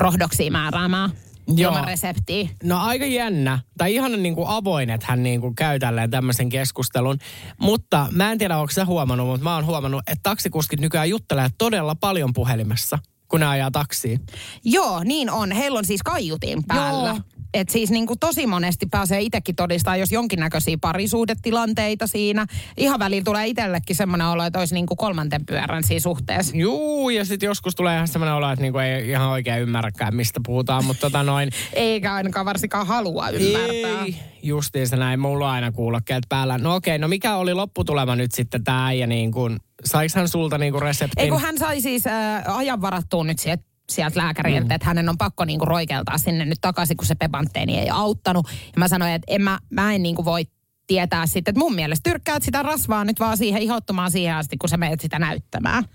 rohdoksia 0.00 0.50
määräämään 0.50 1.10
Joo. 1.48 1.72
ilman 1.72 1.88
reseptiä. 1.88 2.48
No 2.62 2.78
aika 2.78 3.06
jännä. 3.06 3.58
Tai 3.78 3.94
ihan 3.94 4.22
niin 4.22 4.34
kuin 4.34 4.48
avoin, 4.48 4.90
että 4.90 5.06
hän 5.08 5.22
niin 5.22 5.40
kuin 5.40 5.54
käy 5.54 5.78
tälleen 5.78 6.10
tämmöisen 6.10 6.48
keskustelun. 6.48 7.18
Mutta 7.58 8.06
mä 8.10 8.32
en 8.32 8.38
tiedä, 8.38 8.58
onko 8.58 8.70
sä 8.72 8.84
huomannut, 8.84 9.26
mutta 9.26 9.44
mä 9.44 9.54
oon 9.54 9.66
huomannut, 9.66 10.02
että 10.06 10.22
taksikuskit 10.22 10.80
nykyään 10.80 11.10
juttelee 11.10 11.48
todella 11.58 11.94
paljon 11.94 12.32
puhelimessa, 12.32 12.98
kun 13.28 13.40
ne 13.40 13.46
ajaa 13.46 13.70
taksia. 13.70 14.18
Joo, 14.64 15.04
niin 15.04 15.30
on. 15.30 15.52
Heillä 15.52 15.78
on 15.78 15.84
siis 15.84 16.02
kaiutin 16.02 16.64
päällä. 16.64 17.08
Joo. 17.08 17.20
Et 17.54 17.68
siis 17.68 17.90
niin 17.90 18.06
kuin 18.06 18.18
tosi 18.18 18.46
monesti 18.46 18.86
pääsee 18.90 19.20
itsekin 19.20 19.56
todistaa, 19.56 19.96
jos 19.96 20.12
jonkinnäköisiä 20.12 20.76
parisuudetilanteita 20.80 22.06
siinä. 22.06 22.46
Ihan 22.76 22.98
välillä 22.98 23.24
tulee 23.24 23.46
itsellekin 23.46 23.96
semmoinen 23.96 24.26
olo, 24.26 24.44
että 24.44 24.58
olisi 24.58 24.74
niin 24.74 24.86
kuin 24.86 24.98
kolmanten 24.98 25.46
pyörän 25.46 25.84
siinä 25.84 26.00
suhteessa. 26.00 26.56
Juu, 26.56 27.10
ja 27.10 27.24
sitten 27.24 27.46
joskus 27.46 27.74
tulee 27.74 27.94
ihan 27.94 28.08
semmoinen 28.08 28.34
olo, 28.34 28.50
että 28.50 28.62
niinku 28.62 28.78
ei 28.78 29.10
ihan 29.10 29.28
oikein 29.28 29.62
ymmärräkään, 29.62 30.16
mistä 30.16 30.40
puhutaan, 30.46 30.84
mutta 30.84 31.00
tota 31.00 31.22
noin... 31.22 31.50
Eikä 31.72 32.14
ainakaan 32.14 32.46
varsinkaan 32.46 32.86
halua 32.86 33.28
ymmärtää. 33.28 34.04
Ei, 34.04 34.16
justiinsa 34.42 34.96
näin. 34.96 35.20
Mulla 35.20 35.46
on 35.46 35.52
aina 35.52 35.72
kuulokkeet 35.72 36.24
päällä. 36.28 36.58
No 36.58 36.74
okei, 36.74 36.98
no 36.98 37.08
mikä 37.08 37.36
oli 37.36 37.54
lopputulema 37.54 38.16
nyt 38.16 38.32
sitten 38.32 38.64
tämä 38.64 38.86
äijä 38.86 39.06
niin 39.06 39.32
kuin... 39.32 39.56
Saiks 39.84 40.14
hän 40.14 40.28
sulta 40.28 40.58
niin 40.58 40.72
kuin 40.72 40.82
reseptin? 40.82 41.24
Ei 41.24 41.30
kun 41.30 41.40
hän 41.40 41.58
sai 41.58 41.80
siis 41.80 42.06
äh, 42.06 42.42
ajan 42.58 42.80
varattua 42.80 43.24
nyt 43.24 43.38
sieltä 43.38 43.69
sieltä 43.90 44.20
lääkäriltä, 44.20 44.64
mm. 44.64 44.70
että 44.70 44.86
hänen 44.86 45.08
on 45.08 45.18
pakko 45.18 45.44
niinku 45.44 45.64
roikeltaa 45.64 46.18
sinne 46.18 46.44
nyt 46.44 46.58
takaisin, 46.60 46.96
kun 46.96 47.06
se 47.06 47.14
pepantteeni 47.14 47.78
ei 47.78 47.90
auttanut. 47.90 48.46
Ja 48.48 48.78
mä 48.78 48.88
sanoin, 48.88 49.12
että 49.12 49.34
en 49.34 49.42
mä, 49.42 49.58
mä 49.70 49.92
en 49.94 50.02
niinku 50.02 50.24
voi 50.24 50.44
tietää 50.86 51.26
sitten, 51.26 51.52
että 51.52 51.58
mun 51.58 51.74
mielestä 51.74 52.10
tyrkkäät 52.10 52.42
sitä 52.42 52.62
rasvaa 52.62 53.04
nyt 53.04 53.20
vaan 53.20 53.36
siihen 53.36 53.62
ihottumaan 53.62 54.10
siihen 54.10 54.34
asti, 54.36 54.56
kun 54.56 54.68
sä 54.68 54.76
menet 54.76 55.00
sitä 55.00 55.18
näyttämään. 55.18 55.84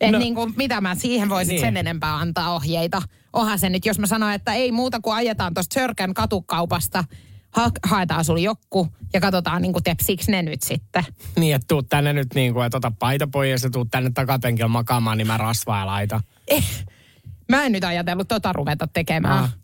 Et 0.00 0.10
No. 0.10 0.18
no. 0.18 0.18
niinku, 0.18 0.46
mitä 0.56 0.80
mä 0.80 0.94
siihen 0.94 1.28
voisin 1.28 1.48
Niin. 1.48 1.62
niin. 1.62 1.66
sen 1.66 1.76
enempää 1.76 2.16
antaa 2.16 2.54
ohjeita. 2.54 3.02
Onhan 3.32 3.58
se 3.58 3.68
nyt, 3.68 3.86
jos 3.86 3.98
mä 3.98 4.06
sanon, 4.06 4.32
että 4.32 4.52
ei 4.54 4.72
muuta 4.72 5.00
kuin 5.00 5.16
ajetaan 5.16 5.54
tuosta 5.54 5.74
Sörkän 5.74 6.14
katukaupasta, 6.14 7.04
ha- 7.50 7.70
haetaan 7.82 8.24
sulle 8.24 8.40
jokku 8.40 8.88
ja 9.14 9.20
katsotaan 9.20 9.62
niinku 9.62 9.80
tepsiks 9.80 10.28
ne 10.28 10.42
nyt 10.42 10.62
sitten. 10.62 11.04
Niin, 11.36 11.54
että 11.54 11.66
tuut 11.68 11.88
tänne 11.88 12.12
nyt 12.12 12.34
niin 12.34 12.52
kuin, 12.54 12.66
että 12.66 12.76
ota 12.76 12.92
paita 12.98 13.26
pois 13.26 13.62
ja 13.62 13.70
tuut 13.70 13.88
tänne 13.90 14.10
takapenkillä 14.14 14.68
makaamaan, 14.68 15.18
niin 15.18 15.26
mä 15.26 15.36
rasvaa 15.36 15.78
ja 15.80 15.86
laita. 15.86 16.20
Eh, 16.48 16.84
mä 17.48 17.64
en 17.64 17.72
nyt 17.72 17.84
ajatellut 17.84 18.28
tota 18.28 18.52
ruveta 18.52 18.86
tekemään. 18.92 19.44
Ah. 19.44 19.56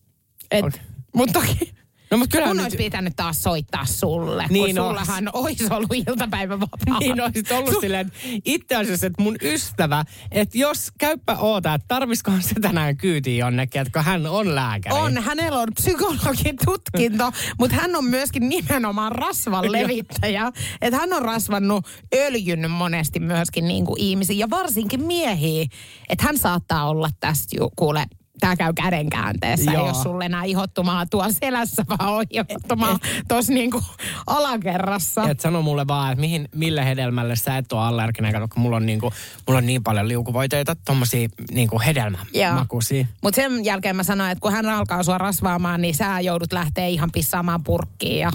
Et, 0.51 0.65
Okei. 0.65 0.81
Mutta 1.15 1.41
toki 1.41 1.75
No 2.13 2.19
mutta 2.19 2.37
kyllä 2.37 2.47
mun 2.47 2.57
nyt... 2.57 2.65
olisi 2.65 2.77
pitänyt 2.77 3.17
taas 3.17 3.43
soittaa 3.43 3.85
sulle, 3.85 4.47
Niin 4.51 4.77
kun 4.77 4.85
ois. 4.85 4.89
sullahan 4.89 5.29
olisi 5.33 5.67
ollut 5.71 5.95
iltapäivä 6.09 6.61
vapaa. 6.61 6.99
Niin 7.01 7.21
olisit 7.21 7.51
ollut 7.51 7.75
silleen, 7.81 8.07
että 8.07 8.19
itse 8.45 8.77
asiassa, 8.77 9.07
että 9.07 9.23
mun 9.23 9.37
ystävä, 9.43 10.05
että 10.31 10.59
jos 10.59 10.89
käyppä 10.99 11.37
oota, 11.37 11.75
että 11.75 11.85
tarviskohan 11.89 12.43
se 12.43 12.55
tänään 12.61 12.97
kyytiin 12.97 13.39
jonnekin, 13.39 13.81
että 13.81 13.93
kun 13.93 14.05
hän 14.05 14.27
on 14.27 14.55
lääkäri. 14.55 14.97
On, 14.97 15.23
hänellä 15.23 15.59
on 15.59 15.69
psykologin 15.75 16.57
tutkinto, 16.65 17.33
mutta 17.59 17.77
hän 17.77 17.97
on 17.97 18.05
myöskin 18.05 18.49
nimenomaan 18.49 19.13
rasvan 19.13 19.73
levittäjä. 19.73 20.53
Että 20.81 20.99
hän 20.99 21.13
on 21.13 21.23
rasvannut 21.23 21.87
öljyn 22.15 22.71
monesti 22.71 23.21
myöskin 23.21 23.69
niin 23.69 23.87
kuin 23.87 24.01
ihmisiä 24.01 24.37
ja 24.37 24.51
varsinkin 24.51 25.05
miehiä. 25.05 25.67
Että 26.09 26.25
hän 26.25 26.39
saattaa 26.39 26.89
olla 26.89 27.11
tästä 27.21 27.57
ju, 27.61 27.71
kuule, 27.77 28.07
tämä 28.41 28.57
käy 28.57 28.73
kädenkäänteessä, 28.73 29.73
Joo. 29.73 29.83
ei 29.83 29.89
jos 29.89 30.03
sulle 30.03 30.25
enää 30.25 30.45
ihottumaa 30.45 31.07
tuolla 31.07 31.33
selässä, 31.33 31.85
vaan 31.89 32.09
on 32.09 32.25
ihottumaa 32.31 32.99
tuossa 33.29 33.53
niinku 33.53 33.83
alakerrassa. 34.27 35.31
Et 35.31 35.41
sano 35.41 35.63
mulle 35.63 35.87
vaan, 35.87 36.13
että 36.13 36.21
mihin, 36.21 36.49
mille 36.55 36.85
hedelmälle 36.85 37.37
sä 37.37 37.57
et 37.57 37.73
ole 37.73 37.81
allerginen, 37.81 38.33
kun 38.33 38.63
mulla 38.63 38.77
on, 38.77 38.87
niinku, 38.87 39.13
mulla 39.47 39.59
on 39.59 39.67
niin 39.67 39.83
paljon 39.83 40.09
liukuvoiteita, 40.09 40.77
tommosia 40.85 41.29
niinku 41.51 41.81
hedelmämakuisia. 41.87 43.07
Mutta 43.23 43.37
sen 43.37 43.65
jälkeen 43.65 43.97
mä 43.97 44.03
sanoin, 44.03 44.31
että 44.31 44.43
kun 44.43 44.53
hän 44.53 44.69
alkaa 44.69 45.03
sua 45.03 45.19
rasvaamaan, 45.19 45.83
niin 45.83 45.95
sä 45.95 46.21
joudut 46.21 46.53
lähteä 46.53 46.87
ihan 46.87 47.13
pissaamaan 47.13 47.65
purkkiin 47.65 48.19
ja 48.19 48.31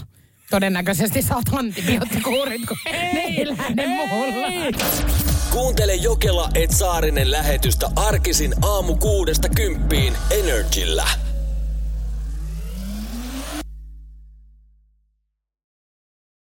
todennäköisesti 0.49 1.21
saat 1.21 1.45
antibioottikuurit, 1.53 2.65
kun 2.67 2.77
ne 2.85 3.19
ei 3.19 3.47
lähde 3.47 3.87
mulle. 3.87 5.36
Kuuntele 5.57 5.95
Jokela 5.95 6.49
et 6.55 6.71
Saarinen 6.71 7.31
lähetystä 7.31 7.89
arkisin 7.95 8.55
aamu 8.61 8.95
kuudesta 8.95 9.49
kymppiin 9.49 10.17
Energillä. 10.31 11.07